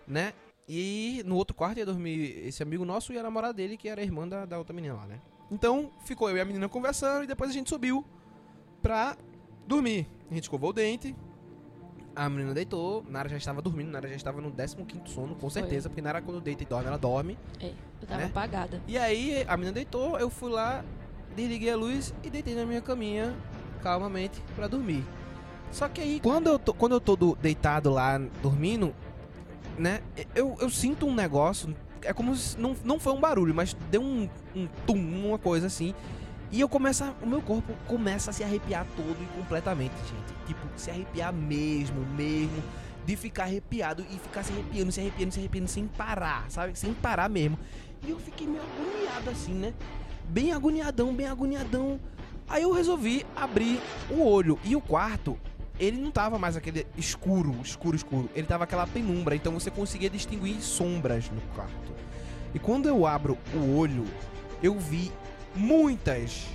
né? 0.07 0.33
E 0.69 1.23
no 1.27 1.37
outro 1.37 1.55
quarto 1.55 1.79
ia 1.79 1.87
dormir 1.87 2.39
esse 2.47 2.63
amigo 2.63 2.85
nosso 2.85 3.13
e 3.13 3.19
a 3.19 3.23
namorada 3.23 3.53
dele, 3.55 3.77
que 3.77 3.89
era 3.89 4.01
a 4.01 4.05
irmã 4.05 4.27
da, 4.27 4.45
da 4.47 4.59
outra 4.59 4.75
menina 4.75 4.95
lá, 4.95 5.07
né? 5.07 5.21
Então 5.51 5.93
ficou 6.05 6.29
eu 6.29 6.37
e 6.37 6.41
a 6.41 6.45
menina 6.45 6.69
conversando 6.69 7.23
e 7.23 7.27
depois 7.27 7.51
a 7.51 7.53
gente 7.53 7.69
subiu 7.69 8.05
pra 8.83 9.17
dormir. 9.67 10.07
A 10.31 10.35
gente 10.35 10.45
escovou 10.45 10.71
o 10.71 10.73
dente, 10.73 11.15
a 12.17 12.29
menina 12.29 12.55
deitou, 12.55 13.05
Nara 13.09 13.29
já 13.29 13.37
estava 13.37 13.61
dormindo, 13.61 13.91
Nara 13.91 14.09
já 14.09 14.15
estava 14.15 14.41
no 14.41 14.51
15 14.53 14.77
sono, 15.07 15.35
com 15.35 15.51
Foi. 15.51 15.51
certeza, 15.51 15.89
porque 15.89 16.01
Nara 16.03 16.23
quando 16.23 16.41
deita 16.41 16.63
e 16.63 16.67
dorme, 16.67 16.87
ela 16.89 16.99
dorme. 16.99 17.39
É, 17.61 17.73
eu 18.01 18.07
tava 18.07 18.21
né? 18.21 18.27
apagada. 18.27 18.81
E 18.87 18.97
aí 18.97 19.45
a 19.49 19.57
menina 19.57 19.73
deitou, 19.73 20.19
eu 20.19 20.31
fui 20.31 20.51
lá, 20.51 20.85
desliguei 21.35 21.71
a 21.71 21.77
luz 21.77 22.15
e 22.23 22.31
deitei 22.31 22.55
na 22.55 22.65
minha 22.65 22.81
caminha 22.81 23.35
calmamente 23.83 24.41
pra 24.55 24.67
dormir. 24.67 25.05
Só 25.73 25.89
que 25.89 26.01
aí 26.01 26.21
quando 26.21 26.47
eu 26.49 26.59
tô, 26.59 26.73
quando 26.73 26.93
eu 26.93 27.01
tô 27.01 27.17
do- 27.17 27.37
deitado 27.37 27.91
lá 27.91 28.19
dormindo, 28.43 28.95
né, 29.77 30.01
eu, 30.35 30.57
eu 30.61 30.71
sinto 30.71 31.07
um 31.07 31.15
negócio, 31.15 31.75
é 32.03 32.13
como 32.13 32.35
se 32.37 32.59
não, 32.59 32.77
não 32.85 32.99
foi 33.01 33.13
um 33.13 33.21
barulho, 33.21 33.55
mas 33.55 33.75
deu 33.91 34.01
um, 34.03 34.29
um 34.55 34.69
tum, 34.87 34.97
uma 35.29 35.39
coisa 35.39 35.67
assim. 35.67 35.95
E 36.51 36.61
eu 36.61 36.69
começo, 36.69 37.05
o 37.23 37.27
meu 37.27 37.43
corpo 37.43 37.73
começa 37.87 38.31
a 38.31 38.35
se 38.35 38.45
arrepiar 38.45 38.87
todo 38.97 39.17
e 39.21 39.27
completamente, 39.39 39.95
gente. 39.97 40.47
Tipo, 40.47 40.67
se 40.77 40.91
arrepiar 40.91 41.33
mesmo, 41.33 42.05
mesmo. 42.17 42.63
De 43.05 43.17
ficar 43.17 43.45
arrepiado 43.45 44.05
e 44.11 44.19
ficar 44.19 44.43
se 44.43 44.53
arrepiando, 44.53 44.93
se 44.93 45.01
arrepiando, 45.01 45.33
se 45.33 45.41
arrepiando 45.41 45.69
sem 45.69 45.87
parar, 45.87 46.51
sabe? 46.51 46.79
Sem 46.79 46.95
parar 46.95 47.29
mesmo. 47.29 47.59
E 48.03 48.11
eu 48.11 48.19
fiquei 48.19 48.47
meio 48.47 48.63
agoniado 48.63 49.31
assim, 49.31 49.53
né? 49.53 49.75
Bem 50.29 50.53
agoniadão, 50.53 51.15
bem 51.15 51.27
agoniadão. 51.27 52.01
Aí 52.49 52.63
eu 52.63 52.73
resolvi 52.73 53.27
abrir 53.35 53.81
o 54.11 54.23
olho. 54.23 54.59
E 54.65 54.77
o 54.77 54.81
quarto, 54.81 55.39
ele 55.79 56.01
não 56.01 56.11
tava 56.11 56.39
mais 56.39 56.57
aquele 56.57 56.87
escuro, 56.97 57.55
escuro, 57.63 57.97
escuro. 57.97 58.31
Ele 58.35 58.47
tava 58.47 58.65
aquela 58.65 58.87
penumbra, 58.87 59.35
então 59.35 59.53
você 59.53 59.71
conseguia 59.71 60.09
distinguir 60.09 60.61
sombras 60.61 61.29
no 61.31 61.41
quarto. 61.55 61.93
E 62.55 62.59
quando 62.59 62.89
eu 62.89 63.07
abro 63.07 63.37
o 63.55 63.77
olho, 63.77 64.05
eu 64.63 64.79
vi 64.79 65.11
muitas 65.55 66.47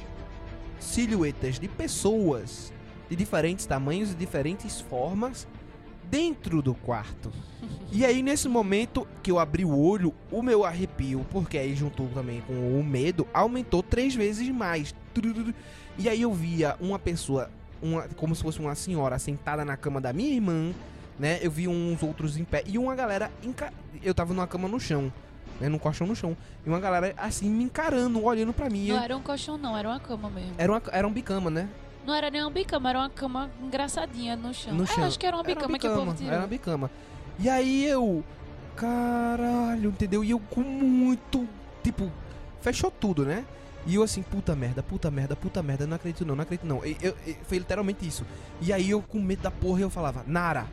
silhuetas 0.80 1.60
de 1.60 1.68
pessoas 1.68 2.72
de 3.10 3.16
diferentes 3.16 3.66
tamanhos 3.66 4.12
e 4.12 4.16
diferentes 4.16 4.80
formas 4.82 5.48
dentro 6.10 6.62
do 6.62 6.74
quarto. 6.74 7.32
E 7.92 8.06
aí, 8.06 8.22
nesse 8.22 8.48
momento 8.48 9.08
que 9.24 9.32
eu 9.32 9.40
abri 9.40 9.66
o 9.66 9.76
olho, 9.76 10.14
o 10.32 10.44
meu 10.44 10.64
arrepio, 10.64 11.26
porque 11.32 11.58
aí 11.58 11.76
juntou 11.76 12.08
também 12.10 12.40
com 12.42 12.54
o 12.80 12.84
medo, 12.84 13.28
aumentou 13.34 13.82
três 13.82 14.14
vezes 14.14 14.48
mais. 14.50 14.94
E 15.98 16.08
aí 16.08 16.22
eu 16.22 16.32
via 16.32 16.76
uma 16.80 17.00
pessoa, 17.00 17.50
uma, 17.82 18.04
como 18.16 18.36
se 18.36 18.44
fosse 18.44 18.60
uma 18.60 18.76
senhora 18.76 19.18
sentada 19.18 19.66
na 19.66 19.76
cama 19.76 20.00
da 20.00 20.14
minha 20.14 20.32
irmã, 20.36 20.72
né? 21.18 21.40
Eu 21.42 21.50
vi 21.50 21.68
uns 21.68 22.04
outros 22.04 22.38
em 22.38 22.44
pé 22.44 22.64
e 22.68 22.78
uma 22.78 22.94
galera. 22.96 23.32
enca- 23.44 23.74
Eu 24.04 24.14
tava 24.14 24.36
numa 24.36 24.46
cama 24.46 24.68
no 24.68 24.80
chão, 24.80 25.12
né? 25.60 25.70
Num 25.70 25.78
colchão 25.80 26.06
no 26.08 26.16
chão. 26.16 26.36
E 26.66 26.70
uma 26.70 26.80
galera 26.80 27.14
assim 27.18 27.50
me 27.50 27.64
encarando, 27.64 28.24
olhando 28.24 28.54
pra 28.54 28.70
mim. 28.70 28.88
Não 28.88 28.96
Eu- 28.96 29.02
era 29.02 29.18
um 29.18 29.22
colchão, 29.22 29.58
não, 29.58 29.78
era 29.78 29.88
uma 29.90 30.00
cama 30.00 30.30
mesmo. 30.30 30.54
Era, 30.58 30.72
uma, 30.72 30.82
era 30.92 31.08
um 31.08 31.12
bicama, 31.14 31.50
né? 31.50 31.68
Não 32.06 32.14
era 32.16 32.30
nem 32.32 32.42
uma 32.42 32.50
bicama, 32.50 32.90
era 32.90 33.00
uma 33.00 33.10
cama 33.10 33.50
engraçadinha 33.62 34.36
no 34.36 34.54
chão. 34.54 34.74
No 34.74 34.84
É, 34.84 34.88
chão. 34.88 35.04
acho 35.04 35.20
que 35.20 35.26
era 35.26 35.36
uma 35.36 35.44
bicama, 35.44 35.78
que 35.78 35.88
o 35.88 35.94
povo 35.96 36.14
tirou. 36.14 36.32
Era 36.32 36.42
uma 36.42 36.48
bicama. 36.48 36.90
E 37.38 37.48
aí 37.50 37.86
eu. 37.86 38.24
Caralho, 38.76 39.90
entendeu? 39.90 40.24
E 40.24 40.32
eu 40.32 40.40
com 40.40 40.62
muito. 40.62 41.48
Tipo, 41.84 42.10
fechou 42.62 42.90
tudo, 42.90 43.26
né? 43.26 43.46
E 43.86 43.96
eu 43.96 44.04
assim, 44.04 44.22
puta 44.22 44.56
merda, 44.56 44.82
puta 44.84 45.10
merda, 45.12 45.36
puta 45.36 45.62
merda, 45.64 45.86
não 45.88 45.96
acredito 45.96 46.26
não, 46.26 46.36
não 46.36 46.44
acredito 46.44 46.66
não. 46.66 46.82
Eu- 47.02 47.16
foi 47.44 47.58
literalmente 47.60 48.06
isso. 48.08 48.26
E 48.62 48.72
aí 48.74 48.90
eu 48.90 49.02
com 49.02 49.20
medo 49.22 49.42
da 49.42 49.52
porra 49.52 49.82
eu 49.82 49.90
falava, 49.90 50.24
Nara, 50.28 50.66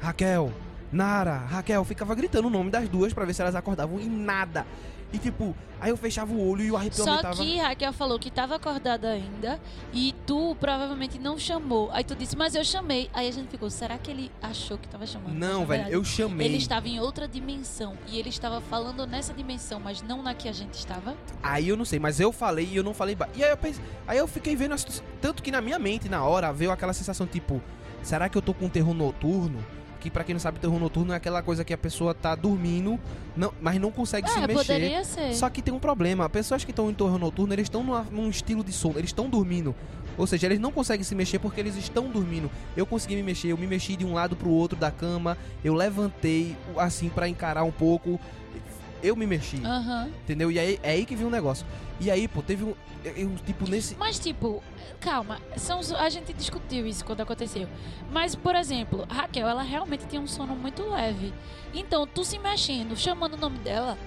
Raquel, 0.00 0.52
Nara, 0.94 1.36
Raquel, 1.38 1.80
eu 1.80 1.84
ficava 1.84 2.14
gritando 2.14 2.46
o 2.46 2.50
nome 2.50 2.70
das 2.70 2.88
duas 2.88 3.12
pra 3.12 3.24
ver 3.24 3.34
se 3.34 3.42
elas 3.42 3.56
acordavam 3.56 3.98
e 3.98 4.06
nada. 4.06 4.64
E 5.12 5.18
tipo, 5.18 5.54
aí 5.80 5.90
eu 5.90 5.96
fechava 5.96 6.32
o 6.32 6.48
olho 6.48 6.62
e 6.64 6.70
o 6.70 6.76
arrepio 6.76 7.02
Só 7.02 7.10
aumentava. 7.10 7.36
que 7.36 7.56
Raquel 7.58 7.92
falou 7.92 8.18
que 8.18 8.30
tava 8.30 8.54
acordada 8.56 9.10
ainda 9.10 9.60
e 9.92 10.14
tu 10.24 10.56
provavelmente 10.58 11.18
não 11.18 11.36
chamou. 11.38 11.90
Aí 11.92 12.04
tu 12.04 12.14
disse, 12.14 12.36
mas 12.36 12.54
eu 12.54 12.64
chamei. 12.64 13.10
Aí 13.12 13.28
a 13.28 13.30
gente 13.32 13.48
ficou, 13.48 13.68
será 13.70 13.98
que 13.98 14.08
ele 14.08 14.30
achou 14.40 14.78
que 14.78 14.88
tava 14.88 15.04
chamando? 15.04 15.34
Não, 15.34 15.66
velho, 15.66 15.66
verdade, 15.66 15.92
eu 15.92 16.04
chamei. 16.04 16.46
Ele 16.46 16.56
estava 16.58 16.88
em 16.88 17.00
outra 17.00 17.26
dimensão 17.26 17.96
e 18.08 18.18
ele 18.18 18.28
estava 18.28 18.60
falando 18.60 19.04
nessa 19.04 19.34
dimensão, 19.34 19.80
mas 19.80 20.00
não 20.00 20.22
na 20.22 20.32
que 20.32 20.48
a 20.48 20.52
gente 20.52 20.74
estava. 20.74 21.16
Aí 21.42 21.68
eu 21.68 21.76
não 21.76 21.84
sei, 21.84 21.98
mas 21.98 22.20
eu 22.20 22.32
falei 22.32 22.68
e 22.70 22.76
eu 22.76 22.84
não 22.84 22.94
falei. 22.94 23.16
E 23.34 23.42
aí 23.44 23.50
eu 23.50 23.56
pensei, 23.56 23.84
aí 24.06 24.18
eu 24.18 24.28
fiquei 24.28 24.54
vendo 24.54 24.74
a 24.74 24.78
situação. 24.78 25.04
Tanto 25.20 25.42
que 25.42 25.50
na 25.50 25.60
minha 25.60 25.78
mente, 25.78 26.08
na 26.08 26.24
hora, 26.24 26.52
veio 26.52 26.70
aquela 26.70 26.92
sensação 26.92 27.26
tipo: 27.26 27.60
será 28.02 28.28
que 28.28 28.38
eu 28.38 28.42
tô 28.42 28.54
com 28.54 28.68
terror 28.68 28.94
noturno? 28.94 29.58
Que 30.04 30.10
pra 30.10 30.22
quem 30.22 30.34
não 30.34 30.40
sabe, 30.40 30.60
terror 30.60 30.78
noturno 30.78 31.14
é 31.14 31.16
aquela 31.16 31.42
coisa 31.42 31.64
que 31.64 31.72
a 31.72 31.78
pessoa 31.78 32.12
tá 32.12 32.34
dormindo, 32.34 33.00
não, 33.34 33.54
mas 33.58 33.80
não 33.80 33.90
consegue 33.90 34.28
se 34.28 34.38
é, 34.38 34.46
mexer. 34.46 34.54
poderia 34.54 35.02
ser. 35.02 35.32
Só 35.32 35.48
que 35.48 35.62
tem 35.62 35.72
um 35.72 35.78
problema: 35.78 36.28
pessoas 36.28 36.62
que 36.62 36.72
estão 36.72 36.90
em 36.90 36.92
terror 36.92 37.18
noturno, 37.18 37.54
eles 37.54 37.64
estão 37.64 37.82
num 38.10 38.28
estilo 38.28 38.62
de 38.62 38.70
sono, 38.70 38.98
eles 38.98 39.08
estão 39.08 39.30
dormindo. 39.30 39.74
Ou 40.18 40.26
seja, 40.26 40.46
eles 40.46 40.60
não 40.60 40.70
conseguem 40.70 41.02
se 41.02 41.14
mexer 41.14 41.38
porque 41.38 41.58
eles 41.58 41.74
estão 41.76 42.10
dormindo. 42.10 42.50
Eu 42.76 42.84
consegui 42.84 43.16
me 43.16 43.22
mexer, 43.22 43.48
eu 43.48 43.56
me 43.56 43.66
mexi 43.66 43.96
de 43.96 44.04
um 44.04 44.12
lado 44.12 44.36
pro 44.36 44.50
outro 44.50 44.78
da 44.78 44.90
cama, 44.90 45.38
eu 45.64 45.72
levantei 45.72 46.54
assim 46.76 47.08
pra 47.08 47.26
encarar 47.26 47.64
um 47.64 47.72
pouco. 47.72 48.20
Eu 49.04 49.14
me 49.14 49.26
mexi. 49.26 49.60
Aham. 49.62 50.08
Entendeu? 50.22 50.50
E 50.50 50.58
aí 50.58 50.80
é 50.82 50.92
aí 50.92 51.04
que 51.04 51.14
viu 51.14 51.26
um 51.26 51.30
negócio. 51.30 51.66
E 52.00 52.10
aí, 52.10 52.26
pô, 52.26 52.42
teve 52.42 52.64
um. 52.64 52.74
Eu, 53.04 53.36
tipo, 53.44 53.68
nesse. 53.68 53.94
Mas, 53.96 54.18
tipo, 54.18 54.62
calma, 54.98 55.38
são, 55.58 55.78
a 55.98 56.08
gente 56.08 56.32
discutiu 56.32 56.86
isso 56.86 57.04
quando 57.04 57.20
aconteceu. 57.20 57.68
Mas, 58.10 58.34
por 58.34 58.54
exemplo, 58.54 59.06
Raquel, 59.06 59.46
ela 59.46 59.62
realmente 59.62 60.06
tinha 60.06 60.22
um 60.22 60.26
sono 60.26 60.56
muito 60.56 60.82
leve. 60.88 61.34
Então, 61.74 62.06
tu 62.06 62.24
se 62.24 62.38
mexendo, 62.38 62.96
chamando 62.96 63.34
o 63.34 63.36
nome 63.36 63.58
dela, 63.58 63.98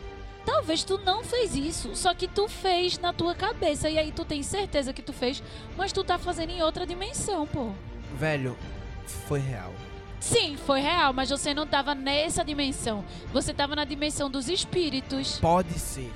talvez 0.44 0.84
tu 0.84 0.98
não 0.98 1.24
fez 1.24 1.56
isso, 1.56 1.96
só 1.96 2.16
que 2.16 2.28
tu 2.28 2.48
fez 2.48 2.98
na 2.98 3.14
tua 3.14 3.36
cabeça. 3.36 3.88
E 3.88 4.00
aí 4.00 4.12
tu 4.12 4.26
tem 4.26 4.42
certeza 4.42 4.92
que 4.94 5.04
tu 5.04 5.14
fez, 5.14 5.44
mas 5.78 5.94
tu 5.94 6.04
tá 6.04 6.18
fazendo 6.18 6.50
em 6.50 6.64
outra 6.64 6.88
dimensão, 6.88 7.46
pô. 7.46 7.70
Velho, 8.18 8.58
foi 9.06 9.40
real. 9.40 9.72
Sim, 10.20 10.58
foi 10.66 10.82
real, 10.82 11.14
mas 11.14 11.30
você 11.30 11.54
não 11.54 11.66
tava 11.68 11.94
nessa 11.96 12.44
dimensão. 12.44 13.04
Você 13.32 13.54
tava 13.54 13.76
na 13.76 13.86
dimensão 13.86 14.30
dos 14.30 14.50
espíritos. 14.50 15.38
Pode 15.40 15.78
ser. 15.80 16.12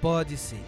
Pode 0.00 0.36
ser. 0.36 0.60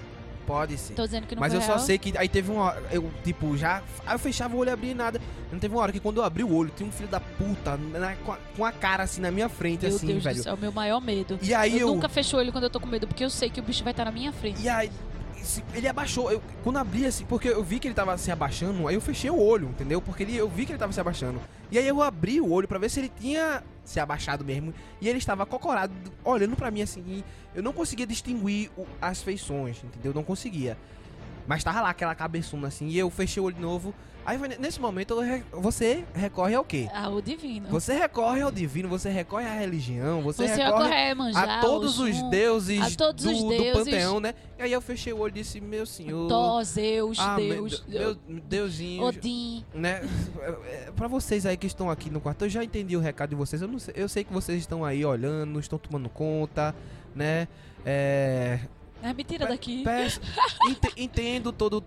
Pode 0.46 0.78
ser. 0.78 0.94
Tô 0.94 1.04
dizendo 1.04 1.26
que 1.26 1.34
não 1.34 1.40
Mas 1.40 1.52
foi 1.52 1.60
eu 1.60 1.66
só 1.66 1.74
real. 1.74 1.84
sei 1.84 1.98
que 1.98 2.16
aí 2.16 2.26
teve 2.26 2.50
uma 2.50 2.62
hora, 2.62 2.82
eu, 2.90 3.10
tipo, 3.22 3.54
já. 3.54 3.82
Aí 4.06 4.14
eu 4.14 4.18
fechava 4.18 4.56
o 4.56 4.58
olho 4.58 4.70
e 4.70 4.72
abria 4.72 4.92
e 4.92 4.94
nada. 4.94 5.20
Não 5.52 5.58
teve 5.58 5.74
uma 5.74 5.82
hora 5.82 5.92
que 5.92 6.00
quando 6.00 6.16
eu 6.18 6.24
abri 6.24 6.42
o 6.42 6.50
olho, 6.54 6.72
tinha 6.74 6.88
um 6.88 6.92
filho 6.92 7.08
da 7.08 7.20
puta 7.20 7.76
na- 7.76 8.14
com, 8.16 8.32
a, 8.32 8.38
com 8.56 8.64
a 8.64 8.72
cara 8.72 9.02
assim 9.02 9.20
na 9.20 9.30
minha 9.30 9.50
frente, 9.50 9.84
Meu 9.86 9.94
assim, 9.94 10.06
Deus 10.06 10.24
velho. 10.24 10.36
do 10.36 10.42
céu, 10.42 10.56
meu 10.56 10.72
maior 10.72 11.00
medo. 11.02 11.38
E 11.42 11.52
aí 11.52 11.74
eu, 11.78 11.88
eu. 11.88 11.94
nunca 11.94 12.08
fecho 12.08 12.34
o 12.36 12.38
olho 12.38 12.50
quando 12.50 12.64
eu 12.64 12.70
tô 12.70 12.80
com 12.80 12.86
medo, 12.86 13.06
porque 13.06 13.22
eu 13.22 13.28
sei 13.28 13.50
que 13.50 13.60
o 13.60 13.62
bicho 13.62 13.84
vai 13.84 13.90
estar 13.90 14.06
na 14.06 14.10
minha 14.10 14.32
frente. 14.32 14.62
E 14.62 14.68
aí. 14.70 14.90
Ele 15.74 15.88
abaixou, 15.88 16.30
eu, 16.30 16.42
quando 16.62 16.78
abri 16.78 17.06
assim, 17.06 17.24
porque 17.24 17.48
eu 17.48 17.62
vi 17.64 17.78
que 17.78 17.88
ele 17.88 17.94
tava 17.94 18.16
se 18.18 18.30
abaixando, 18.30 18.86
aí 18.86 18.94
eu 18.94 19.00
fechei 19.00 19.30
o 19.30 19.38
olho, 19.40 19.68
entendeu? 19.68 20.00
Porque 20.00 20.22
ele, 20.22 20.36
eu 20.36 20.48
vi 20.48 20.66
que 20.66 20.72
ele 20.72 20.78
tava 20.78 20.92
se 20.92 21.00
abaixando. 21.00 21.40
E 21.70 21.78
aí 21.78 21.86
eu 21.86 22.02
abri 22.02 22.40
o 22.40 22.50
olho 22.50 22.68
pra 22.68 22.78
ver 22.78 22.88
se 22.90 23.00
ele 23.00 23.10
tinha 23.20 23.62
se 23.84 23.98
abaixado 23.98 24.44
mesmo. 24.44 24.74
E 25.00 25.08
ele 25.08 25.18
estava 25.18 25.42
acocorado, 25.44 25.92
olhando 26.24 26.54
pra 26.56 26.70
mim 26.70 26.82
assim. 26.82 27.24
Eu 27.54 27.62
não 27.62 27.72
conseguia 27.72 28.06
distinguir 28.06 28.70
o- 28.76 28.86
as 29.00 29.22
feições, 29.22 29.82
entendeu? 29.82 30.12
Não 30.14 30.22
conseguia. 30.22 30.76
Mas 31.46 31.64
tava 31.64 31.80
lá 31.80 31.90
aquela 31.90 32.14
cabeçona 32.14 32.68
assim, 32.68 32.88
e 32.88 32.98
eu 32.98 33.08
fechei 33.08 33.40
o 33.42 33.46
olho 33.46 33.56
de 33.56 33.62
novo. 33.62 33.94
Aí 34.28 34.38
nesse 34.58 34.78
momento 34.78 35.16
você 35.52 36.04
recorre 36.12 36.54
ao 36.54 36.62
quê? 36.62 36.86
Ah, 36.92 37.08
o 37.08 37.22
divino. 37.22 37.66
Você 37.70 37.94
recorre 37.94 38.42
ao 38.42 38.50
divino, 38.50 38.86
você 38.86 39.08
recorre 39.08 39.46
à 39.46 39.54
religião, 39.54 40.20
você, 40.20 40.46
Você 40.46 40.54
recorre 40.62 40.82
recorre 40.84 40.94
a 40.94 41.10
Emanjá, 41.10 41.58
a 41.58 41.60
todos 41.62 41.98
os 41.98 42.22
deuses, 42.24 42.92
a 42.94 42.94
todos 42.94 43.24
do, 43.24 43.30
os 43.30 43.42
do 43.42 43.48
deuses. 43.48 43.84
panteão, 43.84 44.20
né? 44.20 44.34
E 44.58 44.62
aí 44.64 44.70
eu 44.72 44.82
fechei 44.82 45.14
o 45.14 45.18
olho 45.20 45.30
e 45.30 45.40
disse, 45.40 45.62
meu 45.62 45.86
senhor. 45.86 46.28
Tó, 46.28 46.62
Zeus, 46.62 47.18
ah, 47.18 47.36
Deus, 47.36 47.82
meu, 47.88 48.18
meu 48.28 48.40
deusinho. 48.42 49.02
Odin. 49.04 49.64
Né? 49.72 50.02
É, 50.42 50.90
Pra 50.94 51.08
vocês 51.08 51.46
aí 51.46 51.56
que 51.56 51.66
estão 51.66 51.88
aqui 51.88 52.10
no 52.10 52.20
quarto, 52.20 52.44
eu 52.44 52.50
já 52.50 52.62
entendi 52.62 52.98
o 52.98 53.00
recado 53.00 53.30
de 53.30 53.34
vocês. 53.36 53.62
Eu, 53.62 53.68
não 53.68 53.78
sei, 53.78 53.94
eu 53.96 54.10
sei 54.10 54.24
que 54.24 54.32
vocês 54.32 54.58
estão 54.58 54.84
aí 54.84 55.06
olhando, 55.06 55.58
estão 55.58 55.78
tomando 55.78 56.10
conta, 56.10 56.74
né? 57.14 57.48
É, 57.82 58.58
É, 59.02 59.10
me 59.14 59.24
tira 59.24 59.46
daqui. 59.46 59.82
Peço, 59.84 60.20
ente- 60.68 60.92
entendo 60.98 61.50
todo. 61.50 61.82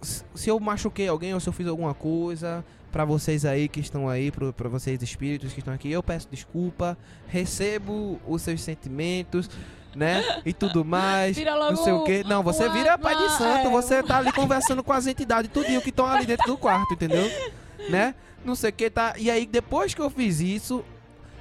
Se 0.00 0.48
eu 0.48 0.58
machuquei 0.60 1.08
alguém 1.08 1.34
ou 1.34 1.40
se 1.40 1.48
eu 1.48 1.52
fiz 1.52 1.66
alguma 1.66 1.94
coisa, 1.94 2.64
pra 2.92 3.04
vocês 3.04 3.44
aí 3.44 3.68
que 3.68 3.80
estão 3.80 4.08
aí, 4.08 4.30
pra 4.30 4.68
vocês 4.68 5.02
espíritos 5.02 5.52
que 5.52 5.60
estão 5.60 5.74
aqui, 5.74 5.90
eu 5.90 6.02
peço 6.02 6.28
desculpa, 6.30 6.96
recebo 7.28 8.20
os 8.26 8.42
seus 8.42 8.62
sentimentos, 8.62 9.50
né? 9.94 10.42
E 10.44 10.52
tudo 10.52 10.84
mais. 10.84 11.36
Vira 11.36 11.54
logo 11.54 11.76
Não 11.76 11.84
sei 11.84 11.92
o 11.92 12.04
que. 12.04 12.24
Não, 12.24 12.42
você 12.42 12.68
vira 12.68 12.96
pai 12.96 13.16
de 13.16 13.32
santo, 13.32 13.68
é, 13.68 13.70
você 13.70 14.02
tá 14.02 14.18
ali 14.18 14.32
conversando 14.32 14.82
com 14.82 14.92
as 14.92 15.06
entidades, 15.06 15.50
tudinho 15.50 15.80
que 15.80 15.90
estão 15.90 16.06
ali 16.06 16.26
dentro 16.26 16.46
do 16.46 16.56
quarto, 16.56 16.94
entendeu? 16.94 17.30
né? 17.90 18.14
Não 18.44 18.54
sei 18.54 18.70
o 18.70 18.72
que, 18.72 18.88
tá. 18.88 19.14
E 19.18 19.30
aí, 19.30 19.46
depois 19.46 19.92
que 19.92 20.00
eu 20.00 20.08
fiz 20.08 20.40
isso, 20.40 20.84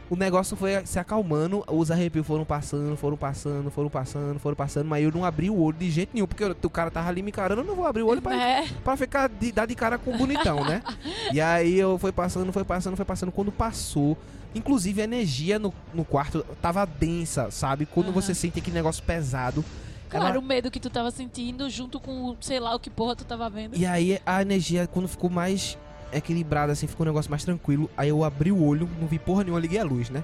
o 0.09 0.15
negócio 0.15 0.55
foi 0.55 0.85
se 0.85 0.99
acalmando, 0.99 1.63
os 1.67 1.89
arrepios 1.89 2.25
foram 2.27 2.45
passando, 2.45 2.95
foram 2.95 3.17
passando, 3.17 3.71
foram 3.71 3.89
passando, 3.89 4.39
foram 4.39 4.55
passando, 4.55 4.87
mas 4.87 5.03
eu 5.03 5.11
não 5.11 5.25
abri 5.25 5.49
o 5.49 5.57
olho 5.59 5.77
de 5.77 5.89
jeito 5.89 6.11
nenhum, 6.13 6.27
porque 6.27 6.43
o 6.43 6.69
cara 6.69 6.91
tava 6.91 7.09
ali 7.09 7.21
me 7.23 7.29
encarando, 7.29 7.61
eu 7.61 7.65
não 7.65 7.75
vou 7.75 7.85
abrir 7.87 8.03
o 8.03 8.07
olho 8.07 8.21
pra, 8.21 8.35
Né? 8.35 8.67
pra 8.83 8.95
ficar 8.95 9.27
de, 9.27 9.51
dar 9.51 9.65
de 9.65 9.73
cara 9.75 9.97
com 9.97 10.13
o 10.13 10.17
bonitão, 10.17 10.63
né? 10.63 10.81
E 11.33 11.41
aí 11.41 11.75
eu 11.79 11.97
foi 11.97 12.11
passando, 12.11 12.53
foi 12.53 12.63
passando, 12.63 12.95
foi 12.95 13.05
passando. 13.05 13.31
Quando 13.31 13.51
passou, 13.51 14.15
inclusive 14.53 15.01
a 15.01 15.03
energia 15.05 15.57
no, 15.57 15.73
no 15.93 16.05
quarto 16.05 16.45
tava 16.61 16.85
densa, 16.85 17.49
sabe? 17.49 17.85
Quando 17.85 18.07
Aham. 18.07 18.13
você 18.13 18.33
sente 18.35 18.59
aquele 18.59 18.75
negócio 18.75 19.03
pesado. 19.03 19.65
Claro, 20.07 20.27
ela- 20.27 20.39
o 20.39 20.41
medo 20.41 20.69
que 20.69 20.79
tu 20.79 20.89
tava 20.89 21.09
sentindo 21.09 21.67
junto 21.69 21.99
com, 21.99 22.35
sei 22.39 22.59
lá, 22.59 22.75
o 22.75 22.79
que 22.79 22.89
porra 22.91 23.15
tu 23.15 23.25
tava 23.25 23.49
vendo. 23.49 23.75
E 23.75 23.85
aí 23.87 24.19
a 24.25 24.41
energia, 24.41 24.85
quando 24.87 25.07
ficou 25.07 25.29
mais 25.31 25.77
equilibrada, 26.17 26.71
assim, 26.73 26.87
ficou 26.87 27.05
um 27.05 27.09
negócio 27.09 27.29
mais 27.29 27.43
tranquilo. 27.43 27.89
Aí 27.97 28.09
eu 28.09 28.23
abri 28.23 28.51
o 28.51 28.63
olho, 28.63 28.89
não 28.99 29.07
vi 29.07 29.19
porra 29.19 29.43
nenhuma, 29.43 29.59
liguei 29.59 29.79
a 29.79 29.83
luz, 29.83 30.09
né? 30.09 30.23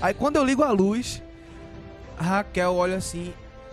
Aí 0.00 0.14
quando 0.14 0.36
eu 0.36 0.44
ligo 0.44 0.62
a 0.62 0.70
luz, 0.70 1.22
a 2.18 2.22
Raquel 2.22 2.74
olha 2.74 2.96
assim. 2.96 3.32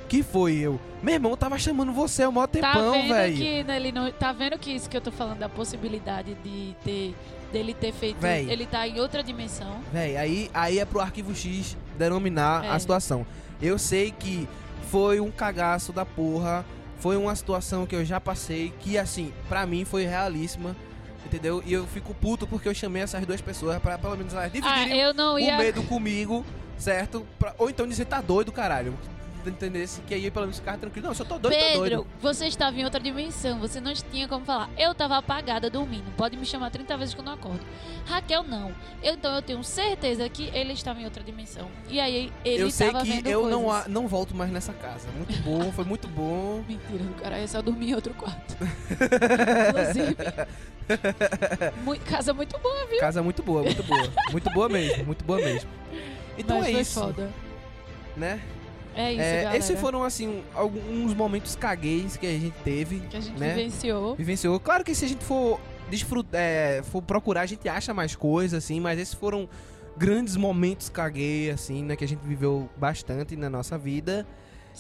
Que 0.10 0.22
foi 0.22 0.56
eu? 0.58 0.78
Meu 1.02 1.14
irmão, 1.14 1.32
eu 1.32 1.38
tava 1.38 1.58
chamando 1.58 1.94
você 1.94 2.24
há 2.24 2.28
um 2.28 2.34
maior 2.34 2.48
Tá 2.48 2.60
tempão, 2.74 2.92
vendo 2.92 3.08
velho. 3.14 3.38
que 3.38 3.44
ele 3.46 3.92
não, 3.94 4.12
tá 4.12 4.34
vendo 4.34 4.58
que 4.60 4.70
isso 4.70 4.90
que 4.90 4.98
eu 4.98 5.00
tô 5.00 5.10
falando 5.10 5.40
da 5.40 5.48
possibilidade 5.48 6.34
de 6.44 6.76
ter 6.84 7.16
dele 7.54 7.74
ter 7.74 7.94
feito, 7.94 8.18
Véi. 8.20 8.50
ele 8.50 8.66
tá 8.66 8.86
em 8.86 9.00
outra 9.00 9.24
dimensão. 9.24 9.80
Véi, 9.92 10.18
aí, 10.18 10.50
aí 10.54 10.80
é 10.80 10.86
pro 10.86 11.00
arquivo 11.00 11.34
X 11.34 11.78
denominar 11.98 12.66
É. 12.66 12.70
a 12.72 12.80
situação. 12.80 13.26
Eu 13.62 13.78
sei 13.78 14.12
que 14.12 14.48
foi 14.90 15.22
um 15.22 15.32
cagaço 15.32 15.94
da 15.94 16.06
porra. 16.06 16.66
Foi 17.00 17.16
uma 17.18 17.34
situação 17.36 17.86
que 17.86 17.96
eu 17.96 18.04
já 18.06 18.20
passei. 18.20 18.74
Que, 18.82 18.98
assim, 18.98 19.32
pra 19.50 19.66
mim 19.66 19.86
foi 19.86 20.06
realíssima. 20.06 20.76
Entendeu? 21.32 21.64
E 21.66 21.72
eu 21.72 21.88
fico 21.88 22.14
puto 22.14 22.46
porque 22.46 22.68
eu 22.68 22.74
chamei 22.74 23.02
essas 23.02 23.26
duas 23.26 23.40
pessoas 23.40 23.82
pra 23.82 23.98
pelo 23.98 24.18
menos 24.18 24.34
elas 24.34 24.48
Ah, 24.48 24.50
dividirem 24.50 25.00
eu 25.00 25.14
não 25.14 25.36
o 25.36 25.40
ia 25.40 25.58
medo 25.58 25.82
comigo, 25.84 26.46
certo? 26.78 27.26
Pra- 27.40 27.56
ou 27.58 27.70
então 27.70 27.88
dizer, 27.88 28.04
tá 28.04 28.20
doido, 28.20 28.52
caralho. 28.52 28.94
Entendesse? 29.46 30.02
Que 30.02 30.14
aí 30.14 30.30
pelo 30.32 30.46
menos 30.46 30.60
ficar 30.60 30.78
tranquilo. 30.78 31.06
Não, 31.06 31.12
eu 31.12 31.16
só 31.16 31.24
tô 31.24 31.38
doido, 31.40 31.54
tô 31.54 31.60
Pedro, 31.60 31.80
doido. 31.98 32.08
você 32.22 32.46
estava 32.48 32.78
em 32.80 32.84
outra 32.84 33.00
dimensão, 33.00 33.60
você 33.60 33.80
não 33.82 33.94
tinha 33.94 34.28
como 34.28 34.46
falar. 34.46 34.70
Eu 34.78 34.94
tava 34.94 35.18
apagada 35.18 35.70
dormindo, 35.70 36.06
pode 36.16 36.38
me 36.38 36.46
chamar 36.46 36.70
30 36.70 36.96
vezes 36.98 37.14
que 37.14 37.20
eu 37.22 37.26
não 37.26 37.34
acordo. 37.34 37.62
Raquel 38.06 38.44
não. 38.44 38.72
Eu- 39.04 39.14
então 39.14 39.34
eu 39.36 39.42
tenho 39.42 39.64
certeza 39.64 40.28
que 40.30 40.50
ele 40.54 40.74
estava 40.74 41.00
em 41.02 41.06
outra 41.06 41.24
dimensão. 41.24 41.68
E 41.90 42.00
aí 42.00 42.32
ele 42.46 42.64
eu 42.64 42.72
sei 42.72 42.92
que 42.94 43.04
vendo 43.04 43.28
eu 43.28 43.42
coisas. 43.42 43.60
não, 43.62 43.72
a- 43.72 43.86
não 43.88 44.08
volto 44.08 44.36
mais 44.36 44.52
nessa 44.52 44.74
casa. 44.74 45.08
Muito 45.16 45.34
bom, 45.44 45.72
foi 45.72 45.86
muito 45.86 46.08
bom. 46.08 46.64
Mentira 46.68 47.04
do 47.04 47.14
cara, 47.22 47.38
é 47.38 47.48
só 47.48 47.62
dormir 47.62 47.90
em 47.92 47.96
outro 47.96 48.14
quarto. 48.14 48.58
Inclusive. 49.70 50.16
Mui- 51.84 52.00
casa 52.00 52.34
muito 52.34 52.58
boa, 52.60 52.86
viu? 52.88 53.00
Casa 53.00 53.22
muito 53.24 53.44
boa, 53.44 53.64
muito 53.64 53.84
boa. 53.84 54.10
Muito 54.32 54.50
boa 54.50 54.70
mesmo, 54.70 55.06
muito 55.06 55.24
boa 55.24 55.40
mesmo. 55.40 55.70
Então 56.38 56.58
Mas 56.60 56.68
é 56.68 56.72
foi 56.72 56.82
isso, 56.82 57.00
foda. 57.00 57.30
né? 58.16 58.40
É 58.96 59.12
isso, 59.14 59.22
É, 59.22 59.44
galera. 59.44 59.58
esses 59.58 59.80
foram, 59.80 60.04
assim, 60.04 60.44
alguns 60.54 61.14
momentos 61.14 61.56
cagueis 61.56 62.18
que 62.18 62.28
a 62.28 62.32
gente 62.32 62.52
teve, 62.64 63.00
que 63.02 63.18
a 63.18 63.20
gente 63.22 63.40
né? 63.40 63.54
vivenciou. 63.54 64.16
vivenciou. 64.16 64.60
Claro 64.60 64.84
que 64.84 64.94
se 64.94 65.06
a 65.06 65.08
gente 65.08 65.24
for, 65.24 65.60
desfrutar, 65.90 66.40
é, 66.42 66.82
for 66.84 67.02
procurar, 67.02 67.42
a 67.42 67.46
gente 67.46 67.68
acha 67.70 67.94
mais 67.94 68.16
coisas, 68.16 68.64
assim, 68.64 68.80
mas 68.80 69.00
esses 69.00 69.14
foram 69.14 69.48
grandes 69.98 70.36
momentos 70.36 70.90
caguei, 70.90 71.50
assim, 71.52 71.84
né? 71.84 71.96
Que 71.96 72.04
a 72.04 72.08
gente 72.08 72.20
viveu 72.26 72.70
bastante 72.78 73.36
na 73.36 73.50
nossa 73.50 73.78
vida. 73.78 74.26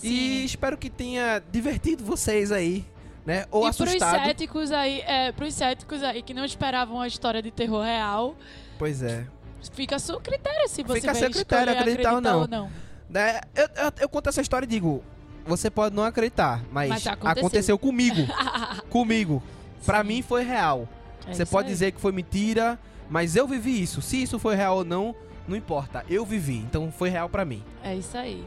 E 0.04 0.08
Sim. 0.08 0.44
espero 0.46 0.78
que 0.78 0.90
tenha 0.90 1.42
divertido 1.52 2.04
vocês 2.04 2.52
aí, 2.52 2.86
né? 3.26 3.46
Ou 3.52 3.68
e 3.68 3.74
pros 3.74 3.90
assustado. 3.90 4.24
céticos 4.26 4.72
aí, 4.72 5.02
é, 5.02 5.32
pros 5.34 5.54
céticos 5.54 6.02
aí 6.02 6.22
que 6.22 6.34
não 6.34 6.46
esperavam 6.46 7.00
a 7.02 7.08
história 7.08 7.42
de 7.42 7.52
terror 7.52 7.84
real, 7.84 8.36
Pois 8.80 9.04
é. 9.04 9.26
fica 9.74 9.98
a 9.98 10.00
seu 10.00 10.20
critério 10.20 10.68
se 10.70 10.82
você 10.82 11.02
Fica 11.02 11.12
a 11.12 11.14
vai 11.14 11.22
seu 11.24 11.32
critério, 11.32 11.72
escolher 11.72 11.80
acreditar 11.82 12.12
ou 12.14 12.18
acreditar 12.18 12.32
não. 12.32 12.42
ou 12.42 12.48
não. 12.70 12.91
Né, 13.12 13.42
Eu, 13.54 13.66
eu, 13.76 13.92
eu 14.02 14.10
conto 14.10 14.30
essa 14.30 14.42
história 14.42 14.66
e 14.66 14.70
digo, 14.70 15.04
você 15.46 15.70
pode 15.70 15.94
não 15.96 16.04
acreditar, 16.04 16.64
mas, 16.72 16.90
Mas 16.90 17.08
aconteceu. 17.08 17.42
aconteceu. 17.42 17.78
comigo. 17.80 18.22
comigo. 18.90 19.44
Pra 19.86 20.02
Sim. 20.02 20.08
mim 20.08 20.22
foi 20.22 20.44
real. 20.44 20.88
É 21.28 21.34
você 21.34 21.46
pode 21.46 21.68
aí. 21.68 21.74
dizer 21.74 21.92
que 21.92 22.00
foi 22.00 22.12
mentira, 22.12 22.80
mas 23.10 23.36
eu 23.36 23.48
vivi 23.48 23.82
isso. 23.82 24.02
Se 24.02 24.22
isso 24.22 24.40
foi 24.40 24.56
real 24.56 24.78
ou 24.78 24.86
não, 24.86 25.14
não 25.48 25.56
importa. 25.58 26.06
Eu 26.10 26.26
vivi, 26.26 26.58
então 26.58 26.92
foi 26.92 27.10
real 27.10 27.28
pra 27.28 27.44
mim. 27.44 27.64
É 27.84 27.94
isso 27.96 28.18
aí. 28.18 28.46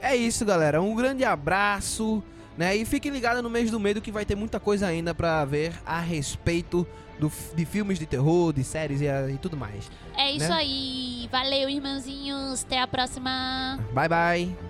É 0.00 0.16
isso, 0.16 0.44
galera. 0.44 0.80
Um 0.82 0.94
grande 0.94 1.24
abraço, 1.24 2.22
né? 2.56 2.74
E 2.74 2.84
fiquem 2.84 3.12
ligados 3.12 3.42
no 3.42 3.50
mês 3.50 3.70
do 3.70 3.78
medo 3.78 4.00
que 4.00 4.10
vai 4.10 4.24
ter 4.24 4.34
muita 4.34 4.58
coisa 4.58 4.86
ainda 4.86 5.14
pra 5.14 5.44
ver 5.44 5.74
a 5.86 6.00
respeito 6.00 6.86
do, 7.20 7.32
de 7.54 7.64
filmes 7.64 7.98
de 7.98 8.06
terror, 8.06 8.52
de 8.52 8.64
séries 8.64 9.00
e, 9.00 9.06
e 9.06 9.38
tudo 9.38 9.56
mais. 9.56 9.90
É 10.16 10.30
isso 10.32 10.48
Né? 10.48 10.54
aí. 10.54 11.28
Valeu, 11.30 11.68
irmãozinhos. 11.68 12.64
Até 12.64 12.80
a 12.80 12.86
próxima. 12.88 13.78
Bye 13.92 14.08
bye. 14.08 14.69